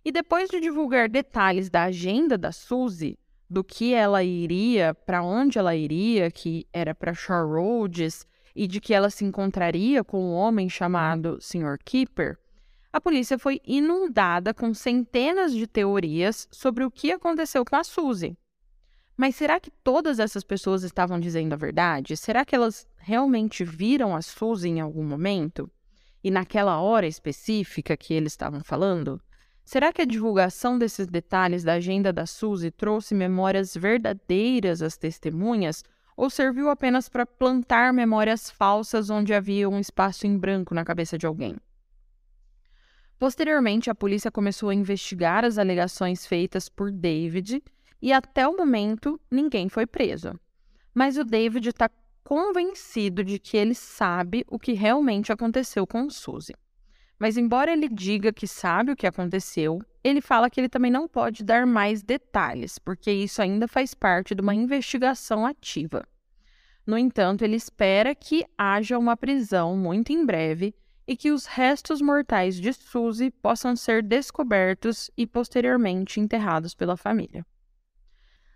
E 0.04 0.12
depois 0.12 0.48
de 0.48 0.60
divulgar 0.60 1.08
detalhes 1.08 1.68
da 1.68 1.82
agenda 1.82 2.38
da 2.38 2.52
Suzy, 2.52 3.18
do 3.50 3.64
que 3.64 3.92
ela 3.92 4.22
iria, 4.22 4.94
para 4.94 5.22
onde 5.22 5.58
ela 5.58 5.74
iria, 5.74 6.30
que 6.30 6.66
era 6.72 6.94
para 6.94 7.12
Shore 7.12 7.48
Roads, 7.48 8.26
e 8.56 8.66
de 8.66 8.80
que 8.80 8.94
ela 8.94 9.10
se 9.10 9.24
encontraria 9.24 10.02
com 10.02 10.18
um 10.18 10.32
homem 10.32 10.68
chamado 10.68 11.38
Sr. 11.40 11.78
Keeper, 11.84 12.38
a 12.90 13.00
polícia 13.00 13.38
foi 13.38 13.60
inundada 13.66 14.54
com 14.54 14.72
centenas 14.72 15.52
de 15.52 15.66
teorias 15.66 16.48
sobre 16.50 16.82
o 16.82 16.90
que 16.90 17.12
aconteceu 17.12 17.62
com 17.62 17.76
a 17.76 17.84
Suzy. 17.84 18.34
Mas 19.14 19.36
será 19.36 19.60
que 19.60 19.70
todas 19.70 20.18
essas 20.18 20.42
pessoas 20.42 20.82
estavam 20.82 21.20
dizendo 21.20 21.52
a 21.52 21.56
verdade? 21.56 22.16
Será 22.16 22.42
que 22.42 22.54
elas 22.54 22.88
realmente 22.96 23.62
viram 23.64 24.16
a 24.16 24.22
Suzy 24.22 24.68
em 24.68 24.80
algum 24.80 25.04
momento? 25.04 25.70
E 26.24 26.30
naquela 26.30 26.80
hora 26.80 27.06
específica 27.06 27.96
que 27.96 28.14
eles 28.14 28.32
estavam 28.32 28.64
falando? 28.64 29.20
Será 29.62 29.92
que 29.92 30.00
a 30.00 30.06
divulgação 30.06 30.78
desses 30.78 31.06
detalhes 31.06 31.64
da 31.64 31.74
agenda 31.74 32.12
da 32.12 32.24
Suzy 32.24 32.70
trouxe 32.70 33.14
memórias 33.14 33.74
verdadeiras 33.76 34.80
às 34.80 34.96
testemunhas 34.96 35.84
ou 36.16 36.30
serviu 36.30 36.70
apenas 36.70 37.08
para 37.08 37.26
plantar 37.26 37.92
memórias 37.92 38.50
falsas 38.50 39.10
onde 39.10 39.34
havia 39.34 39.68
um 39.68 39.78
espaço 39.78 40.26
em 40.26 40.38
branco 40.38 40.74
na 40.74 40.84
cabeça 40.84 41.18
de 41.18 41.26
alguém? 41.26 41.56
Posteriormente, 43.18 43.90
a 43.90 43.94
polícia 43.94 44.30
começou 44.30 44.68
a 44.68 44.74
investigar 44.74 45.44
as 45.44 45.58
alegações 45.58 46.26
feitas 46.26 46.68
por 46.68 46.90
David 46.90 47.62
e 48.00 48.12
até 48.12 48.46
o 48.46 48.56
momento 48.56 49.20
ninguém 49.30 49.68
foi 49.68 49.86
preso. 49.86 50.38
Mas 50.94 51.16
o 51.16 51.24
David 51.24 51.68
está 51.68 51.90
convencido 52.24 53.22
de 53.22 53.38
que 53.38 53.56
ele 53.56 53.74
sabe 53.74 54.44
o 54.48 54.58
que 54.58 54.72
realmente 54.72 55.32
aconteceu 55.32 55.86
com 55.86 56.10
Suzy. 56.10 56.54
Mas, 57.18 57.36
embora 57.36 57.72
ele 57.72 57.88
diga 57.88 58.32
que 58.32 58.46
sabe 58.46 58.92
o 58.92 58.96
que 58.96 59.06
aconteceu, 59.06 59.80
ele 60.04 60.20
fala 60.20 60.50
que 60.50 60.60
ele 60.60 60.68
também 60.68 60.90
não 60.90 61.08
pode 61.08 61.42
dar 61.42 61.66
mais 61.66 62.02
detalhes, 62.02 62.78
porque 62.78 63.10
isso 63.10 63.40
ainda 63.40 63.66
faz 63.66 63.94
parte 63.94 64.34
de 64.34 64.42
uma 64.42 64.54
investigação 64.54 65.46
ativa. 65.46 66.06
No 66.86 66.96
entanto, 66.96 67.42
ele 67.42 67.56
espera 67.56 68.14
que 68.14 68.44
haja 68.56 68.98
uma 68.98 69.16
prisão 69.16 69.76
muito 69.76 70.12
em 70.12 70.24
breve 70.24 70.74
e 71.06 71.16
que 71.16 71.30
os 71.30 71.46
restos 71.46 72.00
mortais 72.00 72.56
de 72.56 72.72
Suzy 72.72 73.30
possam 73.30 73.74
ser 73.74 74.02
descobertos 74.02 75.10
e 75.16 75.26
posteriormente 75.26 76.20
enterrados 76.20 76.74
pela 76.74 76.96
família. 76.96 77.44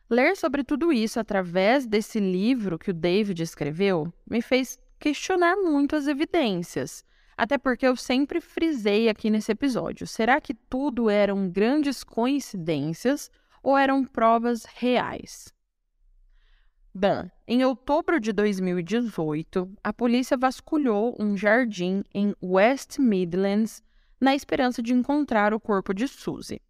Ler 0.08 0.36
sobre 0.36 0.64
tudo 0.64 0.92
isso 0.92 1.20
através 1.20 1.86
desse 1.86 2.18
livro 2.18 2.78
que 2.78 2.90
o 2.90 2.94
David 2.94 3.42
escreveu 3.42 4.12
me 4.28 4.42
fez 4.42 4.78
questionar 4.98 5.56
muito 5.56 5.94
as 5.94 6.08
evidências. 6.08 7.04
Até 7.37 7.57
porque 7.57 7.87
eu 7.87 7.97
sempre 7.97 8.41
frisei 8.41 9.09
aqui 9.09 9.31
nesse 9.31 9.53
episódio: 9.53 10.07
será 10.07 10.41
que 10.41 10.55
tudo 10.55 11.09
eram 11.09 11.49
grandes 11.49 12.05
coincidências 12.05 13.31
ou 13.62 13.76
eram 13.76 14.05
provas 14.05 14.64
reais? 14.64 15.53
Bom, 16.93 17.31
em 17.47 17.64
outubro 17.64 18.18
de 18.18 18.33
2018, 18.33 19.70
a 19.83 19.93
polícia 19.93 20.37
vasculhou 20.37 21.16
um 21.20 21.37
jardim 21.37 22.03
em 22.12 22.35
West 22.43 22.99
Midlands 22.99 23.81
na 24.20 24.35
esperança 24.35 24.83
de 24.83 24.93
encontrar 24.93 25.55
o 25.55 25.61
corpo 25.61 25.95
de 25.95 26.09
Suzy. 26.09 26.61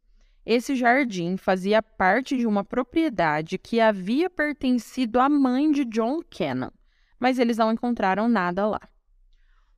Esse 0.44 0.74
jardim 0.74 1.36
fazia 1.36 1.82
parte 1.82 2.36
de 2.36 2.46
uma 2.46 2.64
propriedade 2.64 3.56
que 3.56 3.80
havia 3.80 4.28
pertencido 4.28 5.18
à 5.18 5.28
mãe 5.28 5.70
de 5.70 5.84
John 5.84 6.20
Cannon, 6.30 6.70
mas 7.18 7.38
eles 7.38 7.56
não 7.56 7.72
encontraram 7.72 8.28
nada 8.28 8.66
lá. 8.66 8.80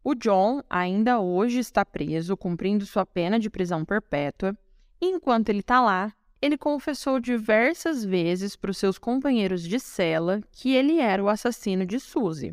O 0.05 0.17
John 0.17 0.63
ainda 0.69 1.21
hoje 1.21 1.61
está 1.61 1.85
preso, 1.85 2.37
cumprindo 2.37 2.85
sua 2.85 3.07
pena 3.07 3.39
de 3.39 3.49
prisão 3.49 3.85
perpétua, 3.85 4.57
enquanto 5.01 5.49
ele 5.49 5.61
está 5.61 5.81
lá, 5.81 6.13
ele 6.41 6.59
confessou 6.59 7.21
diversas 7.21 8.05
vezes 8.05 8.57
para 8.57 8.73
os 8.73 8.79
seus 8.79 8.99
companheiros 8.99 9.63
de 9.63 9.79
cela 9.79 10.41
que 10.51 10.75
ele 10.75 10.99
era 10.99 11.23
o 11.23 11.29
assassino 11.29 11.87
de 11.87 12.01
Suzy. 12.01 12.53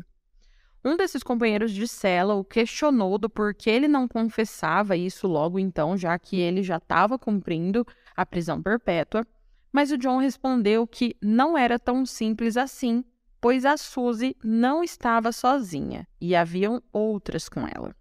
Um 0.84 0.96
desses 0.96 1.24
companheiros 1.24 1.72
de 1.72 1.88
cela 1.88 2.34
o 2.34 2.44
questionou 2.44 3.18
do 3.18 3.28
porquê 3.28 3.68
ele 3.68 3.88
não 3.88 4.06
confessava 4.06 4.96
isso 4.96 5.26
logo 5.26 5.58
então, 5.58 5.96
já 5.96 6.16
que 6.20 6.38
ele 6.38 6.62
já 6.62 6.76
estava 6.76 7.18
cumprindo 7.18 7.84
a 8.16 8.24
prisão 8.24 8.62
perpétua, 8.62 9.26
mas 9.72 9.90
o 9.90 9.98
John 9.98 10.18
respondeu 10.18 10.86
que 10.86 11.16
não 11.20 11.58
era 11.58 11.80
tão 11.80 12.06
simples 12.06 12.56
assim, 12.56 13.04
pois 13.40 13.64
a 13.64 13.76
Suzy 13.76 14.36
não 14.44 14.84
estava 14.84 15.32
sozinha 15.32 16.06
e 16.20 16.36
haviam 16.36 16.82
outras 16.92 17.48
com 17.48 17.60
ela. 17.60 17.94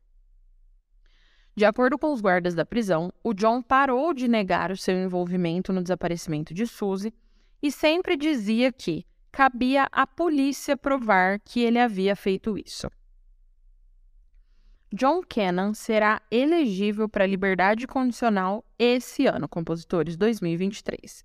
De 1.56 1.66
acordo 1.66 1.98
com 1.98 2.14
os 2.14 2.22
guardas 2.22 2.56
da 2.56 2.66
prisão, 2.66 3.12
o 3.24 3.34
John 3.34 3.62
parou 3.62 4.14
de 4.14 4.28
negar 4.28 4.72
o 4.72 4.78
seu 4.78 4.96
envolvimento 4.96 5.74
no 5.74 5.82
desaparecimento 5.82 6.54
de 6.54 6.66
Suzy 6.66 7.14
e 7.62 7.72
sempre 7.72 8.16
dizia 8.16 8.72
que 8.72 9.06
cabia 9.32 9.88
à 9.92 10.08
polícia 10.08 10.78
provar 10.78 11.40
que 11.40 11.62
ele 11.62 11.80
havia 11.80 12.16
feito 12.16 12.58
isso. 12.58 12.90
John 14.92 15.22
Cannon 15.22 15.74
será 15.74 16.22
elegível 16.32 17.08
para 17.08 17.28
liberdade 17.28 17.86
condicional 17.86 18.66
esse 18.78 19.28
ano, 19.28 19.48
compositores 19.48 20.18
2023, 20.18 21.24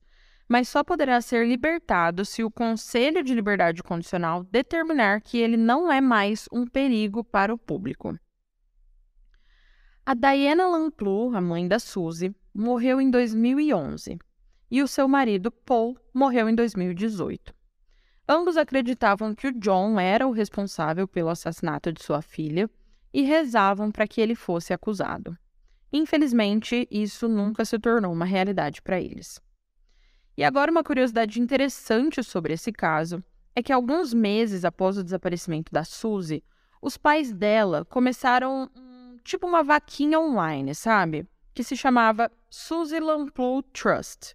mas 0.49 0.69
só 0.69 0.85
poderá 0.85 1.21
ser 1.21 1.47
libertado 1.47 2.25
se 2.25 2.45
o 2.45 2.51
Conselho 2.51 3.23
de 3.23 3.35
Liberdade 3.35 3.83
Condicional 3.83 4.45
determinar 4.45 5.21
que 5.21 5.39
ele 5.39 5.57
não 5.57 5.91
é 5.91 6.01
mais 6.01 6.49
um 6.53 6.67
perigo 6.67 7.25
para 7.25 7.53
o 7.53 7.59
público. 7.59 8.19
A 10.07 10.13
Diana 10.15 10.67
Lamplu, 10.69 11.35
a 11.35 11.41
mãe 11.41 11.67
da 11.67 11.79
Suzy, 11.79 12.35
morreu 12.55 13.01
em 13.01 13.11
2011 13.11 14.19
e 14.71 14.83
o 14.83 14.89
seu 14.89 15.09
marido 15.09 15.51
Paul 15.51 15.97
morreu 16.13 16.49
em 16.49 16.55
2018. 16.55 17.55
Ambos 18.29 18.57
acreditavam 18.57 19.35
que 19.35 19.47
o 19.47 19.53
John 19.53 20.01
era 20.01 20.27
o 20.27 20.31
responsável 20.31 21.07
pelo 21.07 21.29
assassinato 21.29 21.93
de 21.93 22.03
sua 22.03 22.23
filha 22.23 22.71
e 23.13 23.23
rezavam 23.23 23.91
para 23.91 24.09
que 24.09 24.21
ele 24.21 24.35
fosse 24.35 24.73
acusado. 24.73 25.37
Infelizmente, 25.93 26.89
isso 26.91 27.29
nunca 27.29 27.65
se 27.65 27.79
tornou 27.79 28.13
uma 28.13 28.25
realidade 28.25 28.83
para 28.83 29.01
eles. 29.01 29.41
E 30.37 30.43
agora, 30.43 30.70
uma 30.70 30.82
curiosidade 30.82 31.41
interessante 31.41 32.22
sobre 32.22 32.55
esse 32.55 32.72
caso 32.72 33.22
é 33.55 33.62
que 33.62 33.72
alguns 33.72 34.12
meses 34.12 34.64
após 34.64 34.99
o 34.99 35.05
desaparecimento 35.05 35.72
da 35.72 35.85
Suzy, 35.85 36.43
os 36.82 36.97
pais 36.97 37.32
dela 37.32 37.85
começaram 37.85 38.68
tipo 39.22 39.47
uma 39.47 39.62
vaquinha 39.62 40.18
online, 40.18 40.74
sabe? 40.74 41.26
Que 41.55 41.62
se 41.62 41.76
chamava 41.76 42.30
Suzy 42.51 42.99
Lamplow 42.99 43.62
Trust 43.62 44.35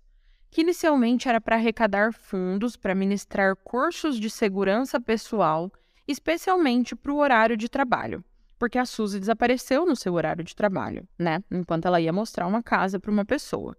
que 0.52 0.62
inicialmente 0.62 1.30
era 1.30 1.40
para 1.40 1.56
arrecadar 1.56 2.14
fundos 2.14 2.76
para 2.76 2.96
ministrar 2.96 3.56
cursos 3.56 4.20
de 4.20 4.30
segurança 4.30 5.00
pessoal, 5.00 5.72
especialmente 6.08 6.96
para 6.96 7.12
o 7.12 7.18
horário 7.18 7.56
de 7.56 7.70
trabalho, 7.70 8.24
porque 8.58 8.78
a 8.78 8.86
Suzy 8.86 9.20
desapareceu 9.20 9.86
no 9.86 9.96
seu 9.96 10.14
horário 10.14 10.44
de 10.44 10.56
trabalho, 10.56 11.08
né? 11.18 11.44
Enquanto 11.52 11.86
ela 11.86 12.02
ia 12.02 12.12
mostrar 12.12 12.48
uma 12.48 12.64
casa 12.64 13.00
para 13.00 13.12
uma 13.12 13.26
pessoa. 13.26 13.78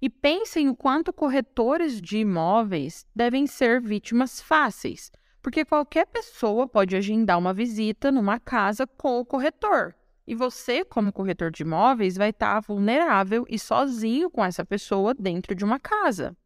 E 0.00 0.10
pensem 0.10 0.68
o 0.68 0.76
quanto 0.76 1.12
corretores 1.12 2.00
de 2.00 2.18
imóveis 2.18 3.06
devem 3.14 3.46
ser 3.46 3.80
vítimas 3.80 4.40
fáceis, 4.40 5.10
porque 5.40 5.64
qualquer 5.64 6.06
pessoa 6.06 6.68
pode 6.68 6.94
agendar 6.94 7.38
uma 7.38 7.54
visita 7.54 8.12
numa 8.12 8.38
casa 8.38 8.86
com 8.86 9.18
o 9.18 9.24
corretor. 9.24 9.94
E 10.26 10.34
você, 10.34 10.84
como 10.84 11.12
corretor 11.12 11.50
de 11.50 11.62
imóveis, 11.62 12.16
vai 12.16 12.30
estar 12.30 12.60
vulnerável 12.60 13.46
e 13.48 13.58
sozinho 13.58 14.28
com 14.28 14.44
essa 14.44 14.64
pessoa 14.64 15.14
dentro 15.14 15.54
de 15.54 15.64
uma 15.64 15.78
casa. 15.78 16.36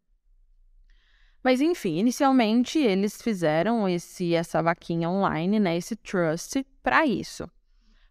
Mas 1.43 1.61
enfim, 1.61 1.97
inicialmente 1.97 2.79
eles 2.79 3.21
fizeram 3.21 3.89
esse 3.89 4.35
essa 4.35 4.63
vaquinha 4.63 5.09
online, 5.09 5.59
né, 5.59 5.77
esse 5.77 5.97
trust 5.97 6.65
para 6.83 7.07
isso. 7.07 7.51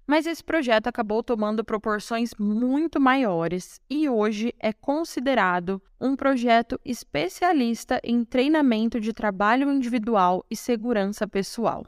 Mas 0.10 0.26
esse 0.26 0.43
projeto 0.43 0.88
acabou 0.88 1.22
tomando 1.22 1.64
proporções 1.64 2.32
muito 2.39 2.99
maiores 2.99 3.80
e 3.88 4.10
hoje 4.10 4.55
é 4.57 4.74
considerado 4.74 5.80
um 6.01 6.16
projeto 6.16 6.82
especialista 6.84 8.01
em 8.03 8.26
treinamento 8.26 8.99
de 8.99 9.14
trabalho 9.14 9.72
individual 9.72 10.43
e 10.49 10.55
segurança 10.55 11.28
pessoal. 11.28 11.86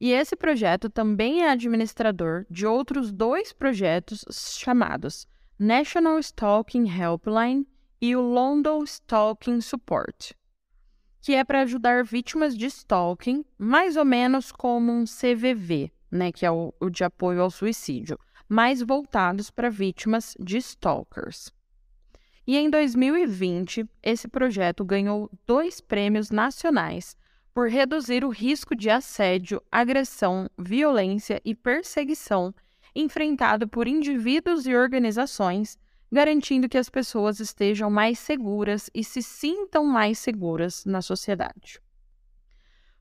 E 0.00 0.10
esse 0.10 0.34
projeto 0.34 0.90
também 0.90 1.44
é 1.44 1.50
administrador 1.50 2.44
de 2.50 2.66
outros 2.66 3.12
dois 3.12 3.52
projetos 3.52 4.24
chamados 4.58 5.24
National 5.56 6.18
Stalking 6.18 6.88
Helpline 6.88 7.64
e 8.00 8.16
o 8.16 8.20
London 8.20 8.82
Stalking 8.82 9.60
Support, 9.60 10.32
que 11.20 11.32
é 11.32 11.44
para 11.44 11.60
ajudar 11.60 12.02
vítimas 12.02 12.58
de 12.58 12.66
stalking, 12.66 13.44
mais 13.56 13.96
ou 13.96 14.04
menos 14.04 14.50
como 14.50 14.90
um 14.90 15.04
CVV, 15.04 15.92
né, 16.12 16.30
que 16.30 16.44
é 16.44 16.50
o, 16.50 16.74
o 16.78 16.90
de 16.90 17.02
apoio 17.02 17.40
ao 17.40 17.50
suicídio, 17.50 18.18
mais 18.48 18.82
voltados 18.82 19.50
para 19.50 19.70
vítimas 19.70 20.36
de 20.38 20.58
stalkers. 20.58 21.50
E 22.46 22.56
em 22.56 22.68
2020, 22.68 23.86
esse 24.02 24.28
projeto 24.28 24.84
ganhou 24.84 25.30
dois 25.46 25.80
prêmios 25.80 26.30
nacionais 26.30 27.16
por 27.54 27.68
reduzir 27.68 28.24
o 28.24 28.30
risco 28.30 28.76
de 28.76 28.90
assédio, 28.90 29.62
agressão, 29.70 30.48
violência 30.58 31.40
e 31.44 31.54
perseguição 31.54 32.54
enfrentado 32.94 33.66
por 33.66 33.88
indivíduos 33.88 34.66
e 34.66 34.74
organizações, 34.74 35.78
garantindo 36.10 36.68
que 36.68 36.76
as 36.76 36.90
pessoas 36.90 37.40
estejam 37.40 37.90
mais 37.90 38.18
seguras 38.18 38.90
e 38.94 39.02
se 39.02 39.22
sintam 39.22 39.84
mais 39.84 40.18
seguras 40.18 40.84
na 40.84 41.00
sociedade. 41.00 41.80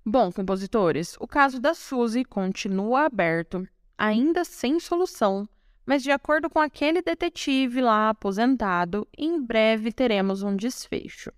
Bom, 0.06 0.32
compositores, 0.32 1.16
o 1.20 1.28
caso 1.28 1.60
da 1.60 1.76
Suzy 1.76 2.26
continua 2.26 3.06
aberto, 3.06 3.68
ainda 3.96 4.44
sem 4.44 4.80
solução, 4.80 5.48
mas 5.86 6.02
de 6.02 6.10
acordo 6.10 6.50
com 6.50 6.60
aquele 6.60 7.04
detetive 7.04 7.82
lá 7.82 8.10
aposentado, 8.10 9.08
em 9.16 9.40
breve 9.40 9.92
teremos 9.92 10.42
um 10.42 10.56
desfecho. 10.56 11.32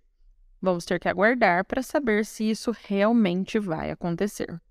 Vamos 0.62 0.86
ter 0.86 0.98
que 0.98 1.10
aguardar 1.10 1.66
para 1.66 1.84
saber 1.84 2.26
se 2.26 2.50
isso 2.50 2.72
realmente 2.72 3.60
vai 3.60 3.92
acontecer. 3.92 4.62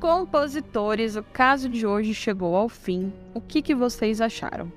Compositores, 0.00 1.16
o 1.16 1.24
caso 1.24 1.68
de 1.68 1.84
hoje 1.84 2.14
chegou 2.14 2.54
ao 2.54 2.68
fim. 2.68 3.12
O 3.34 3.40
que, 3.40 3.60
que 3.60 3.74
vocês 3.74 4.20
acharam? 4.20 4.70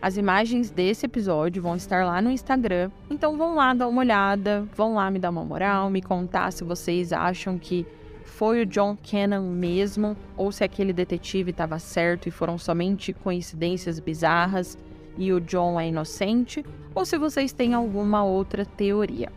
As 0.00 0.16
imagens 0.16 0.70
desse 0.70 1.04
episódio 1.04 1.60
vão 1.60 1.74
estar 1.74 2.06
lá 2.06 2.22
no 2.22 2.30
Instagram, 2.30 2.88
então 3.10 3.36
vão 3.36 3.56
lá 3.56 3.74
dar 3.74 3.88
uma 3.88 4.00
olhada, 4.00 4.64
vão 4.72 4.94
lá 4.94 5.10
me 5.10 5.18
dar 5.18 5.30
uma 5.30 5.44
moral, 5.44 5.90
me 5.90 6.00
contar 6.00 6.52
se 6.52 6.62
vocês 6.62 7.12
acham 7.12 7.58
que 7.58 7.84
foi 8.24 8.62
o 8.62 8.66
John 8.66 8.96
Cannon 8.96 9.50
mesmo 9.50 10.16
ou 10.36 10.52
se 10.52 10.62
aquele 10.62 10.92
detetive 10.92 11.50
estava 11.50 11.80
certo 11.80 12.28
e 12.28 12.30
foram 12.30 12.56
somente 12.56 13.12
coincidências 13.12 13.98
bizarras 13.98 14.78
e 15.18 15.32
o 15.32 15.40
John 15.40 15.78
é 15.78 15.88
inocente, 15.88 16.64
ou 16.94 17.04
se 17.04 17.18
vocês 17.18 17.52
têm 17.52 17.74
alguma 17.74 18.24
outra 18.24 18.64
teoria. 18.64 19.30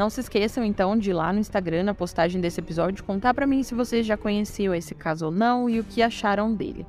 Não 0.00 0.08
se 0.08 0.20
esqueçam 0.20 0.64
então 0.64 0.96
de 0.96 1.10
ir 1.10 1.12
lá 1.12 1.30
no 1.30 1.40
Instagram, 1.40 1.82
na 1.82 1.92
postagem 1.92 2.40
desse 2.40 2.58
episódio, 2.58 3.04
contar 3.04 3.34
para 3.34 3.46
mim 3.46 3.62
se 3.62 3.74
vocês 3.74 4.06
já 4.06 4.16
conheciam 4.16 4.74
esse 4.74 4.94
caso 4.94 5.26
ou 5.26 5.30
não 5.30 5.68
e 5.68 5.78
o 5.78 5.84
que 5.84 6.00
acharam 6.00 6.54
dele. 6.54 6.86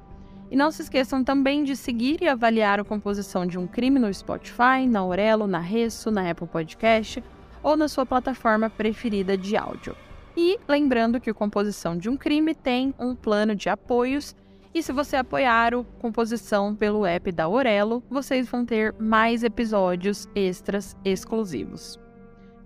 E 0.50 0.56
não 0.56 0.72
se 0.72 0.82
esqueçam 0.82 1.22
também 1.22 1.66
de 1.66 1.76
seguir 1.76 2.22
e 2.22 2.30
avaliar 2.30 2.80
a 2.80 2.86
composição 2.86 3.46
de 3.46 3.60
um 3.60 3.68
crime 3.68 4.00
no 4.00 4.14
Spotify, 4.14 4.88
na 4.90 5.02
Aurelo, 5.02 5.46
na 5.46 5.60
Resso, 5.60 6.10
na 6.10 6.32
Apple 6.32 6.48
Podcast 6.48 7.22
ou 7.62 7.76
na 7.76 7.90
sua 7.90 8.06
plataforma 8.06 8.70
preferida 8.70 9.38
de 9.38 9.58
áudio. 9.58 9.94
E 10.38 10.58
lembrando 10.66 11.20
que 11.20 11.30
o 11.30 11.36
Composição 11.36 11.98
de 11.98 12.08
um 12.08 12.16
Crime 12.16 12.56
tem 12.56 12.96
um 12.98 13.14
plano 13.14 13.54
de 13.54 13.68
apoios 13.68 14.34
e 14.74 14.82
se 14.82 14.94
você 14.94 15.18
apoiar 15.18 15.76
o 15.76 15.84
Composição 15.84 16.74
pelo 16.74 17.06
app 17.06 17.30
da 17.30 17.44
Aurelo, 17.44 18.02
vocês 18.10 18.48
vão 18.48 18.66
ter 18.66 18.96
mais 18.98 19.44
episódios 19.44 20.30
extras 20.34 20.96
exclusivos. 21.04 22.01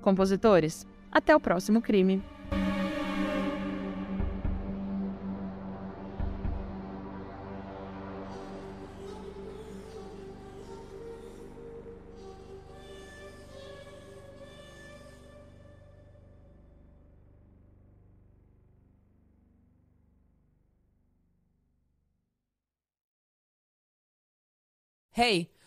Compositores, 0.06 0.86
até 1.12 1.36
o 1.36 1.40
próximo 1.40 1.82
crime. 1.82 2.22
Hey 25.16 25.55